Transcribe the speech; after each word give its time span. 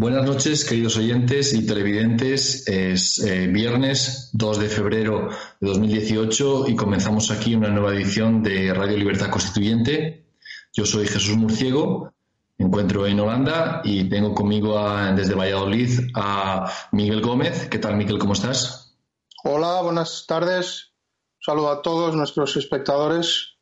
Buenas 0.00 0.24
noches, 0.24 0.64
queridos 0.64 0.96
oyentes 0.96 1.52
y 1.52 1.66
televidentes. 1.66 2.68
Es 2.68 3.18
eh, 3.18 3.48
viernes 3.48 4.30
2 4.32 4.60
de 4.60 4.68
febrero 4.68 5.28
de 5.58 5.68
2018 5.68 6.68
y 6.68 6.76
comenzamos 6.76 7.32
aquí 7.32 7.56
una 7.56 7.70
nueva 7.70 7.92
edición 7.96 8.44
de 8.44 8.72
Radio 8.72 8.96
Libertad 8.96 9.28
Constituyente. 9.28 10.24
Yo 10.72 10.86
soy 10.86 11.08
Jesús 11.08 11.36
Murciego, 11.36 12.14
me 12.58 12.66
encuentro 12.66 13.08
en 13.08 13.18
Holanda 13.18 13.80
y 13.82 14.08
tengo 14.08 14.36
conmigo 14.36 14.80
desde 15.16 15.34
Valladolid 15.34 16.10
a 16.14 16.70
Miguel 16.92 17.20
Gómez. 17.20 17.66
¿Qué 17.68 17.80
tal, 17.80 17.96
Miguel? 17.96 18.20
¿Cómo 18.20 18.34
estás? 18.34 18.96
Hola, 19.42 19.82
buenas 19.82 20.26
tardes. 20.28 20.92
Saludo 21.40 21.72
a 21.72 21.82
todos 21.82 22.14
nuestros 22.14 22.56
espectadores. 22.56 23.56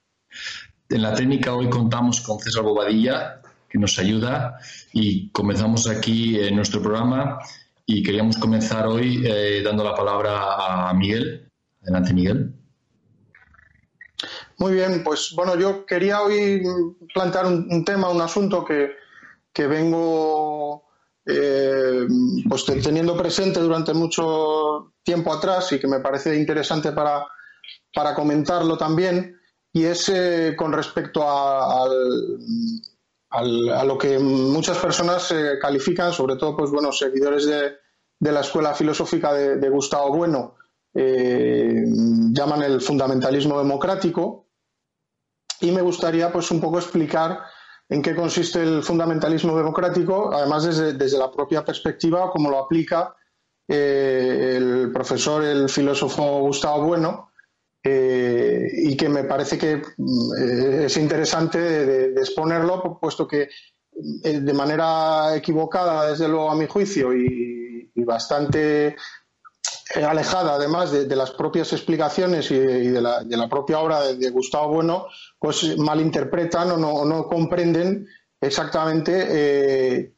En 0.91 1.01
la 1.01 1.15
técnica 1.15 1.55
hoy 1.55 1.71
contamos 1.71 2.21
con 2.21 2.39
César 2.41 2.63
Bobadilla, 2.63 3.41
que 3.69 3.79
nos 3.79 3.99
ayuda 3.99 4.59
y 4.93 5.31
comenzamos 5.31 5.89
aquí 5.89 6.39
en 6.39 6.57
nuestro 6.57 6.81
programa 6.81 7.39
y 7.85 8.03
queríamos 8.03 8.37
comenzar 8.37 8.87
hoy 8.87 9.23
eh, 9.25 9.63
dando 9.65 9.85
la 9.85 9.95
palabra 9.95 10.89
a 10.89 10.95
Miguel. 10.95 11.49
Adelante, 11.83 12.13
Miguel. 12.13 12.53
Muy 14.59 14.73
bien, 14.73 15.05
pues 15.05 15.33
bueno, 15.37 15.57
yo 15.57 15.85
quería 15.85 16.23
hoy 16.23 16.63
plantear 17.13 17.47
un, 17.47 17.85
tema, 17.85 18.09
un 18.09 18.21
asunto 18.21 18.65
que, 18.65 18.97
vengo 19.67 20.85
eh, 21.27 22.07
pues 22.49 22.65
teniendo 22.65 23.17
presente 23.17 23.61
durante 23.61 23.93
mucho 23.93 24.95
tiempo 25.03 25.33
atrás 25.33 25.73
y 25.73 25.79
que 25.79 25.87
me 25.87 26.01
parece 26.01 26.37
interesante 26.37 26.93
para, 26.93 27.27
para 27.95 28.15
comentarlo 28.15 28.77
también, 28.79 29.39
y 29.73 29.85
es 29.85 30.09
eh, 30.09 30.55
con 30.57 30.73
respecto 30.73 31.23
al, 31.29 31.91
a 33.31 33.85
lo 33.85 33.99
que 33.99 34.19
muchas 34.19 34.79
personas 34.79 35.31
eh, 35.33 35.59
califican, 35.61 36.13
sobre 36.13 36.37
todo 36.37 36.57
pues 36.57 36.71
bueno, 36.71 36.93
seguidores 36.93 37.47
de, 37.47 37.77
la 38.21 38.41
escuela 38.41 38.75
filosófica 38.75 39.33
de, 39.35 39.69
Gustavo 39.69 40.17
Bueno, 40.17 40.55
eh, 40.95 41.85
llaman 42.33 42.63
el 42.63 42.81
fundamentalismo 42.81 43.59
democrático. 43.59 44.47
Y 45.61 45.71
me 45.71 45.83
gustaría 45.83 46.31
pues 46.33 46.51
un 46.51 46.61
poco 46.61 46.79
explicar 46.79 47.41
en 47.89 48.03
qué 48.03 48.15
consiste 48.15 48.63
el 48.63 48.83
fundamentalismo 48.83 49.57
democrático, 49.57 50.33
además 50.33 50.65
desde, 50.65 51.19
la 51.19 51.31
propia 51.31 51.65
perspectiva, 51.65 52.31
cómo 52.31 52.51
lo 52.51 52.59
aplica 52.59 53.15
eh, 53.69 54.55
el 54.57 54.93
profesor, 54.93 55.45
el 55.45 55.69
filósofo 55.69 56.41
Gustavo 56.41 56.87
Bueno, 56.87 57.31
eh, 57.89 58.69
y 58.73 58.97
que 58.97 59.09
me 59.09 59.23
parece 59.23 59.57
que 59.57 59.77
mm, 59.77 60.83
es 60.87 60.97
interesante 60.97 61.61
de, 61.61 62.21
exponerlo, 62.21 62.99
puesto 63.01 63.29
que 63.29 63.49
eh, 64.25 64.41
de 64.41 64.53
manera 64.53 65.37
equivocada, 65.37 66.11
desde 66.11 66.27
luego 66.27 66.51
a 66.51 66.57
mi 66.57 66.67
juicio, 66.67 67.15
y, 67.15 67.93
bastante 68.05 68.89
eh, 68.89 70.05
alejada 70.05 70.55
además 70.55 70.91
de, 70.93 71.17
las 71.17 71.31
propias 71.31 71.73
explicaciones 71.73 72.51
y, 72.51 72.59
de, 72.59 73.01
la, 73.01 73.49
propia 73.49 73.79
obra 73.79 74.13
de, 74.13 74.31
Gustavo 74.31 74.75
Bueno, 74.75 75.07
pues 75.39 75.79
malinterpretan 75.79 76.73
o 76.73 77.05
no, 77.05 77.27
comprenden 77.27 78.07
exactamente 78.41 80.13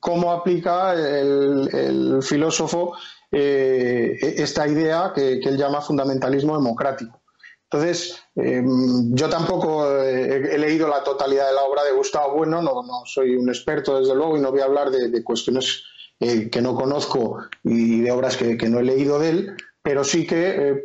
cómo 0.00 0.32
aplica 0.32 0.94
el 0.94 2.20
filósofo 2.22 2.94
eh, 3.30 4.16
esta 4.20 4.66
idea 4.66 5.12
que, 5.14 5.34
él 5.34 5.56
llama 5.56 5.80
fundamentalismo 5.80 6.56
democrático. 6.56 7.20
Entonces, 7.64 8.18
eh, 8.36 8.62
yo 9.10 9.28
tampoco 9.28 10.00
he, 10.00 10.56
leído 10.56 10.88
la 10.88 11.04
totalidad 11.04 11.48
de 11.48 11.54
la 11.54 11.64
obra 11.64 11.84
de 11.84 11.92
Gustavo 11.92 12.34
Bueno, 12.34 12.62
no, 12.62 12.82
soy 13.04 13.36
un 13.36 13.50
experto 13.50 14.00
desde 14.00 14.14
luego 14.14 14.38
y 14.38 14.40
no 14.40 14.50
voy 14.50 14.60
a 14.60 14.64
hablar 14.64 14.90
de, 14.90 15.22
cuestiones 15.22 15.82
eh, 16.20 16.48
que 16.48 16.62
no 16.62 16.74
conozco 16.74 17.38
y 17.62 18.00
de 18.00 18.10
obras 18.10 18.38
que, 18.38 18.56
no 18.70 18.78
he 18.78 18.84
leído 18.84 19.18
de 19.18 19.28
él, 19.28 19.56
pero 19.82 20.02
sí 20.02 20.26
que 20.26 20.82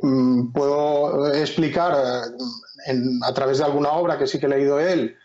puedo 0.54 1.34
explicar 1.34 1.94
a 1.96 3.34
través 3.34 3.60
de 3.60 3.64
alguna 3.64 3.94
obra 3.94 4.18
que 4.18 4.28
sí 4.28 4.38
que 4.38 4.48
he 4.48 4.50
leído 4.50 4.76
de 4.76 4.92
él 4.92 5.16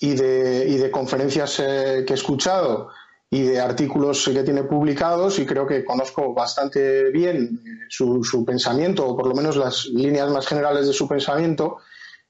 y 0.00 0.14
de, 0.14 0.66
y 0.68 0.78
de 0.78 0.90
conferencias 0.90 1.58
que 1.58 2.06
he 2.08 2.14
escuchado 2.14 2.88
y 3.30 3.42
de 3.42 3.60
artículos 3.60 4.24
que 4.24 4.42
tiene 4.42 4.64
publicados 4.64 5.38
y 5.38 5.44
creo 5.44 5.66
que 5.66 5.84
conozco 5.84 6.32
bastante 6.32 7.10
bien 7.10 7.60
eh, 7.64 7.86
su, 7.88 8.44
pensamiento, 8.46 9.06
o 9.06 9.16
por 9.16 9.26
lo 9.26 9.34
menos 9.34 9.56
las 9.56 9.86
líneas 9.86 10.30
más 10.30 10.46
generales 10.46 10.86
de 10.86 10.94
su 10.94 11.06
pensamiento, 11.06 11.78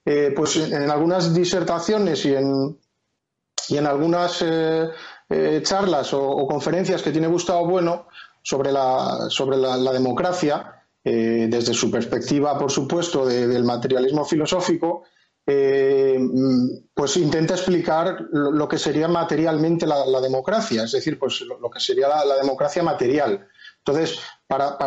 eh, 0.03 0.33
pues 0.35 0.57
en 0.57 0.89
algunas 0.89 1.33
disertaciones 1.33 2.25
y 2.25 2.35
en, 2.35 2.77
y 3.69 3.77
en 3.77 3.85
algunas 3.85 4.43
eh, 4.45 4.89
charlas 5.63 6.13
o, 6.13 6.45
conferencias 6.47 7.01
que 7.01 7.11
tiene 7.11 7.27
Gustavo 7.27 7.65
Bueno 7.65 8.07
sobre 8.41 8.71
la, 8.71 9.27
sobre 9.29 9.57
la, 9.57 9.91
democracia, 9.91 10.75
desde 11.01 11.73
su 11.73 11.89
perspectiva, 11.89 12.57
por 12.59 12.69
supuesto, 12.69 13.25
del 13.25 13.63
materialismo 13.63 14.25
filosófico, 14.25 15.03
eh, 15.51 16.19
pues 16.93 17.17
intenta 17.17 17.55
explicar 17.55 18.27
lo, 18.31 18.67
que 18.67 18.77
sería 18.77 19.07
materialmente 19.07 19.87
la, 19.87 20.21
democracia, 20.21 20.83
es 20.83 20.91
decir, 20.91 21.17
pues 21.17 21.41
lo, 21.41 21.69
que 21.71 21.79
sería 21.79 22.07
la, 22.07 22.35
democracia 22.35 22.83
material. 22.83 23.47
Entonces, 23.79 24.19
para, 24.45 24.77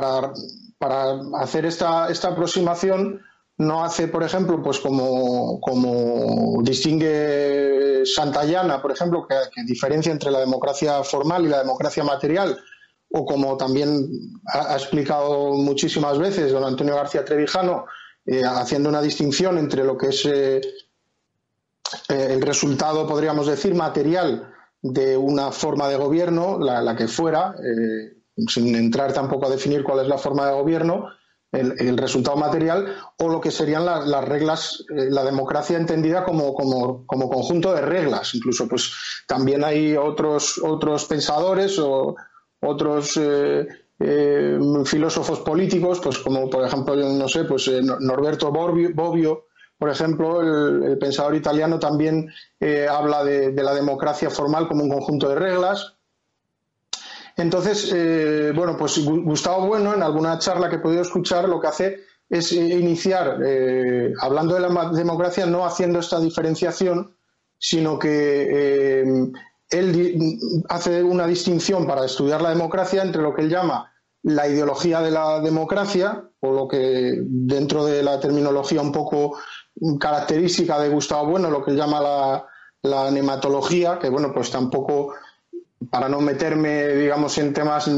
hacer 1.40 1.66
esta, 1.66 2.08
esta, 2.10 2.28
aproximación, 2.28 3.20
no 3.58 3.82
hace, 3.82 4.06
por 4.06 4.22
ejemplo, 4.22 4.62
pues 4.62 4.78
como, 4.78 5.60
como 5.60 6.62
distingue 6.62 8.02
Santayana, 8.04 8.80
por 8.80 8.92
ejemplo, 8.92 9.26
que, 9.26 9.34
diferencia 9.64 10.12
entre 10.12 10.30
la 10.30 10.38
democracia 10.38 11.02
formal 11.02 11.44
y 11.44 11.48
la 11.48 11.58
democracia 11.58 12.04
material, 12.04 12.56
o 13.10 13.26
como 13.26 13.56
también 13.56 14.08
ha 14.46 14.74
explicado 14.74 15.54
muchísimas 15.54 16.18
veces 16.18 16.52
don 16.52 16.64
Antonio 16.64 16.94
García 16.94 17.24
Trevijano, 17.24 17.86
eh, 18.24 18.42
haciendo 18.44 18.88
una 18.88 19.02
distinción 19.02 19.58
entre 19.58 19.82
lo 19.82 19.98
que 19.98 20.08
es 20.08 20.24
eh, 20.26 20.60
eh, 22.08 22.28
el 22.30 22.40
resultado, 22.40 23.06
podríamos 23.06 23.48
decir, 23.48 23.74
material 23.74 24.54
de 24.80 25.16
una 25.16 25.50
forma 25.50 25.88
de 25.88 25.96
gobierno, 25.96 26.58
la, 26.58 26.94
que 26.94 27.08
fuera, 27.08 27.54
sin 28.48 28.74
entrar 28.74 29.12
tampoco 29.12 29.46
a 29.46 29.50
definir 29.50 29.82
cuál 29.82 30.00
es 30.00 30.08
la 30.08 30.18
forma 30.18 30.46
de 30.46 30.54
gobierno, 30.54 31.08
el, 31.52 31.96
resultado 31.98 32.36
material, 32.36 32.96
o 33.18 33.28
lo 33.28 33.40
que 33.40 33.50
serían 33.50 33.84
las 33.84 34.24
reglas, 34.24 34.84
la 34.88 35.22
democracia 35.22 35.76
entendida 35.76 36.24
como, 36.24 36.54
como, 36.54 37.06
como, 37.06 37.28
conjunto 37.28 37.74
de 37.74 37.82
reglas. 37.82 38.34
Incluso, 38.34 38.66
pues 38.66 38.92
también 39.28 39.62
hay 39.62 39.96
otros, 39.96 40.58
otros 40.58 41.04
pensadores 41.04 41.78
o 41.78 42.16
otros 42.60 43.20
filósofos 44.84 45.40
políticos, 45.40 46.00
pues 46.02 46.18
como 46.18 46.48
por 46.50 46.64
ejemplo, 46.64 46.96
no 46.96 47.28
sé, 47.28 47.44
pues 47.44 47.68
eh, 47.68 47.80
Norberto 47.82 48.50
Bobbio, 48.50 49.46
por 49.78 49.90
ejemplo, 49.90 50.40
el, 50.40 50.98
pensador 50.98 51.34
italiano 51.34 51.78
también 51.78 52.30
eh, 52.60 52.86
habla 52.88 53.24
de, 53.24 53.52
la 53.52 53.74
democracia 53.74 54.30
formal 54.30 54.68
como 54.68 54.84
un 54.84 54.90
conjunto 54.90 55.28
de 55.28 55.36
reglas. 55.36 55.94
Entonces, 57.36 57.90
bueno, 58.54 58.76
pues 58.76 59.02
Gustavo 59.02 59.66
Bueno, 59.66 59.94
en 59.94 60.02
alguna 60.02 60.38
charla 60.38 60.68
que 60.68 60.76
he 60.76 60.80
podido 60.80 61.00
escuchar, 61.00 61.48
lo 61.48 61.60
que 61.60 61.66
hace 61.66 62.00
es 62.28 62.52
iniciar, 62.52 63.38
hablando 64.20 64.54
de 64.54 64.60
la 64.60 64.90
democracia, 64.90 65.46
no 65.46 65.64
haciendo 65.64 65.98
esta 65.98 66.20
diferenciación, 66.20 67.16
sino 67.58 67.98
que 67.98 69.02
él 69.70 70.38
hace 70.68 71.02
una 71.02 71.26
distinción 71.26 71.86
para 71.86 72.04
estudiar 72.04 72.42
la 72.42 72.50
democracia 72.50 73.02
entre 73.02 73.22
lo 73.22 73.34
que 73.34 73.42
él 73.42 73.48
llama 73.48 73.91
la 74.22 74.48
ideología 74.48 75.00
de 75.00 75.10
la 75.10 75.40
democracia, 75.40 76.24
o 76.40 76.52
lo 76.52 76.68
que 76.68 77.18
dentro 77.24 77.84
de 77.84 78.02
la 78.02 78.20
terminología 78.20 78.80
un 78.80 78.92
poco 78.92 79.38
característica 79.98 80.78
de 80.78 80.90
Gustavo 80.90 81.30
Bueno, 81.30 81.50
lo 81.50 81.64
que 81.64 81.72
llama 81.72 82.00
la, 82.00 82.46
la 82.82 83.10
nematología, 83.10 83.98
que 83.98 84.08
bueno, 84.08 84.32
pues 84.32 84.50
tampoco 84.50 85.14
para 85.90 86.08
no 86.08 86.20
meterme, 86.20 86.88
digamos, 86.88 87.36
en 87.38 87.52
temas 87.52 87.90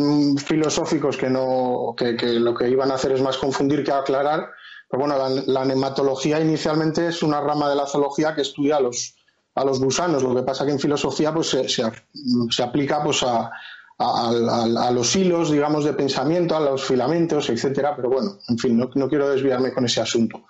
filosóficos 0.45 1.17
que 1.17 1.29
no, 1.29 1.95
que, 1.97 2.15
lo 2.15 2.55
que 2.55 2.69
iban 2.69 2.91
a 2.91 2.95
hacer 2.95 3.13
es 3.13 3.23
más 3.23 3.37
confundir 3.37 3.85
que 3.85 3.93
aclarar. 3.93 4.51
Pero 4.89 5.01
bueno, 5.01 5.17
la, 5.47 5.65
nematología 5.65 6.41
inicialmente 6.41 7.09
es 7.09 7.23
una 7.23 7.41
rama 7.41 7.69
de 7.69 7.77
la 7.77 7.87
zoología 7.87 8.35
que 8.35 8.43
estudia 8.43 8.77
a 8.77 8.81
los, 8.81 9.17
a 9.55 9.65
los 9.65 9.81
gusanos. 9.81 10.23
Lo 10.23 10.35
que 10.35 10.43
pasa 10.43 10.65
que 10.65 10.73
en 10.73 10.79
filosofía 10.81 11.33
pues 11.33 11.51
se, 11.51 11.69
se, 11.69 12.63
aplica 12.63 13.03
pues 13.03 13.23
a, 13.23 13.51
a, 13.99 14.91
los 14.93 15.17
hilos, 15.17 15.51
digamos, 15.51 15.85
de 15.85 15.93
pensamiento, 15.93 16.57
a 16.57 16.61
los 16.61 16.85
filamentos, 16.85 17.49
etcétera. 17.51 17.95
Pero 17.97 18.11
bueno, 18.11 18.39
en 18.49 18.59
fin, 18.59 18.77
no, 18.77 18.91
no 18.95 19.09
quiero 19.09 19.29
desviarme 19.31 19.73
con 19.73 19.85
ese 19.85 20.01
asunto. 20.01 20.45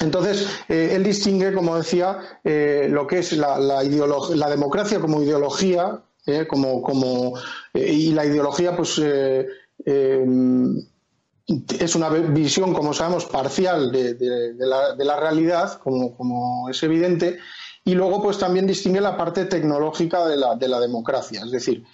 Entonces, 0.00 0.46
eh, 0.68 0.90
él 0.92 1.02
distingue, 1.04 1.54
como 1.54 1.76
decía, 1.76 2.40
eh, 2.44 2.88
lo 2.90 3.06
que 3.06 3.20
es 3.20 3.32
la, 3.32 3.58
la, 3.58 3.82
democracia 4.50 5.00
como 5.00 5.22
ideología, 5.22 6.02
eh, 6.26 6.46
como, 6.46 6.82
como 6.82 7.34
y 7.72 8.12
la 8.12 8.26
ideología, 8.26 8.76
pues, 8.76 8.98
es 11.78 11.94
una 11.94 12.08
visión, 12.10 12.74
como 12.74 12.92
sabemos, 12.92 13.24
parcial 13.26 13.90
de, 13.92 14.16
la, 14.58 14.94
de 14.94 15.04
la, 15.04 15.18
realidad, 15.18 15.78
como, 15.78 16.68
es 16.68 16.82
evidente, 16.82 17.38
y 17.86 17.94
luego, 17.94 18.20
pues, 18.20 18.36
también 18.36 18.66
distingue 18.66 19.00
la 19.00 19.16
parte 19.16 19.44
tecnológica 19.44 20.26
de 20.26 20.36
la, 20.36 20.56
de 20.56 20.68
la 20.68 20.80
democracia, 20.80 21.42
es 21.44 21.52
decir, 21.52 21.84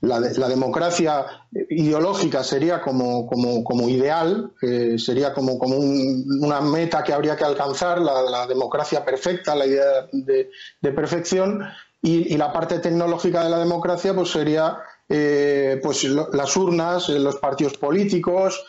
la, 0.00 0.48
democracia 0.48 1.26
ideológica 1.70 2.44
sería 2.44 2.80
como, 2.80 3.26
como, 3.26 3.88
ideal, 3.88 4.52
eh, 4.62 4.96
sería 4.98 5.32
como, 5.32 5.58
como 5.58 5.78
una 5.78 6.60
meta 6.60 7.02
que 7.02 7.12
habría 7.12 7.36
que 7.36 7.44
alcanzar, 7.44 8.00
la, 8.00 8.46
democracia 8.46 9.04
perfecta, 9.04 9.56
la 9.56 9.66
idea 9.66 10.08
de, 10.12 10.92
perfección, 10.92 11.64
y, 12.00 12.36
la 12.36 12.52
parte 12.52 12.78
tecnológica 12.78 13.42
de 13.42 13.50
la 13.50 13.58
democracia 13.58 14.14
pues 14.14 14.30
sería 14.30 14.78
eh, 15.08 15.80
pues 15.82 16.04
las 16.04 16.56
urnas, 16.56 17.08
eh, 17.08 17.18
los 17.18 17.36
partidos 17.36 17.76
políticos, 17.78 18.64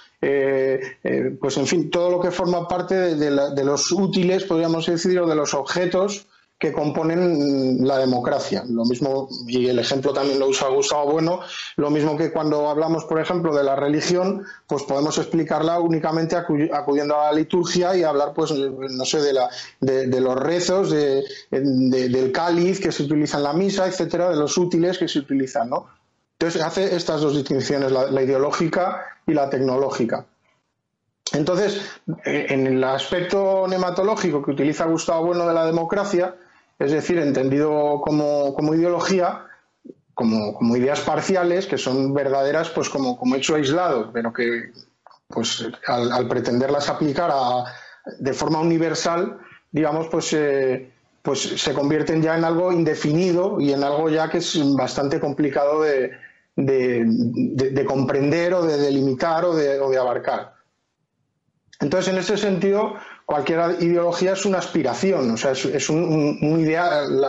pues 1.39 1.57
en 1.57 1.67
fin, 1.67 1.89
todo 1.89 2.09
lo 2.09 2.19
que 2.19 2.31
forma 2.31 2.67
parte 2.67 2.95
de, 2.95 3.15
de 3.15 3.63
los 3.63 3.91
útiles, 3.91 4.43
podríamos 4.43 4.85
decir, 4.85 5.19
o 5.19 5.27
de 5.27 5.35
los 5.35 5.53
objetos 5.53 6.27
que 6.57 6.71
componen 6.71 7.85
la 7.85 7.97
democracia. 7.97 8.63
Lo 8.67 8.85
mismo, 8.85 9.27
y 9.47 9.67
el 9.67 9.77
ejemplo 9.77 10.13
también 10.13 10.39
lo 10.39 10.47
usa 10.47 10.69
Gustavo 10.69 11.11
Bueno, 11.11 11.41
lo 11.75 11.89
mismo 11.89 12.15
que 12.17 12.31
cuando 12.31 12.69
hablamos, 12.69 13.03
por 13.05 13.19
ejemplo, 13.19 13.53
de 13.53 13.63
la 13.63 13.75
religión, 13.75 14.45
pues 14.65 14.83
podemos 14.83 15.17
explicarla 15.17 15.79
únicamente 15.79 16.35
acudiendo 16.35 17.19
a 17.19 17.25
la 17.25 17.33
liturgia 17.33 17.95
y 17.95 18.03
hablar, 18.03 18.33
pues, 18.33 18.51
no 18.51 19.05
sé, 19.05 19.21
de, 19.21 19.33
la, 19.33 19.49
de, 19.81 20.21
los 20.21 20.35
rezos, 20.37 20.91
de, 20.91 21.23
del 21.51 22.31
cáliz 22.31 22.79
que 22.79 22.91
se 22.91 23.03
utiliza 23.03 23.37
en 23.37 23.43
la 23.43 23.53
misa, 23.53 23.87
etcétera, 23.87 24.29
de 24.29 24.37
los 24.37 24.57
útiles 24.57 24.97
que 24.97 25.09
se 25.09 25.19
utilizan, 25.19 25.69
¿no? 25.69 25.87
Entonces 26.39 26.61
hace 26.61 26.95
estas 26.95 27.21
dos 27.21 27.35
distinciones, 27.35 27.91
la 27.91 28.21
ideológica 28.21 29.05
y 29.25 29.33
la 29.33 29.49
tecnológica. 29.49 30.25
Entonces, 31.33 31.81
eh, 32.25 32.47
en 32.49 32.67
el 32.67 32.83
aspecto 32.83 33.67
nematológico 33.67 34.43
que 34.43 34.51
utiliza 34.51 34.85
Gustavo 34.85 35.27
Bueno 35.27 35.47
de 35.47 35.53
la 35.53 35.65
democracia, 35.65 36.35
es 36.77 36.91
decir, 36.91 37.19
entendido 37.19 38.01
como, 38.01 38.75
ideología, 38.75 39.45
como, 40.13 40.75
ideas 40.75 41.01
parciales, 41.01 41.67
que 41.67 41.77
son 41.77 42.13
verdaderas 42.13 42.69
pues 42.69 42.89
como, 42.89 43.17
hecho 43.35 43.55
aislado, 43.55 44.11
pero 44.13 44.31
que 44.31 44.71
pues 45.27 45.67
al, 45.87 46.27
pretenderlas 46.27 46.89
aplicar 46.89 47.31
de 48.19 48.33
forma 48.33 48.59
universal, 48.59 49.39
digamos, 49.71 50.07
pues, 50.07 50.31
eh, 50.33 50.91
pues 51.23 51.39
se 51.41 51.73
convierten 51.73 52.21
ya 52.21 52.37
en 52.37 52.45
algo 52.45 52.71
indefinido 52.71 53.59
y 53.59 53.73
en 53.73 53.83
algo 53.83 54.09
ya 54.09 54.29
que 54.29 54.37
es 54.37 54.59
bastante 54.75 55.19
complicado 55.19 55.81
de, 55.81 56.11
comprender 57.85 58.53
o 58.53 58.65
de 58.65 58.77
delimitar 58.77 59.45
o 59.45 59.55
de 59.55 59.97
abarcar. 59.97 60.55
Entonces, 61.81 62.13
en 62.13 62.19
ese 62.19 62.37
sentido, 62.37 62.95
cualquier 63.25 63.81
ideología 63.81 64.33
es 64.33 64.45
una 64.45 64.59
aspiración, 64.59 65.31
o 65.31 65.37
sea, 65.37 65.51
es, 65.51 65.89
un, 65.89 66.59
ideal, 66.59 67.21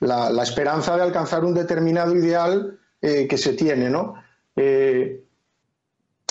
la, 0.00 0.42
esperanza 0.42 0.96
de 0.96 1.02
alcanzar 1.02 1.44
un 1.44 1.54
determinado 1.54 2.16
ideal 2.16 2.78
eh, 3.00 3.28
que 3.28 3.38
se 3.38 3.52
tiene, 3.52 3.88
¿no? 3.88 4.14
Eh, 4.56 5.24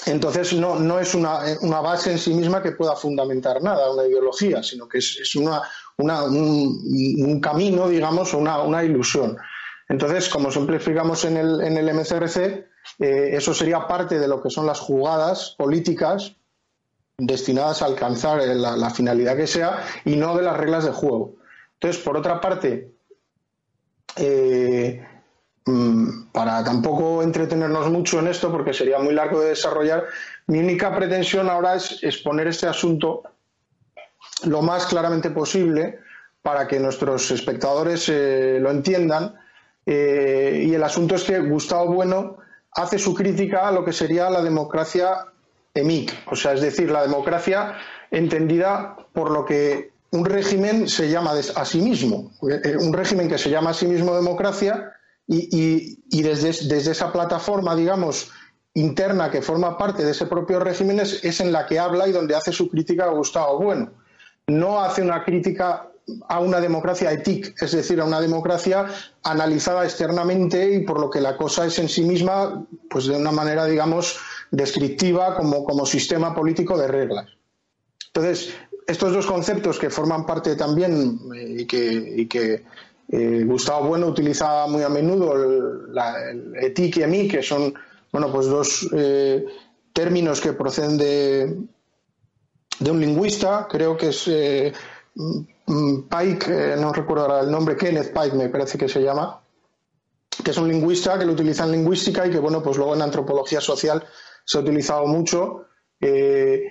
entonces 0.05 0.53
no, 0.53 0.99
es 0.99 1.13
una, 1.13 1.81
base 1.81 2.11
en 2.11 2.19
sí 2.19 2.33
misma 2.33 2.61
que 2.61 2.71
pueda 2.71 2.95
fundamentar 2.95 3.61
nada, 3.61 3.91
una 3.91 4.07
ideología, 4.07 4.63
sino 4.63 4.87
que 4.87 4.97
es, 4.97 5.35
una, 5.35 5.61
un, 5.97 7.39
camino, 7.41 7.87
digamos, 7.87 8.33
o 8.33 8.39
una, 8.39 8.83
ilusión. 8.83 9.37
Entonces, 9.89 10.29
como 10.29 10.51
siempre 10.51 10.75
explicamos 10.75 11.25
en 11.25 11.35
el, 11.35 11.61
en 11.61 11.77
el 11.77 11.93
MCRC, 11.93 12.37
eh, 12.99 13.29
eso 13.33 13.53
sería 13.53 13.87
parte 13.87 14.19
de 14.19 14.27
lo 14.27 14.41
que 14.41 14.49
son 14.49 14.65
las 14.65 14.79
jugadas 14.79 15.55
políticas 15.57 16.35
destinadas 17.17 17.81
a 17.81 17.85
alcanzar 17.85 18.41
la, 18.41 18.89
finalidad 18.91 19.35
que 19.35 19.47
sea 19.47 19.83
y 20.05 20.15
no 20.15 20.37
de 20.37 20.43
las 20.43 20.57
reglas 20.57 20.85
de 20.85 20.91
juego. 20.91 21.35
Entonces, 21.73 22.01
por 22.01 22.15
otra 22.15 22.39
parte, 22.39 22.93
eh, 24.15 25.05
mm, 25.65 26.31
para 26.31 26.63
tampoco 26.63 27.23
entretenernos 27.23 27.89
mucho 27.89 28.19
en 28.19 28.27
esto, 28.27 28.51
porque 28.51 28.73
sería 28.73 28.99
muy 28.99 29.13
largo 29.13 29.41
de 29.41 29.49
desarrollar, 29.49 30.05
mi 30.47 30.59
única 30.59 30.95
pretensión 30.95 31.49
ahora 31.49 31.75
es 31.75 32.03
exponer 32.03 32.47
este 32.47 32.67
asunto 32.67 33.23
lo 34.45 34.61
más 34.61 34.85
claramente 34.85 35.31
posible 35.31 35.99
para 36.41 36.67
que 36.67 36.79
nuestros 36.79 37.31
espectadores 37.31 38.07
eh, 38.07 38.59
lo 38.61 38.71
entiendan. 38.71 39.35
Eh, 39.85 40.65
y 40.67 40.73
el 40.73 40.83
asunto 40.83 41.15
es 41.15 41.23
que 41.23 41.39
Gustavo 41.39 41.93
Bueno 41.93 42.37
hace 42.71 42.99
su 42.99 43.13
crítica 43.13 43.67
a 43.67 43.71
lo 43.71 43.83
que 43.83 43.93
sería 43.93 44.29
la 44.29 44.41
democracia 44.41 45.25
EMIC, 45.73 46.31
o 46.31 46.35
sea, 46.35 46.53
es 46.53 46.61
decir, 46.61 46.91
la 46.91 47.01
democracia 47.01 47.75
entendida 48.11 48.95
por 49.13 49.31
lo 49.31 49.45
que 49.45 49.91
un 50.11 50.25
régimen 50.25 50.87
se 50.87 51.09
llama 51.09 51.33
a 51.55 51.65
sí 51.65 51.81
mismo, 51.81 52.31
eh, 52.63 52.77
un 52.77 52.93
régimen 52.93 53.27
que 53.27 53.37
se 53.37 53.49
llama 53.49 53.71
a 53.71 53.73
sí 53.73 53.85
mismo 53.85 54.15
democracia 54.15 54.93
y, 55.27 56.23
desde, 56.23 56.91
esa 56.91 57.13
plataforma, 57.13 57.75
digamos, 57.75 58.31
interna 58.73 59.29
que 59.29 59.43
forma 59.43 59.77
parte 59.77 60.03
de 60.03 60.11
ese 60.11 60.25
propio 60.25 60.59
régimen 60.59 60.99
es, 60.99 61.39
en 61.39 61.51
la 61.51 61.67
que 61.67 61.77
habla 61.77 62.07
y 62.07 62.11
donde 62.11 62.35
hace 62.35 62.51
su 62.51 62.67
crítica 62.69 63.05
a 63.05 63.09
Gustavo 63.09 63.59
Bueno. 63.59 63.91
No 64.47 64.81
hace 64.81 65.03
una 65.03 65.23
crítica 65.23 65.88
a 66.27 66.39
una 66.39 66.59
democracia 66.59 67.11
ética, 67.11 67.65
es 67.65 67.71
decir, 67.71 67.99
a 67.99 68.05
una 68.05 68.21
democracia 68.21 68.87
analizada 69.23 69.83
externamente 69.83 70.73
y 70.73 70.83
por 70.83 70.99
lo 70.99 71.09
que 71.09 71.21
la 71.21 71.37
cosa 71.37 71.65
es 71.65 71.79
en 71.79 71.89
sí 71.89 72.03
misma, 72.03 72.65
pues 72.89 73.05
de 73.05 73.17
una 73.17 73.31
manera, 73.31 73.65
digamos, 73.65 74.17
descriptiva 74.51 75.35
como, 75.35 75.63
como 75.63 75.85
sistema 75.85 76.33
político 76.33 76.77
de 76.77 76.87
reglas. 76.87 77.27
Entonces, 78.07 78.53
estos 78.87 79.13
dos 79.13 79.25
conceptos 79.27 79.77
que 79.77 79.89
forman 79.89 80.25
parte 80.25 80.55
también 80.55 81.19
eh, 81.35 81.61
y 81.61 82.25
que, 82.25 82.63
eh, 83.11 83.43
Gustavo 83.45 83.87
Bueno 83.87 84.07
utiliza 84.07 84.67
muy 84.67 84.83
a 84.83 84.89
menudo, 84.89 85.35
el, 85.35 85.93
la, 85.93 86.15
el 86.31 86.73
y 86.75 87.01
EMI, 87.01 87.27
que 87.27 87.43
son 87.43 87.73
bueno, 88.11 88.31
pues 88.31 88.47
dos 88.47 88.87
eh, 88.93 89.45
términos 89.93 90.41
que 90.41 90.53
proceden 90.53 90.97
de, 90.97 91.57
de, 92.79 92.91
un 92.91 92.99
lingüista, 92.99 93.67
creo 93.69 93.97
que 93.97 94.09
es 94.09 94.27
Pike, 95.15 96.75
no 96.77 96.93
recuerdo 96.93 97.23
ahora 97.23 97.41
el 97.41 97.51
nombre, 97.51 97.75
Kenneth 97.75 98.13
Pike 98.13 98.35
me 98.35 98.49
parece 98.49 98.77
que 98.77 98.87
se 98.87 99.01
llama, 99.01 99.41
que 100.43 100.51
es 100.51 100.57
un 100.57 100.67
lingüista 100.67 101.19
que 101.19 101.25
lo 101.25 101.33
utiliza 101.33 101.65
en 101.65 101.73
lingüística 101.73 102.25
y 102.25 102.31
que 102.31 102.39
bueno, 102.39 102.63
pues 102.63 102.77
luego 102.77 102.95
en 102.95 103.01
antropología 103.01 103.61
social 103.61 104.03
se 104.45 104.57
ha 104.57 104.61
utilizado 104.61 105.05
mucho. 105.05 105.65
Eh, 105.99 106.63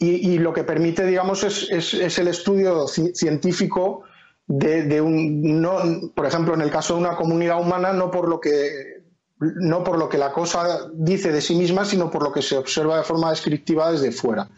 y, 0.00 0.38
lo 0.38 0.52
que 0.52 0.62
permite, 0.62 1.04
digamos, 1.04 1.42
es, 1.42 2.18
el 2.18 2.28
estudio 2.28 2.86
científico 2.86 4.04
de, 4.46 5.00
un, 5.00 5.60
no, 5.60 6.12
por 6.14 6.24
ejemplo, 6.24 6.54
en 6.54 6.60
el 6.60 6.70
caso 6.70 6.94
de 6.94 7.00
una 7.00 7.16
comunidad 7.16 7.60
humana, 7.60 7.92
no 7.92 8.08
por 8.08 8.28
lo 8.28 8.38
que 8.38 8.98
no 9.40 9.84
por 9.84 9.98
lo 9.98 10.08
que 10.08 10.18
la 10.18 10.32
cosa 10.32 10.88
dice 10.94 11.32
de 11.32 11.40
sí 11.40 11.54
misma, 11.54 11.84
sino 11.84 12.10
por 12.10 12.22
lo 12.22 12.32
que 12.32 12.42
se 12.42 12.56
observa 12.56 12.98
de 12.98 13.04
forma 13.04 13.30
descriptiva 13.30 13.90
desde 13.90 14.12
fuera. 14.12 14.48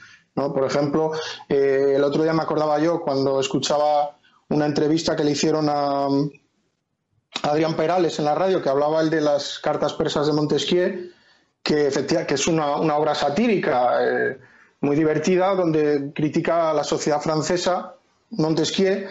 Por 0.49 0.65
ejemplo, 0.65 1.13
eh, 1.49 1.95
el 1.97 2.05
otro 2.05 2.23
día 2.23 2.33
me 2.33 2.43
acordaba 2.43 2.79
yo 2.79 3.01
cuando 3.01 3.41
escuchaba 3.41 4.17
una 4.49 4.67
entrevista 4.67 5.15
que 5.15 5.25
le 5.25 5.33
hicieron 5.33 5.69
a, 5.69 6.09
Adrián 7.43 7.75
Perales 7.75 8.19
en 8.19 8.25
la 8.25 8.35
radio, 8.35 8.61
que 8.61 8.69
hablaba 8.69 9.01
él 9.01 9.11
de 9.11 9.21
las 9.21 9.59
cartas 9.61 9.93
persas 9.95 10.27
de 10.27 10.33
Montesquieu, 10.33 11.11
que, 11.63 11.89
que 12.27 12.35
es 12.35 12.47
una, 12.47 12.77
obra 12.77 13.15
satírica 13.15 13.99
eh, 14.01 14.39
muy 14.81 14.97
divertida, 14.97 15.55
donde 15.55 16.13
critica 16.15 16.71
a 16.71 16.75
la 16.75 16.85
sociedad 16.85 17.21
francesa, 17.21 17.95
Montesquieu, 18.31 19.07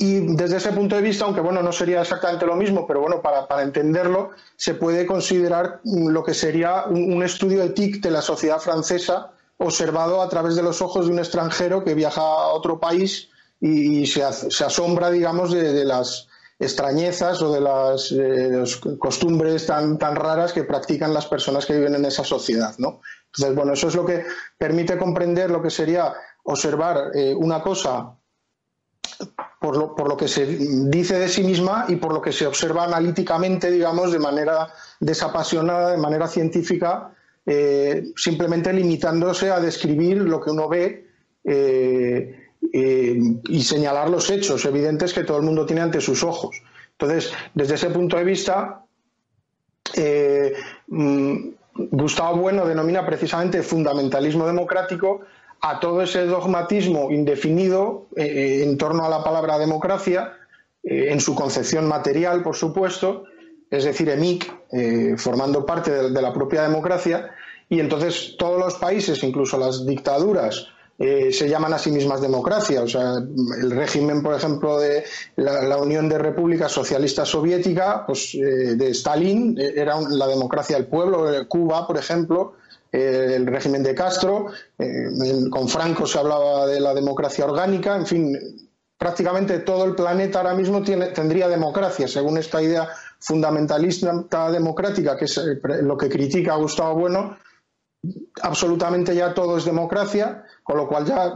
y 0.00 0.20
desde 0.36 0.58
ese 0.58 0.72
punto 0.72 0.94
de 0.94 1.02
vista, 1.02 1.24
aunque 1.24 1.40
bueno, 1.40 1.60
no 1.60 1.72
sería 1.72 2.00
exactamente 2.00 2.46
lo 2.46 2.54
mismo, 2.54 2.86
pero 2.86 3.00
bueno, 3.00 3.20
para, 3.20 3.62
entenderlo, 3.62 4.30
se 4.56 4.74
puede 4.74 5.04
considerar 5.04 5.80
lo 5.84 6.22
que 6.22 6.34
sería 6.34 6.84
un, 6.84 7.20
estudio 7.24 7.60
de 7.62 7.70
TIC 7.70 8.00
de 8.00 8.12
la 8.12 8.22
sociedad 8.22 8.60
francesa 8.60 9.32
observado 9.58 10.22
a 10.22 10.28
través 10.28 10.56
de 10.56 10.62
los 10.62 10.80
ojos 10.80 11.06
de 11.06 11.12
un 11.12 11.18
extranjero 11.18 11.84
que 11.84 11.94
viaja 11.94 12.20
a 12.20 12.52
otro 12.52 12.80
país 12.80 13.28
y, 13.60 14.06
se, 14.06 14.22
asombra, 14.22 15.10
digamos, 15.10 15.52
de, 15.52 15.84
las 15.84 16.28
extrañezas 16.60 17.42
o 17.42 17.52
de 17.52 17.60
las, 17.60 18.80
costumbres 18.98 19.66
tan, 19.66 19.98
tan 19.98 20.16
raras 20.16 20.52
que 20.52 20.64
practican 20.64 21.12
las 21.12 21.26
personas 21.26 21.66
que 21.66 21.74
viven 21.74 21.96
en 21.96 22.04
esa 22.04 22.24
sociedad, 22.24 22.74
¿no? 22.78 23.00
Entonces, 23.26 23.54
bueno, 23.54 23.72
eso 23.72 23.88
es 23.88 23.94
lo 23.94 24.06
que 24.06 24.24
permite 24.56 24.96
comprender 24.96 25.50
lo 25.50 25.60
que 25.60 25.70
sería 25.70 26.14
observar 26.44 27.10
eh, 27.14 27.34
una 27.34 27.62
cosa 27.62 28.14
por 29.60 29.76
lo, 29.76 29.94
por 29.94 30.08
lo, 30.08 30.16
que 30.16 30.28
se 30.28 30.46
dice 30.46 31.18
de 31.18 31.28
sí 31.28 31.42
misma 31.42 31.86
y 31.88 31.96
por 31.96 32.12
lo 32.12 32.22
que 32.22 32.32
se 32.32 32.46
observa 32.46 32.84
analíticamente, 32.84 33.70
digamos, 33.70 34.12
de 34.12 34.20
manera 34.20 34.72
desapasionada, 35.00 35.90
de 35.90 35.98
manera 35.98 36.28
científica, 36.28 37.12
eh, 37.50 38.12
simplemente 38.14 38.70
limitándose 38.74 39.50
a 39.50 39.58
describir 39.58 40.18
lo 40.18 40.38
que 40.38 40.50
uno 40.50 40.68
ve 40.68 41.06
eh, 41.44 42.50
eh, 42.74 43.18
y 43.48 43.62
señalar 43.62 44.10
los 44.10 44.28
hechos 44.28 44.66
evidentes 44.66 45.14
que 45.14 45.24
todo 45.24 45.38
el 45.38 45.44
mundo 45.44 45.64
tiene 45.64 45.80
ante 45.80 46.02
sus 46.02 46.22
ojos. 46.22 46.60
Entonces, 46.92 47.32
desde 47.54 47.76
ese 47.76 47.88
punto 47.88 48.18
de 48.18 48.24
vista, 48.24 48.84
mm, 50.88 51.36
Gustavo 51.92 52.36
Bueno 52.36 52.66
denomina 52.66 53.06
precisamente 53.06 53.62
fundamentalismo 53.62 54.46
democrático 54.46 55.22
a 55.62 55.80
todo 55.80 56.02
ese 56.02 56.26
dogmatismo 56.26 57.10
indefinido 57.10 58.08
en 58.14 58.76
torno 58.76 59.06
a 59.06 59.08
la 59.08 59.24
palabra 59.24 59.58
democracia, 59.58 60.34
en 60.82 61.18
su 61.20 61.34
concepción 61.34 61.88
material, 61.88 62.42
por 62.42 62.56
supuesto, 62.56 63.24
es 63.70 63.84
decir, 63.84 64.08
EMIC, 64.08 64.52
eh, 64.72 65.14
formando 65.16 65.64
parte 65.64 66.10
de, 66.10 66.22
la 66.22 66.32
propia 66.32 66.62
democracia, 66.62 67.30
y 67.68 67.80
entonces 67.80 68.36
todos 68.38 68.58
los 68.58 68.74
países, 68.76 69.22
incluso 69.22 69.58
las 69.58 69.84
dictaduras, 69.86 70.66
se 70.98 71.48
llaman 71.48 71.72
a 71.72 71.78
sí 71.78 71.92
mismas 71.92 72.20
democracia. 72.20 72.82
O 72.82 72.88
sea, 72.88 73.18
el 73.60 73.70
régimen, 73.70 74.20
por 74.20 74.34
ejemplo, 74.34 74.80
de 74.80 75.04
la, 75.36 75.76
Unión 75.76 76.08
de 76.08 76.18
Repúblicas 76.18 76.72
Socialistas 76.72 77.28
Soviética, 77.28 78.04
pues 78.04 78.32
de 78.32 78.90
Stalin, 78.90 79.56
era 79.60 80.00
la 80.00 80.26
democracia 80.26 80.76
del 80.76 80.86
pueblo. 80.86 81.46
Cuba, 81.46 81.86
por 81.86 81.98
ejemplo, 81.98 82.54
eh, 82.90 83.34
el 83.36 83.46
régimen 83.46 83.82
de 83.82 83.94
Castro, 83.94 84.46
eh, 84.78 85.10
con 85.50 85.68
Franco 85.68 86.06
se 86.06 86.18
hablaba 86.18 86.66
de 86.66 86.80
la 86.80 86.94
democracia 86.94 87.44
orgánica, 87.44 87.94
en 87.96 88.06
fin, 88.06 88.38
prácticamente 88.96 89.58
todo 89.58 89.84
el 89.84 89.94
planeta 89.94 90.38
ahora 90.38 90.54
mismo 90.54 90.82
tiene, 90.82 91.08
tendría 91.08 91.48
democracia, 91.48 92.08
según 92.08 92.38
esta 92.38 92.62
idea 92.62 92.88
fundamentalista 93.18 94.50
democrática, 94.50 95.16
que 95.16 95.24
es 95.24 95.38
eh, 95.38 95.58
lo 95.82 95.96
que 95.96 96.08
critica 96.08 96.54
Gustavo 96.56 97.00
Bueno, 97.00 97.36
absolutamente 98.42 99.14
ya 99.14 99.34
todo 99.34 99.56
es 99.58 99.64
democracia, 99.64 100.44
con 100.62 100.76
lo 100.76 100.86
cual 100.86 101.04
ya 101.04 101.32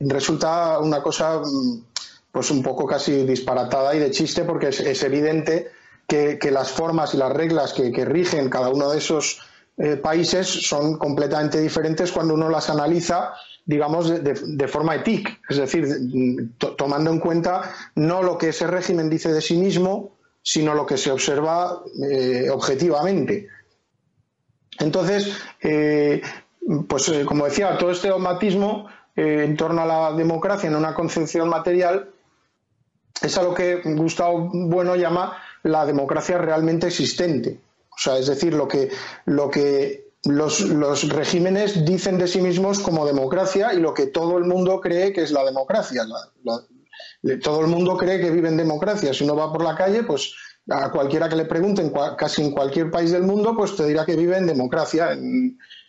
resulta 0.00 0.78
una 0.80 1.02
cosa 1.02 1.40
mm, 1.40 1.84
pues 2.32 2.50
un 2.50 2.62
poco 2.62 2.86
casi 2.86 3.24
disparatada 3.24 3.94
y 3.94 3.98
de 3.98 4.10
chiste, 4.10 4.44
porque 4.44 4.68
es, 4.68 5.02
evidente 5.02 5.70
que, 6.06 6.38
las 6.50 6.70
formas 6.70 7.14
y 7.14 7.16
las 7.16 7.32
reglas 7.32 7.72
que 7.72 8.04
rigen 8.04 8.48
cada 8.48 8.68
uno 8.68 8.90
de 8.90 8.98
esos 8.98 9.40
eh, 9.82 9.96
países 9.96 10.46
son 10.46 10.98
completamente 10.98 11.58
diferentes 11.58 12.12
cuando 12.12 12.34
uno 12.34 12.50
las 12.50 12.68
analiza, 12.68 13.32
digamos, 13.64 14.10
de, 14.22 14.68
forma 14.68 14.94
ética, 14.96 15.38
es 15.48 15.56
decir, 15.56 15.86
tomando 16.76 17.10
en 17.10 17.18
cuenta 17.18 17.62
no 17.94 18.22
lo 18.22 18.36
que 18.36 18.50
ese 18.50 18.66
régimen 18.66 19.08
dice 19.08 19.32
de 19.32 19.40
sí 19.40 19.56
mismo, 19.56 20.10
sino 20.42 20.74
lo 20.74 20.86
que 20.86 20.96
se 20.96 21.10
observa 21.10 21.82
eh, 22.10 22.48
objetivamente. 22.50 23.48
Entonces, 24.78 25.32
eh, 25.60 26.22
pues 26.88 27.12
como 27.26 27.44
decía, 27.44 27.76
todo 27.78 27.90
este 27.90 28.08
dogmatismo 28.08 28.88
en 29.16 29.56
torno 29.56 29.82
a 29.82 29.86
la 29.86 30.12
democracia 30.12 30.68
en 30.68 30.76
una 30.76 30.94
concepción 30.94 31.48
material 31.48 32.10
es 33.22 33.36
a 33.36 33.42
lo 33.42 33.54
que 33.54 33.82
Gustavo 33.84 34.50
Bueno 34.52 34.96
llama 34.96 35.36
la 35.62 35.84
democracia 35.84 36.38
realmente 36.38 36.86
existente. 36.86 37.60
O 37.90 37.98
sea, 37.98 38.16
es 38.16 38.26
decir, 38.26 38.54
lo 38.54 38.66
que, 38.66 38.90
lo 39.26 39.50
que 39.50 40.10
los, 40.24 41.08
regímenes 41.08 41.84
dicen 41.84 42.18
de 42.18 42.28
sí 42.28 42.40
mismos 42.40 42.78
como 42.78 43.06
democracia 43.06 43.74
y 43.74 43.80
lo 43.80 43.92
que 43.94 44.06
todo 44.06 44.38
el 44.38 44.44
mundo 44.44 44.80
cree 44.80 45.12
que 45.12 45.22
es 45.22 45.32
la 45.32 45.44
democracia. 45.44 46.04
Todo 47.42 47.60
el 47.60 47.66
mundo 47.66 47.96
cree 47.96 48.20
que 48.20 48.30
vive 48.30 48.48
en 48.48 48.56
democracia. 48.56 49.12
Si 49.12 49.24
uno 49.24 49.36
va 49.36 49.52
por 49.52 49.62
la 49.62 49.74
calle, 49.74 50.02
pues 50.04 50.34
a 50.68 50.90
cualquiera 50.90 51.28
que 51.28 51.36
le 51.36 51.44
pregunten, 51.44 51.92
casi 52.16 52.42
en 52.42 52.52
cualquier 52.52 52.90
país 52.90 53.10
del 53.10 53.22
mundo, 53.22 53.54
pues 53.56 53.76
te 53.76 53.86
dirá 53.86 54.04
que 54.04 54.16
vive 54.16 54.36
en 54.36 54.46
democracia, 54.46 55.16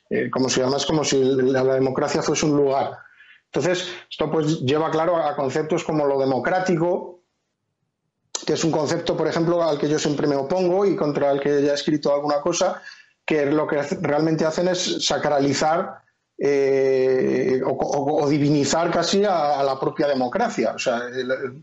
eh, 0.09 0.29
como 0.29 0.49
si 0.49 0.61
además 0.61 0.85
como 0.85 1.03
si 1.03 1.23
la, 1.23 1.63
democracia 1.63 2.21
fuese 2.21 2.45
un 2.45 2.57
lugar. 2.57 2.97
Entonces, 3.45 3.87
esto 4.09 4.31
pues 4.31 4.61
lleva 4.61 4.89
claro 4.91 5.17
a 5.17 5.35
conceptos 5.35 5.83
como 5.83 6.05
lo 6.05 6.19
democrático, 6.19 7.23
que 8.45 8.53
es 8.53 8.63
un 8.63 8.71
concepto, 8.71 9.15
por 9.15 9.27
ejemplo, 9.27 9.61
al 9.61 9.77
que 9.77 9.89
yo 9.89 9.99
siempre 9.99 10.25
me 10.27 10.35
opongo 10.35 10.85
y 10.85 10.95
contra 10.95 11.31
el 11.31 11.39
que 11.39 11.61
ya 11.61 11.71
he 11.71 11.75
escrito 11.75 12.13
alguna 12.13 12.41
cosa, 12.41 12.81
que 13.25 13.45
lo 13.45 13.67
que 13.67 13.81
realmente 14.01 14.45
hacen 14.45 14.67
es 14.67 15.05
sacralizar 15.05 16.01
eh, 16.43 17.61
o, 17.63 18.27
divinizar 18.27 18.89
casi 18.89 19.23
a, 19.23 19.61
la 19.61 19.79
propia 19.79 20.07
democracia. 20.07 20.73
O 20.73 20.79
sea, 20.79 21.03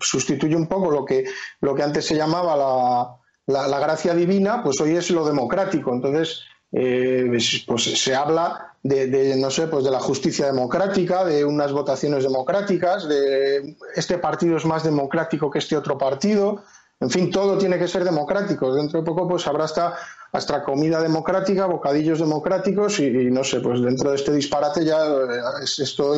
sustituye 0.00 0.54
un 0.54 0.68
poco 0.68 0.88
lo 0.92 1.04
que, 1.04 1.24
lo 1.60 1.74
que 1.74 1.82
antes 1.82 2.06
se 2.06 2.14
llamaba 2.14 3.18
la, 3.46 3.80
gracia 3.80 4.14
divina, 4.14 4.62
pues 4.62 4.80
hoy 4.80 4.94
es 4.94 5.10
lo 5.10 5.26
democrático. 5.26 5.92
Entonces, 5.92 6.42
eh, 6.70 7.26
pues 7.66 7.82
se 7.82 8.14
habla 8.14 8.76
de, 8.84 9.34
no 9.36 9.50
sé, 9.50 9.66
pues 9.66 9.84
de 9.84 9.90
la 9.90 9.98
justicia 9.98 10.46
democrática, 10.46 11.24
de 11.24 11.44
unas 11.44 11.72
votaciones 11.72 12.22
democráticas, 12.22 13.08
de 13.08 13.76
este 13.96 14.18
partido 14.18 14.58
es 14.58 14.64
más 14.64 14.84
democrático 14.84 15.50
que 15.50 15.58
este 15.58 15.76
otro 15.76 15.98
partido. 15.98 16.62
En 17.00 17.10
fin, 17.10 17.32
todo 17.32 17.58
tiene 17.58 17.80
que 17.80 17.88
ser 17.88 18.04
democrático. 18.04 18.72
Dentro 18.74 19.00
de 19.00 19.06
poco, 19.06 19.26
pues 19.28 19.44
habrá 19.48 19.64
hasta, 19.64 19.94
hasta 20.32 20.62
comida 20.62 21.00
democrática, 21.00 21.66
bocadillos 21.66 22.18
democráticos 22.18 23.00
y, 23.00 23.10
no 23.30 23.44
sé, 23.44 23.60
pues 23.60 23.80
dentro 23.80 24.10
de 24.10 24.16
este 24.16 24.32
disparate 24.32 24.84
ya 24.84 25.06
eh, 25.06 25.40
es, 25.62 25.78
esto 25.78 26.14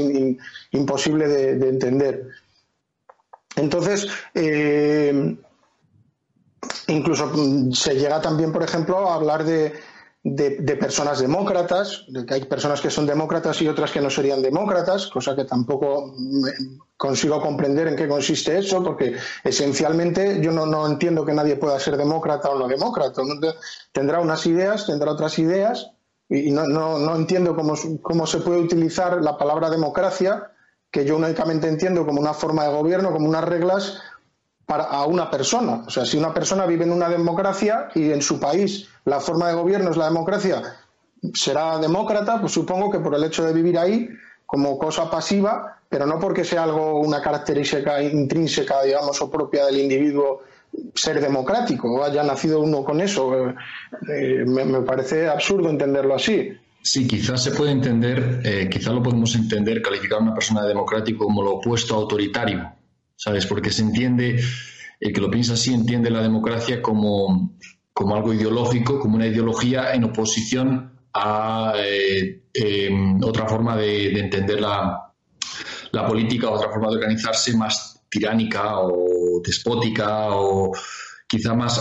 imposible 0.72 1.28
de, 1.28 1.68
entender. 1.68 2.28
Entonces, 3.56 4.08
eh, 4.34 5.36
incluso 6.88 7.32
se 7.72 7.94
llega 7.94 8.20
también, 8.20 8.52
por 8.52 8.62
ejemplo, 8.62 9.08
a 9.08 9.14
hablar 9.14 9.44
de, 9.44 9.72
de, 10.22 10.76
personas 10.76 11.18
demócratas, 11.20 12.04
de 12.08 12.26
que 12.26 12.34
hay 12.34 12.44
personas 12.44 12.80
que 12.80 12.90
son 12.90 13.06
demócratas 13.06 13.60
y 13.62 13.68
otras 13.68 13.90
que 13.90 14.00
no 14.00 14.10
serían 14.10 14.42
demócratas, 14.42 15.06
cosa 15.06 15.34
que 15.34 15.44
tampoco 15.44 16.14
consigo 16.96 17.40
comprender 17.40 17.88
en 17.88 17.96
qué 17.96 18.06
consiste 18.06 18.58
eso, 18.58 18.82
porque 18.84 19.16
esencialmente 19.42 20.40
yo 20.42 20.52
no, 20.52 20.86
entiendo 20.86 21.24
que 21.24 21.32
nadie 21.32 21.56
pueda 21.56 21.80
ser 21.80 21.96
demócrata 21.96 22.50
o 22.50 22.58
no 22.58 22.68
demócrata. 22.68 23.22
Tendrá 23.92 24.20
unas 24.20 24.44
ideas, 24.46 24.86
tendrá 24.86 25.12
otras 25.12 25.38
ideas, 25.38 25.90
y 26.28 26.50
no, 26.50 26.66
no, 26.66 27.16
entiendo 27.16 27.56
cómo, 27.56 27.74
cómo 28.02 28.26
se 28.26 28.38
puede 28.38 28.60
utilizar 28.60 29.22
la 29.22 29.38
palabra 29.38 29.70
democracia, 29.70 30.52
que 30.90 31.04
yo 31.04 31.16
únicamente 31.16 31.66
entiendo 31.66 32.04
como 32.04 32.20
una 32.20 32.34
forma 32.34 32.64
de 32.64 32.72
gobierno, 32.72 33.12
como 33.12 33.28
unas 33.28 33.44
reglas 33.44 34.00
para, 34.70 34.84
a 34.84 35.04
una 35.04 35.28
persona. 35.28 35.82
O 35.84 35.90
sea, 35.90 36.06
si 36.06 36.16
una 36.16 36.32
persona 36.32 36.64
vive 36.64 36.84
en 36.84 36.92
una 36.92 37.08
democracia 37.08 37.88
y 37.92 38.12
en 38.12 38.22
su 38.22 38.38
país 38.38 38.88
la 39.04 39.18
forma 39.18 39.48
de 39.48 39.54
gobierno 39.54 39.90
es 39.90 39.96
la 39.96 40.04
democracia, 40.04 40.62
será 41.34 41.76
demócrata, 41.78 42.40
pues 42.40 42.52
supongo 42.52 42.88
que 42.88 43.00
por 43.00 43.16
el 43.16 43.24
hecho 43.24 43.44
de 43.44 43.52
vivir 43.52 43.76
ahí 43.76 44.08
como 44.46 44.78
cosa 44.78 45.10
pasiva, 45.10 45.80
pero 45.88 46.06
no 46.06 46.20
porque 46.20 46.44
sea 46.44 46.62
algo, 46.62 47.00
una 47.00 47.20
característica 47.20 48.00
intrínseca, 48.00 48.80
digamos, 48.84 49.20
o 49.20 49.28
propia 49.28 49.66
del 49.66 49.78
individuo 49.78 50.42
ser 50.94 51.20
democrático, 51.20 51.92
o 51.92 52.04
haya 52.04 52.22
nacido 52.22 52.60
uno 52.60 52.84
con 52.84 53.00
eso. 53.00 53.48
Eh, 54.08 54.44
me, 54.46 54.82
parece 54.82 55.26
absurdo 55.26 55.68
entenderlo 55.68 56.14
así. 56.14 56.52
Sí, 56.80 57.08
quizás 57.08 57.42
se 57.42 57.50
puede 57.50 57.72
entender, 57.72 58.40
eh, 58.44 58.68
quizás 58.70 58.94
lo 58.94 59.02
podemos 59.02 59.34
entender, 59.34 59.82
calificar 59.82 60.20
a 60.20 60.22
una 60.22 60.34
persona 60.34 60.62
de 60.62 60.68
democrático 60.68 61.24
como 61.24 61.42
lo 61.42 61.56
opuesto 61.56 61.94
a 61.94 61.98
autoritario, 61.98 62.72
¿sabes? 63.20 63.44
Porque 63.44 63.70
se 63.70 63.82
entiende, 63.82 64.42
el 64.98 65.12
que 65.12 65.20
lo 65.20 65.30
piensa 65.30 65.52
así 65.52 65.74
entiende 65.74 66.10
la 66.10 66.22
democracia 66.22 66.80
como 66.80 67.54
como 68.00 68.16
algo 68.16 68.32
ideológico, 68.32 68.98
como 68.98 69.16
una 69.16 69.26
ideología 69.26 69.92
en 69.92 70.04
oposición 70.04 70.98
a 71.12 71.74
eh, 71.76 72.44
em, 72.54 73.22
otra 73.22 73.46
forma 73.46 73.76
de, 73.76 74.18
entender 74.18 74.58
la, 74.58 75.12
la, 75.92 76.06
política, 76.06 76.48
otra 76.48 76.70
forma 76.70 76.88
de 76.88 76.96
organizarse 76.96 77.54
más 77.54 78.00
tiránica 78.08 78.78
o 78.78 79.42
despótica 79.44 80.30
o 80.30 80.72
quizá 81.28 81.52
más, 81.54 81.78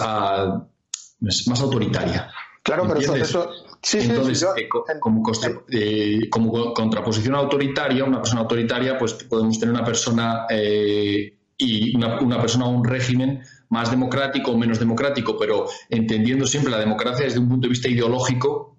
más 1.22 1.62
autoritaria. 1.62 2.30
Claro, 2.64 2.86
pero 2.86 3.16
eso, 3.16 3.50
Sí, 3.82 4.00
Entonces, 4.02 4.46
eh, 4.58 4.68
como, 5.00 5.24
eh, 5.72 6.30
como, 6.30 6.74
contraposición 6.74 7.36
autoritaria, 7.36 8.04
una 8.04 8.22
persona 8.22 8.42
autoritaria, 8.42 8.98
pues 8.98 9.14
podemos 9.14 9.58
tener 9.58 9.74
una 9.74 9.86
persona 9.86 10.46
y 11.60 11.96
una, 11.96 12.40
persona 12.42 12.66
o 12.66 12.70
un 12.70 12.86
régimen 12.86 13.44
más 13.70 13.92
democrático 13.92 14.52
o 14.52 14.58
menos 14.58 14.80
democrático, 14.80 15.38
pero 15.38 15.68
entendiendo 15.90 16.48
siempre 16.48 16.72
la 16.72 16.80
democracia 16.80 17.26
desde 17.26 17.40
un 17.40 17.50
punto 17.50 17.68
de 17.68 17.70
vista 17.70 17.90
ideológico 17.90 18.78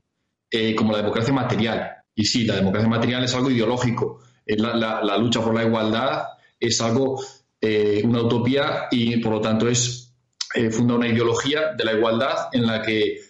eh, 0.50 0.74
como 0.74 0.92
la 0.92 0.98
democracia 0.98 1.32
material. 1.32 1.90
Y 2.14 2.24
sí, 2.24 2.44
la 2.44 2.56
democracia 2.56 2.88
material 2.88 3.22
es 3.22 3.34
algo 3.34 3.50
ideológico. 3.50 4.20
La, 4.46 5.16
lucha 5.18 5.42
por 5.42 5.54
la 5.54 5.62
igualdad 5.62 6.24
es 6.58 6.80
algo, 6.80 7.22
eh, 7.60 8.02
una 8.04 8.22
utopía 8.22 8.88
y 8.90 9.18
por 9.18 9.34
lo 9.34 9.40
tanto 9.40 9.68
es 9.68 10.14
eh, 10.54 10.70
funda 10.70 10.94
una 10.94 11.06
ideología 11.06 11.74
de 11.76 11.84
la 11.84 11.92
igualdad 11.92 12.48
en 12.52 12.66
la 12.66 12.82
que 12.82 13.20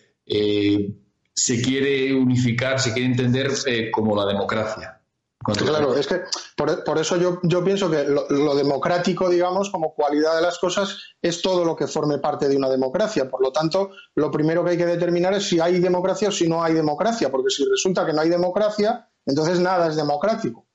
se 1.34 1.60
quiere 1.60 2.14
unificar, 2.14 2.80
se 2.80 2.92
quiere 2.92 3.08
entender 3.08 3.50
como 3.92 4.16
la 4.16 4.26
democracia. 4.26 5.00
Claro, 5.42 5.96
es 5.96 6.06
que 6.06 6.20
por, 6.54 6.98
eso 6.98 7.16
yo, 7.16 7.40
yo, 7.44 7.64
pienso 7.64 7.90
que 7.90 8.04
lo, 8.04 8.54
democrático, 8.54 9.30
digamos, 9.30 9.70
como 9.70 9.94
cualidad 9.94 10.36
de 10.36 10.42
las 10.42 10.58
cosas, 10.58 10.98
es 11.22 11.40
todo 11.40 11.64
lo 11.64 11.74
que 11.74 11.86
forme 11.86 12.18
parte 12.18 12.46
de 12.46 12.58
una 12.58 12.68
democracia. 12.68 13.30
Por 13.30 13.42
lo 13.42 13.50
tanto, 13.50 13.90
lo 14.16 14.30
primero 14.30 14.62
que 14.62 14.72
hay 14.72 14.76
que 14.76 14.84
determinar 14.84 15.32
es 15.32 15.48
si 15.48 15.58
hay 15.58 15.80
democracia 15.80 16.28
o 16.28 16.32
si 16.32 16.46
no 16.46 16.62
hay 16.62 16.74
democracia, 16.74 17.30
porque 17.30 17.48
si 17.48 17.64
resulta 17.64 18.04
que 18.04 18.12
no 18.12 18.20
hay 18.20 18.28
democracia, 18.28 19.08
entonces 19.24 19.60
nada 19.60 19.88
es 19.88 19.96
democrático. 19.96 20.66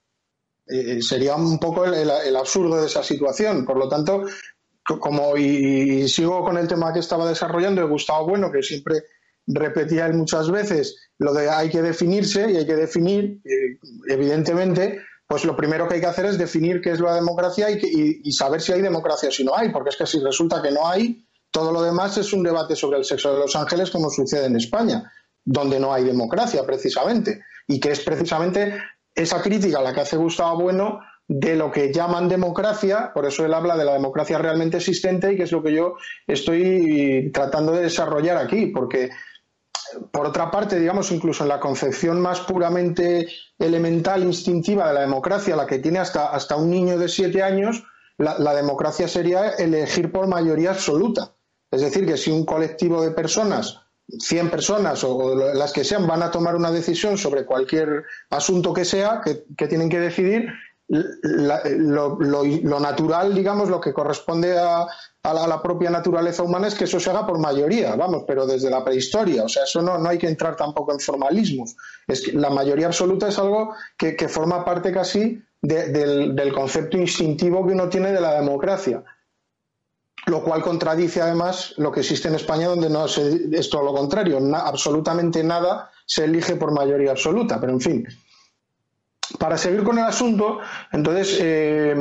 Eh, 0.65 0.99
sería 1.03 1.35
un 1.35 1.59
poco 1.59 1.85
el, 1.85 2.35
absurdo 2.35 2.81
de 2.81 2.87
esa 2.87 3.03
situación. 3.03 3.65
Por 3.65 3.77
lo 3.77 3.87
tanto, 3.87 4.23
como 4.99 5.37
y, 5.37 6.07
sigo 6.07 6.43
con 6.43 6.57
el 6.57 6.67
tema 6.67 6.91
que 6.91 6.99
estaba 6.99 7.27
desarrollando, 7.27 7.87
Gustavo 7.87 8.27
Bueno, 8.27 8.51
que 8.51 8.63
siempre 8.63 9.03
repetía 9.47 10.05
él 10.07 10.13
muchas 10.13 10.49
veces, 10.49 10.95
lo 11.17 11.33
de 11.33 11.49
hay 11.49 11.69
que 11.69 11.81
definirse 11.81 12.51
y 12.51 12.57
hay 12.57 12.65
que 12.65 12.75
definir, 12.75 13.41
eh, 13.45 13.79
evidentemente, 14.07 15.01
pues 15.27 15.45
lo 15.45 15.55
primero 15.55 15.87
que 15.87 15.95
hay 15.95 16.01
que 16.01 16.07
hacer 16.07 16.25
es 16.25 16.37
definir 16.37 16.81
qué 16.81 16.91
es 16.91 16.99
la 16.99 17.15
democracia 17.15 17.69
y, 17.69 18.31
saber 18.31 18.61
si 18.61 18.73
hay 18.73 18.81
democracia 18.81 19.29
o 19.29 19.31
si 19.31 19.43
no 19.43 19.55
hay, 19.55 19.69
porque 19.69 19.89
es 19.89 19.97
que 19.97 20.05
si 20.05 20.19
resulta 20.19 20.61
que 20.61 20.71
no 20.71 20.87
hay, 20.87 21.25
todo 21.51 21.71
lo 21.71 21.81
demás 21.81 22.17
es 22.17 22.31
un 22.33 22.43
debate 22.43 22.75
sobre 22.75 22.97
el 22.97 23.05
sexo 23.05 23.33
de 23.33 23.39
los 23.39 23.55
ángeles 23.55 23.89
como 23.89 24.09
sucede 24.09 24.45
en 24.45 24.55
España, 24.55 25.11
donde 25.43 25.79
no 25.79 25.93
hay 25.93 26.03
democracia 26.03 26.63
precisamente, 26.65 27.41
y 27.67 27.79
que 27.79 27.91
es 27.91 28.01
precisamente 28.01 28.79
esa 29.15 29.41
crítica 29.41 29.81
la 29.81 29.93
que 29.93 30.01
hace 30.01 30.17
Gustavo 30.17 30.61
Bueno 30.61 30.99
de 31.27 31.55
lo 31.55 31.71
que 31.71 31.91
llaman 31.91 32.29
democracia, 32.29 33.11
por 33.13 33.25
eso 33.25 33.45
él 33.45 33.53
habla 33.53 33.75
de 33.75 33.85
la 33.85 33.93
democracia 33.93 34.37
realmente 34.37 34.77
existente 34.77 35.33
y 35.33 35.37
que 35.37 35.43
es 35.43 35.51
lo 35.51 35.63
que 35.63 35.73
yo 35.73 35.95
estoy 36.27 37.31
tratando 37.33 37.71
de 37.71 37.83
desarrollar 37.83 38.37
aquí, 38.37 38.67
porque 38.67 39.09
por 40.11 40.27
otra 40.27 40.51
parte, 40.51 40.79
digamos, 40.79 41.11
incluso 41.11 41.43
en 41.43 41.49
la 41.49 41.59
concepción 41.59 42.19
más 42.21 42.41
puramente 42.41 43.27
elemental, 43.59 44.23
instintiva 44.23 44.87
de 44.87 44.93
la 44.93 45.01
democracia, 45.01 45.55
la 45.55 45.67
que 45.67 45.79
tiene 45.79 45.99
hasta, 45.99 46.27
hasta 46.27 46.55
un 46.55 46.69
niño 46.69 46.97
de 46.97 47.09
siete 47.09 47.43
años, 47.43 47.83
la, 48.17 48.55
democracia 48.55 49.07
sería 49.07 49.49
elegir 49.49 50.11
por 50.11 50.27
mayoría 50.27 50.71
absoluta. 50.71 51.33
Es 51.71 51.81
decir, 51.81 52.05
que 52.05 52.17
si 52.17 52.31
un 52.31 52.45
colectivo 52.45 53.01
de 53.01 53.11
personas, 53.11 53.81
100 54.07 54.49
personas 54.49 55.03
o, 55.03 55.35
las 55.53 55.73
que 55.73 55.83
sean, 55.83 56.07
van 56.07 56.23
a 56.23 56.31
tomar 56.31 56.55
una 56.55 56.71
decisión 56.71 57.17
sobre 57.17 57.45
cualquier 57.45 58.03
asunto 58.29 58.73
que 58.73 58.85
sea, 58.85 59.21
que 59.23 59.67
tienen 59.67 59.89
que 59.89 59.99
decidir, 59.99 60.49
lo, 60.87 62.79
natural, 62.79 63.33
digamos, 63.33 63.69
lo 63.69 63.81
que 63.81 63.93
corresponde 63.93 64.57
a, 64.57 64.87
la, 65.23 65.61
propia 65.61 65.89
naturaleza 65.89 66.43
humana 66.43 66.67
es 66.67 66.75
que 66.75 66.83
eso 66.83 66.99
se 66.99 67.09
haga 67.09 67.25
por 67.25 67.39
mayoría, 67.39 67.95
vamos, 67.95 68.23
pero 68.27 68.45
desde 68.45 68.69
la 68.69 68.83
prehistoria. 68.83 69.43
O 69.43 69.49
sea, 69.49 69.63
eso 69.63 69.81
no, 69.81 69.97
no 69.97 70.09
hay 70.09 70.17
que 70.17 70.27
entrar 70.27 70.55
tampoco 70.55 70.93
en 70.93 70.99
formalismos. 70.99 71.75
Es 72.07 72.21
que 72.21 72.33
la 72.33 72.49
mayoría 72.49 72.87
absoluta 72.87 73.27
es 73.27 73.39
algo 73.39 73.73
que, 73.97 74.15
forma 74.29 74.63
parte 74.63 74.91
casi 74.91 75.41
del, 75.61 76.53
concepto 76.53 76.97
instintivo 76.97 77.65
que 77.65 77.73
uno 77.73 77.89
tiene 77.89 78.11
de 78.11 78.21
la 78.21 78.39
democracia. 78.39 79.03
Lo 80.27 80.43
cual 80.43 80.63
contradice 80.63 81.21
además 81.21 81.75
lo 81.77 81.91
que 81.91 81.99
existe 81.99 82.27
en 82.27 82.35
España, 82.35 82.67
donde 82.67 82.89
no 82.89 83.05
es 83.05 83.69
todo 83.69 83.83
lo 83.83 83.93
contrario. 83.93 84.39
absolutamente 84.55 85.43
nada 85.43 85.91
se 86.05 86.25
elige 86.25 86.55
por 86.55 86.71
mayoría 86.71 87.11
absoluta. 87.11 87.59
Pero 87.59 87.73
en 87.73 87.81
fin, 87.81 88.07
para 89.39 89.57
seguir 89.57 89.83
con 89.83 89.97
el 89.97 90.05
asunto, 90.05 90.59
entonces, 90.91 91.37
eh, 91.41 91.95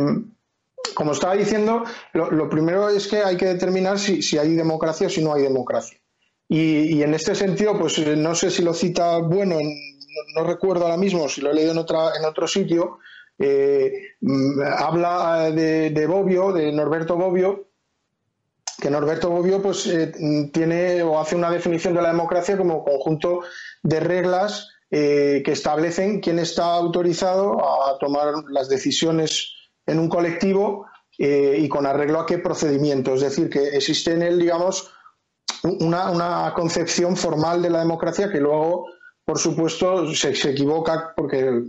como 0.94 1.12
estaba 1.12 1.34
diciendo, 1.34 1.84
lo, 2.12 2.48
primero 2.48 2.88
es 2.88 3.08
que 3.08 3.18
hay 3.18 3.37
que 3.37 3.46
determinar 3.46 3.98
si, 3.98 4.38
hay 4.38 4.54
democracia 4.54 5.06
o 5.06 5.10
si 5.10 5.22
no 5.22 5.34
hay 5.34 5.42
democracia. 5.42 5.98
Y, 6.48 7.02
en 7.02 7.14
este 7.14 7.34
sentido, 7.34 7.78
pues 7.78 7.98
eh, 7.98 8.16
no 8.16 8.34
sé 8.34 8.50
si 8.50 8.62
lo 8.62 8.74
cita 8.74 9.18
bueno, 9.18 9.56
no, 10.37 10.44
recuerdo 10.44 10.84
ahora 10.84 10.96
mismo, 10.96 11.28
si 11.28 11.40
lo 11.40 11.50
he 11.50 11.54
leído 11.54 11.72
en, 11.72 11.78
otra, 11.78 12.10
en 12.18 12.24
otro 12.24 12.46
sitio, 12.46 12.98
eh, 13.38 13.92
mm, 14.20 14.60
habla 14.78 15.50
de, 15.50 15.90
de, 15.90 16.06
Bobbio, 16.06 16.52
de 16.52 16.70
Norberto 16.70 17.16
Bobbio, 17.16 17.68
que 18.80 18.90
Norberto 18.90 19.30
Bobbio 19.30 19.62
pues, 19.62 19.90
tiene 20.52 21.02
o 21.02 21.18
hace 21.18 21.34
una 21.34 21.50
definición 21.50 21.94
de 21.94 22.02
la 22.02 22.08
democracia 22.08 22.58
como 22.58 22.84
conjunto 22.84 23.40
de 23.82 24.00
reglas 24.00 24.73
eh, 24.96 25.42
que 25.44 25.50
establecen 25.50 26.20
quién 26.20 26.38
está 26.38 26.72
autorizado 26.72 27.59
a 27.85 27.98
tomar 27.98 28.33
las 28.48 28.68
decisiones 28.68 29.52
en 29.87 29.98
un 29.98 30.09
colectivo 30.09 30.87
eh, 31.18 31.57
y 31.59 31.68
con 31.68 31.85
arreglo 31.85 32.20
a 32.20 32.26
qué 32.26 32.38
procedimiento. 32.38 33.14
Es 33.14 33.22
decir, 33.22 33.50
que 33.50 33.70
existe 33.70 34.12
en 34.12 34.22
él, 34.22 34.38
digamos, 34.38 34.88
una, 35.64 36.52
concepción 36.54 37.16
formal 37.16 37.61
de 37.61 37.70
la 37.70 37.80
democracia 37.80 38.30
que 38.30 38.38
luego, 38.38 38.87
por 39.24 39.40
supuesto, 39.40 40.14
se, 40.14 40.30
equivoca 40.30 41.12
porque 41.16 41.64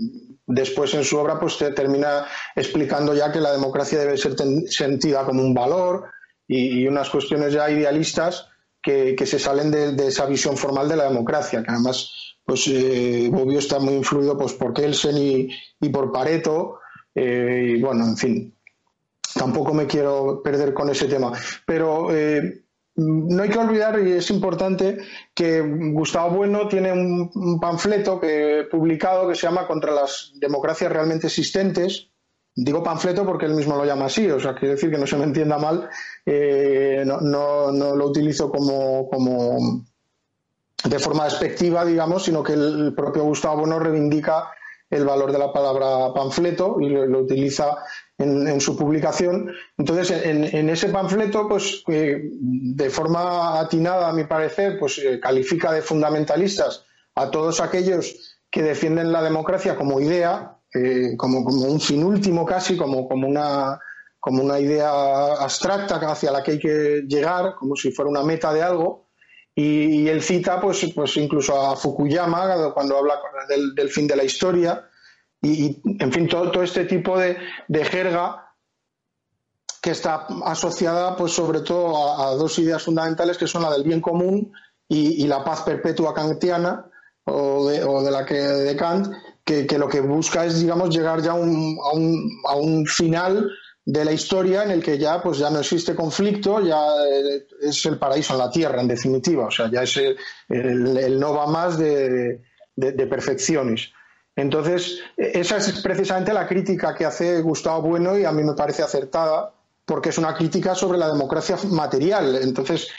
después 0.45 0.93
en 0.93 1.03
su 1.03 1.17
obra 1.17 1.39
pues 1.39 1.57
termina 1.57 2.27
explicando 2.55 3.15
ya 3.15 3.31
que 3.31 3.41
la 3.41 3.53
democracia 3.53 3.97
debe 3.97 4.17
ser 4.17 4.35
sentida 4.67 5.25
como 5.25 5.41
un 5.41 5.55
valor 5.55 6.11
y, 6.47 6.85
unas 6.87 7.09
cuestiones 7.09 7.53
ya 7.53 7.71
idealistas 7.71 8.49
que, 8.83 9.15
se 9.25 9.39
salen 9.39 9.71
de, 9.71 10.07
esa 10.07 10.27
visión 10.27 10.57
formal 10.57 10.87
de 10.87 10.97
la 10.97 11.05
democracia, 11.05 11.63
que 11.63 11.71
además 11.71 12.24
pues 12.45 12.67
eh, 12.67 13.31
está 13.57 13.79
muy 13.79 13.95
influido 13.95 14.37
pues, 14.37 14.53
por 14.53 14.73
Kelsen 14.73 15.17
y, 15.17 15.89
por 15.89 16.11
Pareto, 16.11 16.79
eh, 17.13 17.75
y 17.77 17.81
bueno, 17.81 18.05
en 18.05 18.17
fin, 18.17 18.55
tampoco 19.33 19.73
me 19.73 19.87
quiero 19.87 20.41
perder 20.43 20.73
con 20.73 20.89
ese 20.89 21.07
tema. 21.07 21.33
Pero 21.65 22.15
eh, 22.15 22.65
no 22.97 23.43
hay 23.43 23.49
que 23.49 23.57
olvidar, 23.57 23.99
y 23.99 24.11
es 24.11 24.29
importante, 24.29 24.99
que 25.33 25.61
Gustavo 25.61 26.37
Bueno 26.37 26.67
tiene 26.67 26.93
un, 26.93 27.59
panfleto 27.59 28.21
publicado 28.69 29.27
que 29.27 29.35
se 29.35 29.47
llama 29.47 29.67
Contra 29.67 29.91
las 29.91 30.31
democracias 30.35 30.91
realmente 30.91 31.27
existentes. 31.27 32.11
Digo 32.57 32.81
panfleto 32.81 33.25
porque 33.25 33.47
él 33.47 33.53
mismo 33.53 33.75
lo 33.75 33.83
llama 33.83 34.05
así, 34.05 34.29
o 34.29 34.39
sea, 34.39 34.55
quiere 34.55 34.75
decir 34.75 34.89
que 34.89 34.97
no 34.97 35.05
se 35.05 35.17
me 35.17 35.25
entienda 35.25 35.57
mal, 35.57 35.89
eh, 36.25 37.03
no, 37.05 37.19
no, 37.19 37.69
no, 37.73 37.97
lo 37.97 38.05
utilizo 38.05 38.49
como, 38.49 39.09
como 39.09 39.83
de 40.85 40.99
forma 40.99 41.25
despectiva, 41.25 41.83
digamos, 41.83 42.23
sino 42.23 42.43
que 42.43 42.53
el 42.53 42.93
propio 42.95 43.23
Gustavo 43.23 43.57
Bueno 43.57 43.79
reivindica 43.79 44.51
el 44.89 45.03
valor 45.03 45.31
de 45.31 45.39
la 45.39 45.51
palabra 45.51 46.13
panfleto 46.13 46.77
y 46.79 46.89
lo, 46.89 47.19
utiliza 47.19 47.77
en, 48.17 48.61
su 48.61 48.77
publicación. 48.77 49.51
Entonces, 49.77 50.11
en, 50.23 50.69
ese 50.69 50.89
panfleto, 50.89 51.47
pues, 51.47 51.83
de 51.87 52.89
forma 52.89 53.59
atinada, 53.59 54.09
a 54.09 54.13
mi 54.13 54.25
parecer, 54.25 54.77
pues 54.79 54.99
eh, 54.99 55.19
califica 55.19 55.71
de 55.71 55.81
fundamentalistas 55.81 56.85
a 57.15 57.31
todos 57.31 57.61
aquellos 57.61 58.37
que 58.51 58.61
defienden 58.61 59.11
la 59.11 59.23
democracia 59.23 59.75
como 59.75 59.99
idea, 59.99 60.57
eh, 60.73 61.15
como, 61.17 61.39
un 61.39 61.81
fin 61.81 62.03
último 62.03 62.45
casi, 62.45 62.77
como, 62.77 63.07
como, 63.07 63.27
una, 63.27 63.79
como 64.19 64.43
una 64.43 64.59
idea 64.59 65.33
abstracta 65.33 65.95
hacia 65.95 66.31
la 66.31 66.43
que 66.43 66.51
hay 66.51 66.59
que 66.59 67.03
llegar, 67.07 67.55
como 67.55 67.75
si 67.75 67.91
fuera 67.91 68.09
una 68.09 68.23
meta 68.23 68.53
de 68.53 68.61
algo 68.61 69.04
y, 69.57 70.09
él 70.09 70.21
cita, 70.21 70.59
pues, 70.59 70.85
pues 70.93 71.15
incluso 71.15 71.59
a 71.59 71.77
Fukuyama 71.77 72.73
cuando 72.73 72.97
habla 72.97 73.15
del, 73.47 73.89
fin 73.89 74.05
de 74.05 74.17
la 74.17 74.25
historia. 74.25 74.89
Y, 75.41 75.81
en 75.99 76.11
fin, 76.11 76.27
todo, 76.27 76.51
todo 76.51 76.63
este 76.63 76.83
tipo 76.83 77.17
de, 77.17 77.37
jerga 77.85 78.53
que 79.81 79.91
está 79.91 80.27
asociada, 80.43 81.15
pues 81.15 81.31
sobre 81.31 81.61
todo 81.61 82.19
a, 82.21 82.35
dos 82.35 82.59
ideas 82.59 82.83
fundamentales 82.83 83.37
que 83.37 83.47
son 83.47 83.61
la 83.61 83.71
del 83.71 83.83
bien 83.83 84.01
común 84.01 84.51
y, 84.89 85.25
la 85.25 85.43
paz 85.43 85.61
perpetua 85.61 86.13
kantiana 86.13 86.89
o 87.23 87.69
de, 87.69 87.83
o 87.83 88.03
de 88.03 88.11
la 88.11 88.25
que 88.25 88.35
de 88.35 88.75
Kant, 88.75 89.07
que, 89.45 89.65
lo 89.77 89.87
que 89.87 90.01
busca 90.01 90.45
es, 90.45 90.59
digamos, 90.59 90.89
llegar 90.89 91.21
ya 91.21 91.31
a, 91.31 91.35
un, 91.35 91.77
a 92.45 92.55
un 92.55 92.85
final 92.85 93.49
de 93.85 94.03
la 94.03 94.11
historia 94.11 94.63
en 94.63 94.71
el 94.71 94.83
que 94.83 94.97
ya 94.97 95.21
pues 95.21 95.37
ya 95.37 95.51
no 95.51 95.59
existe 95.59 95.93
conflicto, 95.93 96.59
ya 96.59 96.79
eh, 97.05 97.45
es 97.61 97.85
el 97.85 97.99
paraíso 97.99 98.33
en 98.33 98.39
la 98.39 98.49
tierra, 98.49 98.81
en 98.81 98.87
definitiva, 98.87 99.45
o 99.45 99.51
sea, 99.51 99.69
ya 99.69 99.83
es 99.83 99.95
el, 100.49 101.19
no 101.19 101.33
va 101.33 101.45
más 101.45 101.77
de, 101.77 102.41
perfecciones. 102.75 103.91
Entonces, 104.35 104.99
esa 105.15 105.57
es 105.57 105.81
precisamente 105.81 106.33
la 106.33 106.47
crítica 106.47 106.93
que 106.95 107.05
hace 107.05 107.39
Gustavo 107.41 107.83
Bueno 107.83 108.17
y 108.17 108.25
a 108.25 108.31
mí 108.31 108.43
me 108.43 108.53
parece 108.53 108.81
acertada, 108.83 109.53
porque 109.85 110.09
es 110.09 110.17
una 110.17 110.35
crítica 110.35 110.73
sobre 110.73 110.97
la 110.97 111.07
democracia 111.07 111.55
material. 111.69 112.39
Entonces, 112.41 112.89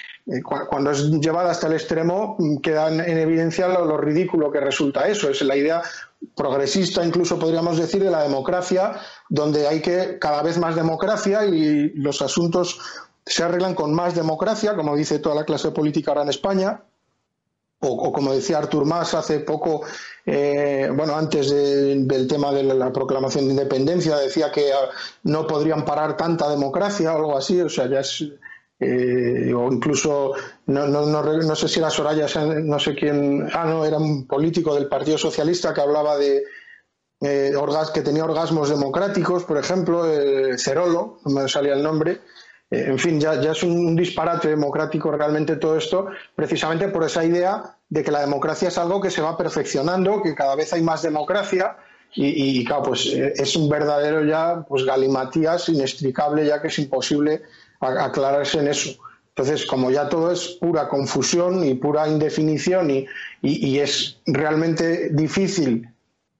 cuando 0.42 0.90
es 0.90 1.08
llevada 1.10 1.52
hasta 1.52 1.68
el 1.68 1.74
extremo, 1.74 2.34
mm, 2.38 2.56
queda 2.56 2.88
en 2.88 3.18
evidencia 3.18 3.68
lo, 3.68 3.96
ridículo 3.96 4.50
que 4.50 4.60
resulta 4.60 5.08
eso. 5.08 5.30
Es 5.30 5.40
la 5.42 5.56
idea 5.56 5.82
progresista, 6.34 7.04
incluso 7.04 7.38
podríamos 7.38 7.78
decir, 7.78 8.02
de 8.02 8.10
la 8.10 8.22
democracia, 8.22 9.00
donde 9.28 9.68
hay 9.68 9.80
que 9.80 10.18
cada 10.18 10.42
vez 10.42 10.58
más 10.58 10.74
democracia 10.74 11.44
y 11.46 11.90
los 11.94 12.22
asuntos 12.22 12.80
se 13.24 13.42
arreglan 13.44 13.74
con 13.74 13.94
más 13.94 14.14
democracia, 14.14 14.74
como 14.74 14.96
dice 14.96 15.18
toda 15.20 15.34
la 15.36 15.44
clase 15.44 15.70
política 15.70 16.10
ahora 16.10 16.22
en 16.22 16.30
España, 16.30 16.82
o, 17.80 18.12
como 18.12 18.32
decía 18.32 18.58
Artur 18.58 18.84
Mas 18.84 19.14
hace 19.14 19.40
poco, 19.40 19.82
eh, 20.24 20.90
bueno, 20.92 21.14
antes 21.14 21.50
del 21.50 22.26
tema 22.26 22.50
de 22.52 22.64
la 22.64 22.92
proclamación 22.92 23.44
de 23.44 23.52
independencia, 23.52 24.16
decía 24.16 24.50
que 24.50 24.72
ah, 24.72 24.88
no 25.24 25.46
podrían 25.46 25.84
parar 25.84 26.16
tanta 26.16 26.48
democracia 26.48 27.12
o 27.12 27.16
algo 27.16 27.36
así, 27.36 27.60
o 27.60 27.68
sea, 27.68 27.86
ya 27.86 28.00
es. 28.00 28.24
Eh, 28.78 29.54
o 29.54 29.72
incluso, 29.72 30.32
no, 30.66 30.86
no, 30.86 31.06
no, 31.06 31.56
sé 31.56 31.66
si 31.66 31.78
era 31.78 31.88
Soraya, 31.88 32.26
no 32.44 32.78
sé 32.78 32.94
quién, 32.94 33.48
ah, 33.54 33.64
no, 33.64 33.84
era 33.86 33.96
un 33.96 34.26
político 34.26 34.74
del 34.74 34.86
Partido 34.86 35.16
Socialista 35.16 35.72
que 35.72 35.80
hablaba 35.80 36.18
de, 36.18 36.44
eh, 37.22 37.52
que 37.94 38.02
tenía 38.02 38.24
orgasmos 38.24 38.68
democráticos, 38.68 39.44
por 39.44 39.56
ejemplo, 39.56 40.04
Cerolo, 40.58 41.20
no 41.24 41.30
me 41.30 41.48
salía 41.48 41.72
el 41.72 41.82
nombre, 41.82 42.20
eh, 42.70 42.86
en 42.88 42.98
fin, 42.98 43.20
ya, 43.20 43.34
es 43.34 43.62
un, 43.62 43.94
disparate 43.94 44.48
democrático 44.48 45.12
realmente 45.12 45.56
todo 45.56 45.76
esto, 45.76 46.06
precisamente 46.34 46.88
por 46.88 47.04
esa 47.04 47.24
idea 47.24 47.76
de 47.88 48.02
que 48.02 48.10
la 48.10 48.20
democracia 48.20 48.68
es 48.68 48.78
algo 48.78 49.00
que 49.00 49.10
se 49.10 49.22
va 49.22 49.36
perfeccionando, 49.36 50.20
que 50.22 50.34
cada 50.34 50.56
vez 50.56 50.72
hay 50.72 50.82
más 50.82 51.02
democracia 51.02 51.76
y, 52.18 52.64
claro, 52.64 52.84
pues 52.84 53.06
eh, 53.06 53.34
es 53.36 53.56
un 53.56 53.68
verdadero 53.68 54.24
ya, 54.24 54.64
pues 54.66 54.84
galimatías 54.84 55.68
inextricable 55.68 56.46
ya 56.46 56.62
que 56.62 56.68
es 56.68 56.78
imposible 56.78 57.42
aclararse 57.80 58.58
en 58.58 58.68
eso. 58.68 58.90
Entonces, 59.28 59.66
como 59.66 59.90
ya 59.90 60.08
todo 60.08 60.32
es 60.32 60.56
pura 60.60 60.88
confusión 60.88 61.64
y 61.64 61.74
pura 61.74 62.08
indefinición 62.08 62.90
y 63.42 63.78
es 63.78 64.18
realmente 64.26 65.10
difícil 65.10 65.88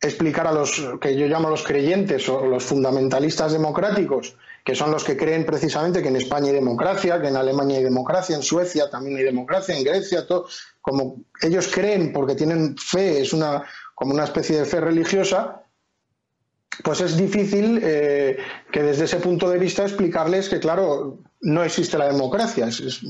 explicar 0.01 0.47
a 0.47 0.53
los 0.53 0.83
que 1.01 1.17
yo 1.17 1.27
llamo 1.27 1.51
los 1.51 1.63
creyentes 1.63 2.29
o 2.29 2.47
los 2.47 2.65
fundamentalistas 2.65 3.53
democráticos 3.53 4.37
que 4.67 4.75
son 4.75 4.91
los 4.91 5.05
que 5.05 5.17
creen 5.17 5.47
precisamente 5.47 6.03
que 6.03 6.09
en 6.09 6.17
España 6.17 6.49
hay 6.49 6.55
democracia, 6.55 7.21
que 7.21 7.29
en 7.29 7.37
Alemania 7.37 7.79
hay 7.79 7.85
democracia, 7.85 8.35
en 8.35 8.43
Suecia 8.43 8.91
también 8.91 9.17
hay 9.17 9.23
democracia, 9.23 9.77
en 9.77 9.85
Grecia, 9.85 10.27
todo, 10.27 10.49
como 10.83 11.19
ellos 11.41 11.69
creen 11.73 12.13
porque 12.13 12.35
tienen 12.35 12.77
fe, 12.77 13.21
es 13.21 13.33
una 13.33 13.63
como 13.95 14.13
una 14.13 14.25
especie 14.25 14.59
de 14.59 14.65
fe 14.65 14.81
religiosa, 14.81 15.63
pues 16.83 17.01
es 17.01 17.17
difícil 17.17 17.81
eh, 17.83 18.37
que 18.71 18.83
desde 18.83 19.05
ese 19.05 19.17
punto 19.19 19.49
de 19.49 19.59
vista 19.59 19.83
explicarles 19.83 20.49
que, 20.49 20.61
claro, 20.61 21.19
no 21.41 21.63
existe 21.65 21.99
la 21.99 22.09
democracia. 22.09 22.69
Es, 22.69 23.03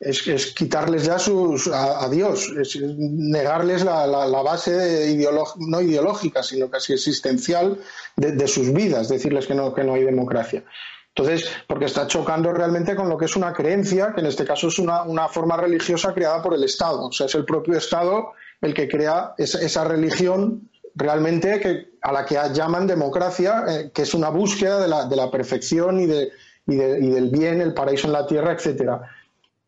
es, 0.00 0.46
quitarles 0.54 1.04
ya 1.04 1.18
sus, 1.18 1.68
a, 1.68 2.08
Dios, 2.08 2.52
es 2.60 2.76
negarles 2.76 3.84
la, 3.84 4.26
base 4.42 5.16
no 5.58 5.80
ideológica, 5.80 6.42
sino 6.42 6.68
casi 6.68 6.92
existencial 6.92 7.78
de, 8.16 8.48
sus 8.48 8.72
vidas, 8.72 9.08
decirles 9.08 9.46
que 9.46 9.54
no, 9.54 9.72
que 9.72 9.84
no 9.84 9.94
hay 9.94 10.04
democracia. 10.04 10.64
Entonces, 11.14 11.46
porque 11.68 11.84
está 11.84 12.06
chocando 12.06 12.52
realmente 12.52 12.96
con 12.96 13.08
lo 13.08 13.18
que 13.18 13.26
es 13.26 13.36
una 13.36 13.52
creencia, 13.52 14.12
que 14.14 14.20
en 14.20 14.26
este 14.26 14.44
caso 14.44 14.68
es 14.68 14.78
una, 14.78 15.02
una 15.02 15.28
forma 15.28 15.56
religiosa 15.56 16.14
creada 16.14 16.42
por 16.42 16.54
el 16.54 16.64
Estado. 16.64 17.06
O 17.06 17.12
sea, 17.12 17.26
es 17.26 17.34
el 17.34 17.44
propio 17.44 17.76
Estado 17.76 18.32
el 18.62 18.74
que 18.74 18.88
crea 18.88 19.34
esa, 19.36 19.84
religión 19.84 20.70
realmente 20.94 21.60
que, 21.60 21.92
a 22.02 22.12
la 22.12 22.24
que 22.24 22.36
llaman 22.52 22.86
democracia, 22.86 23.64
eh, 23.68 23.90
que 23.92 24.02
es 24.02 24.14
una 24.14 24.28
búsqueda 24.28 24.80
de 24.80 24.88
la, 24.88 25.06
de 25.06 25.16
la 25.16 25.30
perfección 25.30 26.00
y, 26.00 26.06
de, 26.06 26.30
y, 26.66 26.74
y, 26.74 27.10
del 27.10 27.30
bien, 27.30 27.60
el 27.60 27.74
paraíso 27.74 28.06
en 28.06 28.12
la 28.12 28.26
tierra, 28.26 28.52
etcétera. 28.52 29.08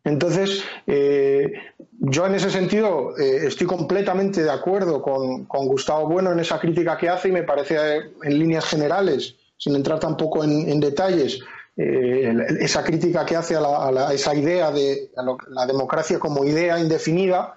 Entonces, 0.03 0.63
eh, 0.85 1.51
yo 1.99 2.27
en 2.27 2.35
ese 2.35 2.51
sentido 2.51 3.17
eh, 3.17 3.47
estoy 3.47 3.65
completamente 3.65 4.43
de 4.43 4.51
acuerdo 4.51 5.01
con, 5.01 5.45
Gustavo 5.47 6.07
Bueno 6.07 6.31
en 6.31 6.39
esa 6.39 6.59
crítica 6.59 6.95
que 6.95 7.09
hace 7.09 7.29
y 7.29 7.31
me 7.31 7.41
parece 7.41 7.75
en 8.21 8.39
líneas 8.39 8.65
generales, 8.65 9.35
sin 9.57 9.75
entrar 9.75 9.99
tampoco 9.99 10.43
en, 10.43 10.79
detalles, 10.79 11.39
esa 11.75 12.83
crítica 12.83 13.25
que 13.25 13.35
hace 13.35 13.55
a, 13.55 14.13
esa 14.13 14.35
idea 14.35 14.71
de 14.71 15.09
la 15.49 15.65
democracia 15.65 16.19
como 16.19 16.45
idea 16.45 16.79
indefinida. 16.79 17.55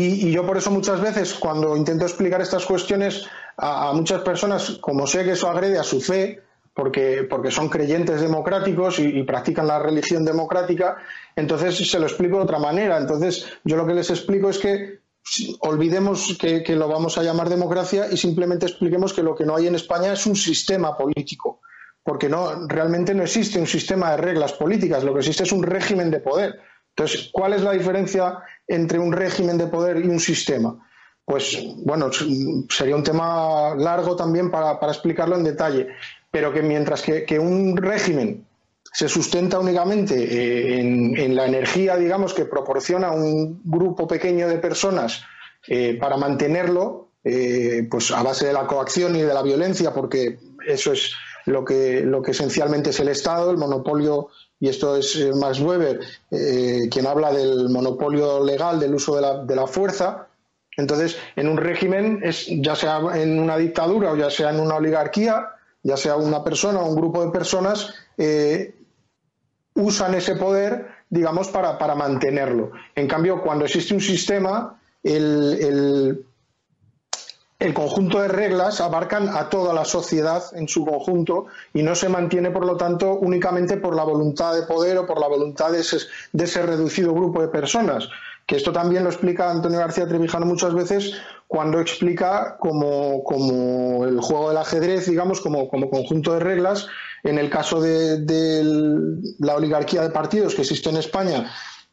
Y, 0.00 0.30
yo 0.30 0.46
por 0.46 0.56
eso 0.56 0.70
muchas 0.70 1.00
veces 1.00 1.34
cuando 1.34 1.76
intento 1.76 2.04
explicar 2.04 2.40
estas 2.40 2.64
cuestiones 2.64 3.26
a 3.56 3.92
muchas 3.92 4.22
personas, 4.22 4.78
como 4.80 5.08
sé 5.08 5.24
que 5.24 5.32
eso 5.32 5.50
agrede 5.50 5.76
a 5.76 5.82
su 5.82 6.00
fe, 6.00 6.40
porque, 6.72 7.26
porque 7.28 7.50
son 7.50 7.68
creyentes 7.68 8.20
democráticos 8.20 9.00
y, 9.00 9.24
practican 9.24 9.66
la 9.66 9.80
religión 9.80 10.24
democrática, 10.24 10.98
entonces 11.34 11.90
se 11.90 11.98
lo 11.98 12.06
explico 12.06 12.36
de 12.36 12.44
otra 12.44 12.60
manera. 12.60 12.96
Entonces, 12.96 13.46
yo 13.64 13.76
lo 13.76 13.84
que 13.84 13.94
les 13.94 14.08
explico 14.10 14.48
es 14.48 14.58
que 14.58 15.00
olvidemos 15.62 16.38
que, 16.38 16.76
lo 16.76 16.86
vamos 16.86 17.18
a 17.18 17.24
llamar 17.24 17.48
democracia 17.48 18.06
y 18.08 18.16
simplemente 18.16 18.66
expliquemos 18.66 19.12
que 19.12 19.24
lo 19.24 19.34
que 19.34 19.44
no 19.44 19.56
hay 19.56 19.66
en 19.66 19.74
España 19.74 20.12
es 20.12 20.26
un 20.26 20.36
sistema 20.36 20.96
político, 20.96 21.60
porque 22.04 22.28
no, 22.28 22.68
realmente 22.68 23.14
no 23.14 23.24
existe 23.24 23.58
un 23.58 23.66
sistema 23.66 24.12
de 24.12 24.18
reglas 24.18 24.52
políticas, 24.52 25.02
lo 25.02 25.12
que 25.12 25.20
existe 25.20 25.42
es 25.42 25.50
un 25.50 25.64
régimen 25.64 26.08
de 26.12 26.20
poder. 26.20 26.60
Entonces, 26.90 27.30
¿cuál 27.32 27.54
es 27.54 27.62
la 27.62 27.72
diferencia 27.72 28.38
entre 28.68 28.98
un 28.98 29.12
régimen 29.12 29.58
de 29.58 29.66
poder 29.66 30.04
y 30.04 30.08
un 30.08 30.20
sistema? 30.20 30.78
Pues 31.24 31.58
bueno, 31.84 32.10
sería 32.70 32.96
un 32.96 33.02
tema 33.02 33.74
largo 33.74 34.14
también 34.16 34.50
para 34.50 34.78
explicarlo 34.88 35.36
en 35.36 35.44
detalle 35.44 35.88
pero 36.30 36.52
que 36.52 36.62
mientras 36.62 37.02
que, 37.02 37.38
un 37.38 37.76
régimen 37.76 38.46
se 38.92 39.08
sustenta 39.08 39.58
únicamente 39.58 40.14
eh, 40.14 40.80
en, 40.80 41.34
la 41.34 41.46
energía, 41.46 41.96
digamos, 41.96 42.34
que 42.34 42.44
proporciona 42.44 43.12
un 43.12 43.60
grupo 43.64 44.06
pequeño 44.06 44.48
de 44.48 44.58
personas 44.58 45.22
eh, 45.66 45.96
para 46.00 46.16
mantenerlo, 46.16 47.10
eh, 47.24 47.86
pues 47.90 48.10
a 48.10 48.22
base 48.22 48.46
de 48.46 48.52
la 48.52 48.66
coacción 48.66 49.16
y 49.16 49.22
de 49.22 49.34
la 49.34 49.42
violencia, 49.42 49.92
porque 49.92 50.38
eso 50.66 50.92
es 50.92 51.12
lo 51.46 51.64
que, 51.64 52.02
lo 52.02 52.22
que 52.22 52.32
esencialmente 52.32 52.90
es 52.90 53.00
el 53.00 53.08
Estado, 53.08 53.50
el 53.50 53.58
monopolio, 53.58 54.28
y 54.60 54.68
esto 54.68 54.96
es 54.96 55.34
Max 55.36 55.60
Weber, 55.60 56.00
quien 56.30 57.06
habla 57.06 57.32
del 57.32 57.68
monopolio 57.68 58.44
legal 58.44 58.80
del 58.80 58.94
uso 58.94 59.16
de 59.44 59.56
la, 59.56 59.66
fuerza. 59.66 60.26
Entonces, 60.76 61.16
en 61.36 61.48
un 61.48 61.56
régimen, 61.56 62.20
es, 62.22 62.46
ya 62.48 62.74
sea 62.74 63.00
en 63.14 63.38
una 63.38 63.56
dictadura 63.56 64.12
o 64.12 64.16
ya 64.16 64.30
sea 64.30 64.50
en 64.50 64.60
una 64.60 64.76
oligarquía, 64.76 65.48
ya 65.82 65.96
sea 65.96 66.16
una 66.16 66.42
persona 66.42 66.80
o 66.80 66.88
un 66.88 66.96
grupo 66.96 67.24
de 67.24 67.30
personas, 67.30 67.94
eh, 68.16 68.74
usan 69.74 70.14
ese 70.14 70.34
poder, 70.34 70.88
digamos, 71.08 71.48
para, 71.48 71.78
para, 71.78 71.94
mantenerlo. 71.94 72.72
En 72.94 73.06
cambio, 73.06 73.42
cuando 73.42 73.64
existe 73.64 73.94
un 73.94 74.00
sistema, 74.00 74.78
el, 75.02 76.26
conjunto 77.74 78.20
de 78.20 78.28
reglas 78.28 78.80
abarcan 78.80 79.28
a 79.28 79.48
toda 79.48 79.74
la 79.74 79.84
sociedad 79.84 80.44
en 80.52 80.68
su 80.68 80.84
conjunto 80.84 81.46
y 81.74 81.82
no 81.82 81.94
se 81.94 82.08
mantiene, 82.08 82.50
por 82.50 82.64
lo 82.64 82.76
tanto, 82.76 83.14
únicamente 83.14 83.76
por 83.76 83.96
la 83.96 84.04
voluntad 84.04 84.54
de 84.54 84.62
poder 84.62 84.98
o 84.98 85.06
por 85.06 85.20
la 85.20 85.26
voluntad 85.26 85.72
de 85.72 85.82
de 86.32 86.44
ese 86.44 86.62
reducido 86.62 87.12
grupo 87.12 87.40
de 87.40 87.48
personas 87.48 88.08
que 88.48 88.56
esto 88.56 88.72
también 88.72 89.04
lo 89.04 89.10
explica 89.10 89.50
Antonio 89.50 89.78
García 89.78 90.08
Trevijano 90.08 90.46
muchas 90.46 90.72
veces 90.72 91.12
cuando 91.46 91.80
explica 91.80 92.56
como, 92.58 93.22
como 93.22 94.06
el 94.06 94.18
juego 94.22 94.48
del 94.48 94.56
ajedrez, 94.56 95.06
digamos, 95.06 95.42
como, 95.42 95.68
como, 95.68 95.90
conjunto 95.90 96.32
de 96.32 96.40
reglas. 96.40 96.86
En 97.24 97.38
el 97.38 97.50
caso 97.50 97.78
de, 97.78 98.24
la 99.38 99.54
oligarquía 99.54 100.00
de 100.00 100.08
partidos 100.08 100.54
que 100.54 100.62
existe 100.62 100.88
en 100.88 100.96
España, 100.96 101.52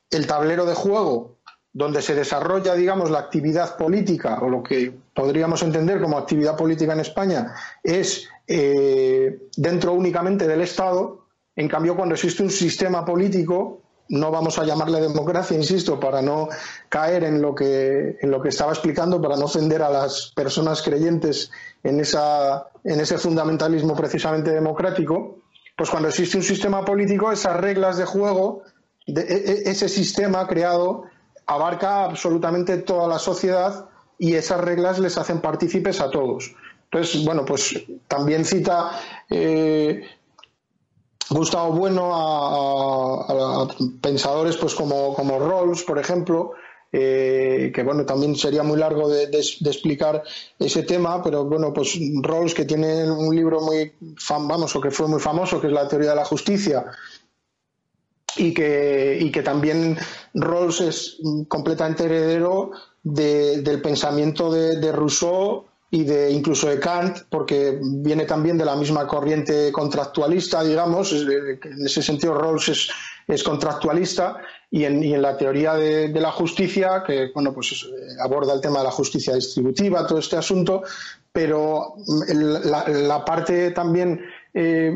el 0.09 0.27
tablero 0.27 0.65
de 0.65 0.75
juego 0.75 1.34
donde 1.75 2.01
se 2.01 2.15
desarrolla, 2.15 2.73
digamos, 2.73 3.11
la 3.11 3.19
actividad 3.19 3.75
política 3.75 4.39
o 4.41 4.49
lo 4.49 4.63
que 4.63 4.93
podríamos 5.13 5.61
entender 5.61 6.01
como 6.01 6.17
actividad 6.17 6.55
política 6.55 6.93
en 6.93 7.01
España 7.01 7.53
es 7.83 8.29
eh, 8.47 9.49
dentro 9.57 9.91
únicamente 9.91 10.47
del 10.47 10.61
Estado. 10.61 11.25
En 11.53 11.67
cambio, 11.67 11.97
cuando 11.97 12.15
existe 12.15 12.43
un 12.43 12.49
sistema 12.49 13.03
político 13.03 13.81
no 14.07 14.31
vamos 14.31 14.57
a 14.57 14.63
llamarle 14.63 15.01
democracia, 15.01 15.57
insisto, 15.57 15.99
para 15.99 16.21
no 16.21 16.47
caer 16.87 17.25
en 17.25 17.41
lo 17.41 17.53
que, 17.53 18.17
en 18.21 18.31
lo 18.31 18.41
que 18.41 18.49
estaba 18.49 18.71
explicando, 18.71 19.21
para 19.21 19.35
no 19.35 19.45
ofender 19.45 19.81
a 19.81 19.89
las 19.89 20.31
personas 20.33 20.81
creyentes 20.81 21.51
en, 21.83 21.99
esa, 21.99 22.67
en 22.83 22.99
ese 23.01 23.17
fundamentalismo 23.17 23.95
precisamente 23.95 24.51
democrático, 24.51 25.39
pues 25.75 25.89
cuando 25.89 26.07
existe 26.07 26.37
un 26.37 26.43
sistema 26.43 26.85
político, 26.85 27.31
esas 27.31 27.57
reglas 27.57 27.97
de 27.97 28.05
juego, 28.05 28.61
e, 29.07 29.11
e, 29.19 29.69
ese 29.69 29.89
sistema 29.89 30.47
creado, 30.47 31.05
abarca 31.47 32.05
absolutamente 32.05 32.77
toda 32.77 33.07
la 33.07 33.19
sociedad 33.19 33.89
y 34.17 34.33
esas 34.35 34.61
reglas 34.61 34.99
les 34.99 35.17
hacen 35.17 35.41
partícipes 35.41 35.99
a 36.01 36.09
todos. 36.09 36.55
Entonces, 36.85 37.25
bueno, 37.25 37.43
pues 37.45 37.83
también 38.07 38.45
cita 38.45 38.91
eh, 39.29 40.03
Gustavo 41.29 41.73
Bueno 41.73 42.11
a, 42.13 43.67
pensadores 44.01 44.57
pues 44.57 44.75
como, 44.75 45.13
como 45.13 45.39
Rawls, 45.39 45.83
por 45.83 45.99
ejemplo, 45.99 46.53
eh, 46.91 47.71
que 47.73 47.83
bueno, 47.83 48.05
también 48.05 48.35
sería 48.35 48.63
muy 48.63 48.77
largo 48.77 49.09
de, 49.09 49.23
explicar 49.25 50.23
ese 50.59 50.83
tema, 50.83 51.21
pero 51.21 51.43
bueno, 51.43 51.73
pues 51.73 51.97
Rawls 52.21 52.53
que 52.53 52.63
tiene 52.63 53.11
un 53.11 53.35
libro 53.35 53.59
muy 53.59 53.91
famoso, 54.17 54.79
que 54.79 54.91
fue 54.91 55.07
muy 55.07 55.19
famoso, 55.19 55.59
que 55.59 55.67
es 55.67 55.73
la 55.73 55.87
teoría 55.87 56.11
de 56.11 56.15
la 56.15 56.25
justicia, 56.25 56.85
y 58.37 58.53
que, 58.53 59.17
y 59.19 59.31
que 59.31 59.41
también 59.41 59.97
Rawls 60.33 60.81
es 60.81 61.17
completamente 61.47 62.05
heredero 62.05 62.71
del 63.03 63.81
pensamiento 63.81 64.51
de, 64.51 64.91
Rousseau 64.91 65.65
y 65.91 66.03
de 66.03 66.31
incluso 66.31 66.67
de 66.67 66.79
Kant, 66.79 67.19
porque 67.29 67.79
viene 67.81 68.25
también 68.25 68.57
de 68.57 68.65
la 68.65 68.75
misma 68.75 69.07
corriente 69.07 69.71
contractualista, 69.71 70.63
digamos, 70.63 71.13
en 71.13 71.85
ese 71.85 72.01
sentido 72.01 72.33
Rawls 72.33 72.89
es, 73.27 73.43
contractualista 73.43 74.37
y 74.71 74.83
en, 74.85 75.03
y 75.03 75.13
en 75.13 75.21
la 75.21 75.37
teoría 75.37 75.75
de, 75.75 76.09
la 76.09 76.31
justicia, 76.31 77.03
que 77.05 77.31
bueno, 77.33 77.53
pues 77.53 77.87
aborda 78.19 78.53
el 78.53 78.61
tema 78.61 78.79
de 78.79 78.85
la 78.85 78.91
justicia 78.91 79.35
distributiva, 79.35 80.05
todo 80.05 80.19
este 80.19 80.37
asunto, 80.37 80.83
pero 81.31 81.95
la, 82.07 83.23
parte 83.23 83.71
también 83.71 84.21
eh, 84.53 84.95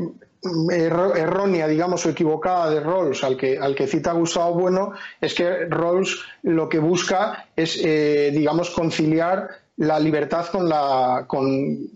errónea, 0.71 1.67
digamos, 1.67 2.05
o 2.05 2.09
equivocada 2.09 2.69
de 2.69 2.79
Rawls, 2.79 3.23
al 3.23 3.35
que, 3.35 3.57
al 3.57 3.75
que 3.75 3.87
cita 3.87 4.13
Gustavo 4.13 4.53
Bueno, 4.53 4.93
es 5.19 5.33
que 5.33 5.65
Rawls 5.65 6.21
lo 6.43 6.69
que 6.69 6.79
busca 6.79 7.47
es, 7.55 7.79
eh, 7.83 8.31
digamos, 8.33 8.69
conciliar 8.69 9.49
la 9.77 9.99
libertad 9.99 10.47
con 10.47 10.67
la, 10.67 11.25
con, 11.27 11.89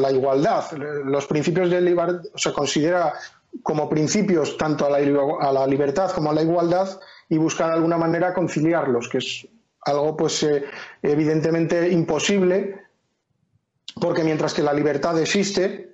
la 0.00 0.12
igualdad. 0.12 0.64
Los 1.04 1.26
principios 1.26 1.70
de 1.70 1.80
libertad 1.80 2.22
se 2.34 2.52
considera 2.52 3.14
como 3.62 3.88
principios 3.88 4.56
tanto 4.56 4.86
a 4.86 4.90
la, 4.90 4.98
a 5.40 5.52
la, 5.52 5.66
libertad 5.66 6.10
como 6.10 6.30
a 6.30 6.34
la 6.34 6.42
igualdad 6.42 7.00
y 7.28 7.38
buscar 7.38 7.68
de 7.68 7.74
alguna 7.74 7.98
manera 7.98 8.34
conciliarlos, 8.34 9.08
que 9.08 9.18
es 9.18 9.46
algo 9.84 10.16
pues 10.16 10.42
eh, 10.42 10.64
evidentemente 11.02 11.88
imposible, 11.90 12.82
porque 14.00 14.24
mientras 14.24 14.54
que 14.54 14.62
la 14.62 14.72
libertad 14.72 15.18
existe, 15.18 15.91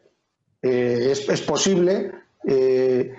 eh, 0.62 1.12
es, 1.12 1.40
posible, 1.42 2.12
eh, 2.44 3.14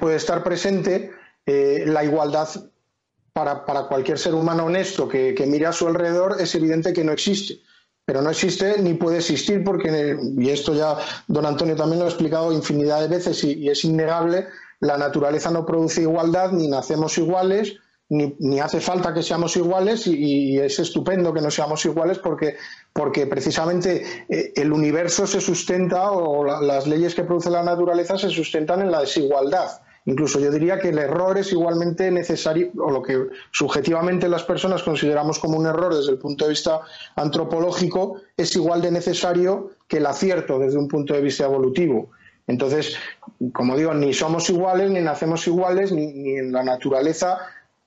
puede 0.00 0.16
estar 0.16 0.42
presente 0.42 1.10
eh, 1.44 1.84
la 1.86 2.04
igualdad 2.04 2.48
para, 3.32 3.64
cualquier 3.88 4.18
ser 4.18 4.34
humano 4.34 4.64
honesto 4.64 5.08
que, 5.08 5.34
mire 5.46 5.66
a 5.66 5.72
su 5.72 5.86
alrededor, 5.86 6.36
es 6.40 6.54
evidente 6.54 6.92
que 6.92 7.04
no 7.04 7.12
existe. 7.12 7.60
Pero 8.04 8.22
no 8.22 8.30
existe 8.30 8.80
ni 8.80 8.94
puede 8.94 9.18
existir 9.18 9.64
porque, 9.64 10.16
y 10.38 10.48
esto 10.50 10.74
ya 10.74 10.96
don 11.26 11.44
Antonio 11.44 11.74
también 11.74 11.98
lo 11.98 12.06
ha 12.06 12.08
explicado 12.08 12.52
infinidad 12.52 13.00
de 13.00 13.08
veces 13.08 13.42
y 13.42 13.68
es 13.68 13.84
innegable, 13.84 14.46
la 14.80 14.96
naturaleza 14.96 15.50
no 15.50 15.66
produce 15.66 16.02
igualdad, 16.02 16.52
ni 16.52 16.68
nacemos 16.68 17.18
iguales, 17.18 17.76
ni, 18.08 18.60
hace 18.60 18.80
falta 18.80 19.12
que 19.12 19.22
seamos 19.22 19.56
iguales 19.56 20.06
y, 20.06 20.58
es 20.58 20.78
estupendo 20.78 21.32
que 21.32 21.40
no 21.40 21.50
seamos 21.50 21.84
iguales 21.84 22.18
porque, 22.18 22.56
porque 22.92 23.26
precisamente 23.26 24.24
eh, 24.28 24.52
el 24.54 24.72
universo 24.72 25.26
se 25.26 25.40
sustenta 25.40 26.12
o 26.12 26.44
las 26.44 26.86
leyes 26.86 27.14
que 27.14 27.24
produce 27.24 27.50
la 27.50 27.62
naturaleza 27.62 28.18
se 28.18 28.30
sustentan 28.30 28.80
en 28.82 28.90
la 28.90 29.00
desigualdad. 29.00 29.80
Incluso 30.08 30.38
yo 30.38 30.52
diría 30.52 30.78
que 30.78 30.90
el 30.90 30.98
error 30.98 31.36
es 31.36 31.50
igualmente 31.50 32.12
necesario, 32.12 32.70
o 32.78 32.92
lo 32.92 33.02
que 33.02 33.26
subjetivamente 33.50 34.28
las 34.28 34.44
personas 34.44 34.84
consideramos 34.84 35.40
como 35.40 35.58
un 35.58 35.66
error 35.66 35.92
desde 35.92 36.12
el 36.12 36.18
punto 36.18 36.44
de 36.44 36.50
vista 36.50 36.80
antropológico, 37.16 38.20
es 38.36 38.54
igual 38.54 38.82
de 38.82 38.92
necesario 38.92 39.72
que 39.88 39.96
el 39.96 40.06
acierto 40.06 40.60
desde 40.60 40.78
un 40.78 40.86
punto 40.86 41.12
de 41.12 41.22
vista 41.22 41.44
evolutivo. 41.44 42.10
Entonces, 42.46 42.96
como 43.52 43.76
digo, 43.76 43.92
ni 43.94 44.14
somos 44.14 44.48
iguales, 44.48 44.92
ni 44.92 45.00
nacemos 45.00 45.44
iguales, 45.48 45.90
ni 45.90 46.36
en 46.36 46.52
la 46.52 46.62
naturaleza 46.62 47.38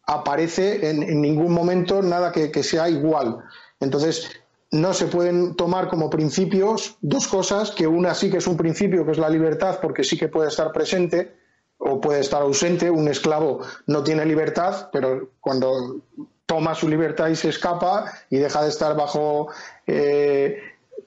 aparece 0.09 0.89
en, 0.89 1.21
ningún 1.21 1.53
momento 1.53 2.01
nada 2.01 2.31
que, 2.31 2.63
sea 2.63 2.89
igual. 2.89 3.37
Entonces, 3.79 4.31
no 4.71 4.93
se 4.93 5.05
pueden 5.05 5.55
tomar 5.55 5.87
como 5.87 6.09
principios 6.09 6.97
dos 7.01 7.27
cosas, 7.27 7.69
que 7.71 7.85
una 7.85 8.15
sí 8.15 8.31
que 8.31 8.37
es 8.37 8.47
un 8.47 8.57
principio, 8.57 9.05
que 9.05 9.11
es 9.11 9.19
la 9.19 9.29
libertad, 9.29 9.79
porque 9.79 10.03
sí 10.03 10.17
que 10.17 10.27
puede 10.27 10.49
estar 10.49 10.71
presente 10.71 11.35
o 11.77 12.01
puede 12.01 12.21
estar 12.21 12.41
ausente. 12.41 12.89
Un 12.89 13.07
esclavo 13.07 13.59
no 13.85 14.03
tiene 14.03 14.25
libertad, 14.25 14.89
pero 14.91 15.29
cuando 15.39 16.01
toma 16.47 16.73
su 16.73 16.89
libertad 16.89 17.27
y 17.27 17.35
se 17.35 17.49
escapa 17.49 18.11
y 18.31 18.37
deja 18.37 18.63
de 18.63 18.69
estar 18.69 18.95
bajo 18.95 19.49
eh, 19.85 20.57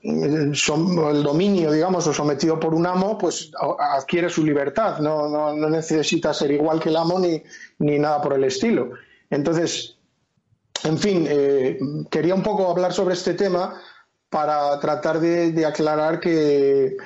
el 0.02 1.22
dominio, 1.22 1.70
digamos, 1.70 2.06
o 2.06 2.12
sometido 2.12 2.58
por 2.58 2.74
un 2.74 2.86
amo, 2.86 3.16
pues 3.16 3.52
adquiere 3.78 4.28
su 4.28 4.44
libertad. 4.44 4.98
No, 4.98 5.28
no, 5.28 5.54
no 5.54 5.70
necesita 5.70 6.34
ser 6.34 6.50
igual 6.50 6.80
que 6.80 6.88
el 6.88 6.96
amo 6.96 7.18
ni, 7.20 7.42
ni 7.78 7.98
nada 7.98 8.20
por 8.20 8.32
el 8.32 8.44
estilo. 8.44 8.90
Entonces, 9.30 9.96
en 10.84 10.98
fin, 10.98 11.26
eh, 11.28 11.78
quería 12.10 12.34
un 12.34 12.42
poco 12.42 12.68
hablar 12.68 12.92
sobre 12.92 13.14
este 13.14 13.34
tema 13.34 13.80
para 14.28 14.80
tratar 14.80 15.20
de, 15.20 15.64
aclarar 15.64 16.18
que, 16.18 16.96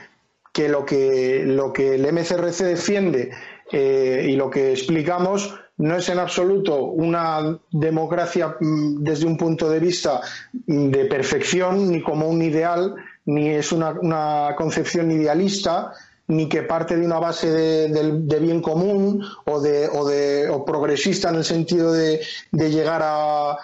que, 0.52 0.68
lo 0.68 0.86
que 0.86 1.42
lo 1.44 1.72
que 1.72 1.96
el 1.96 2.12
MCRC 2.12 2.64
defiende 2.64 3.30
eh, 3.72 4.26
y 4.28 4.36
lo 4.36 4.48
que 4.48 4.72
explicamos 4.72 5.54
no 5.78 5.96
es 5.96 6.08
en 6.08 6.18
absoluto 6.18 6.84
una 6.84 7.58
democracia 7.70 8.56
mm, 8.60 9.02
desde 9.02 9.26
un 9.26 9.36
punto 9.36 9.68
de 9.68 9.80
vista 9.80 10.20
de 10.52 11.04
perfección, 11.04 11.90
ni 11.90 12.02
como 12.02 12.28
un 12.28 12.42
ideal, 12.42 12.94
ni 13.26 13.50
es 13.50 13.72
una, 13.72 14.54
concepción 14.56 15.10
idealista, 15.10 15.92
ni 16.28 16.48
que 16.48 16.62
parte 16.62 16.96
de 16.96 17.04
una 17.04 17.18
base 17.18 17.50
de, 17.50 18.40
bien 18.40 18.62
común 18.62 19.22
o, 19.44 19.60
de, 19.60 19.88
o, 19.88 20.08
de, 20.08 20.48
o 20.48 20.64
progresista 20.64 21.28
en 21.28 21.36
el 21.36 21.44
sentido 21.44 21.92
de, 21.92 22.20
llegar 22.52 23.02
a, 23.04 23.56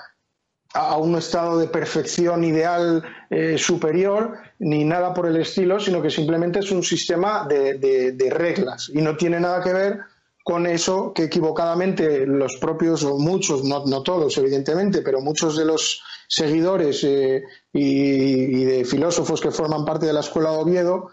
a 0.75 0.97
un 0.99 1.17
estado 1.17 1.59
de 1.59 1.67
perfección 1.67 2.45
ideal 2.45 3.03
eh, 3.31 3.57
superior, 3.59 4.39
ni 4.59 4.85
nada 4.85 5.15
por 5.15 5.27
el 5.27 5.37
estilo, 5.37 5.81
sino 5.81 6.03
que 6.03 6.11
simplemente 6.11 6.61
es 6.61 6.71
un 6.71 6.83
sistema 6.83 7.47
de 7.49 8.29
reglas. 8.31 8.91
Y 8.93 9.01
no 9.01 9.17
tiene 9.17 9.41
nada 9.41 9.63
que 9.63 9.73
ver 9.73 10.12
con 10.43 10.67
eso 10.67 11.13
que 11.15 11.25
equivocadamente 11.25 12.27
los 12.27 12.57
propios, 12.57 13.05
o 13.05 13.19
muchos, 13.19 13.65
no, 13.65 13.85
no 13.87 14.03
todos 14.03 14.37
evidentemente, 14.39 15.03
pero 15.03 15.21
muchos 15.21 15.57
de 15.57 15.65
los 15.65 16.03
seguidores 16.29 17.05
eh, 17.05 17.45
y, 17.73 18.65
de 18.65 18.85
filósofos 18.85 19.41
que 19.41 19.51
forman 19.51 19.85
parte 19.85 20.07
de 20.07 20.13
la 20.13 20.21
Escuela 20.21 20.51
de 20.51 20.57
Oviedo 20.59 21.11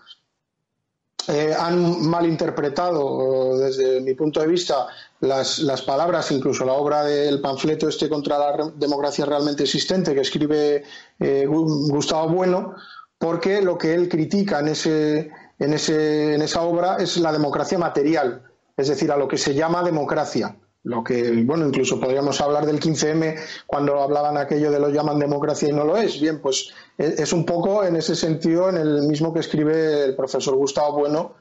eh, 1.28 1.54
han 1.58 2.08
malinterpretado 2.08 3.60
desde 3.60 4.02
mi 4.02 4.16
punto 4.16 4.40
de 4.40 4.48
vista 4.48 4.88
las, 5.20 5.60
las, 5.60 5.82
palabras, 5.84 6.32
incluso 6.32 6.66
la 6.66 6.74
obra 6.74 7.04
del 7.04 7.42
panfleto 7.42 7.88
este 7.88 8.10
contra 8.10 8.40
la 8.40 8.72
democracia 8.76 9.26
realmente 9.26 9.64
existente 9.64 10.16
que 10.16 10.22
escribe 10.22 10.84
eh, 11.20 11.46
Gustavo 11.46 12.30
Bueno, 12.30 12.76
porque 13.18 13.62
lo 13.62 13.78
que 13.78 13.94
él 13.94 14.08
critica 14.08 14.60
en, 14.62 14.70
ese, 14.70 15.30
en, 15.60 15.74
ese, 15.74 16.36
en 16.36 16.42
esa 16.42 16.62
obra 16.62 16.96
es 16.96 17.18
la 17.18 17.32
democracia 17.32 17.78
material 17.78 18.49
es 18.80 18.88
decir, 18.88 19.12
a 19.12 19.18
lo 19.18 19.28
que 19.28 19.38
se 19.38 19.54
llama 19.54 19.84
democracia. 19.84 20.56
Lo 20.84 21.04
que, 21.04 21.44
bueno, 21.44 21.68
incluso 21.68 22.00
podríamos 22.00 22.40
hablar 22.40 22.66
del 22.66 22.80
15M 22.80 23.36
cuando 23.68 24.02
hablaban 24.02 24.38
aquello 24.38 24.72
de 24.72 24.80
lo 24.80 24.90
llaman 24.90 25.20
democracia 25.20 25.68
y 25.70 25.74
no 25.74 25.84
lo 25.84 25.98
es. 25.98 26.22
Bien, 26.22 26.40
pues 26.40 26.70
e, 26.98 27.16
es 27.18 27.34
un 27.34 27.46
poco 27.46 27.84
en 27.84 27.98
ese 27.98 28.16
sentido 28.16 28.70
en 28.70 28.78
el 28.78 29.04
mismo 29.04 29.34
que 29.34 29.42
escribe 29.42 30.06
el 30.06 30.16
profesor 30.16 30.56
Gustavo 30.56 31.00
Bueno 31.00 31.36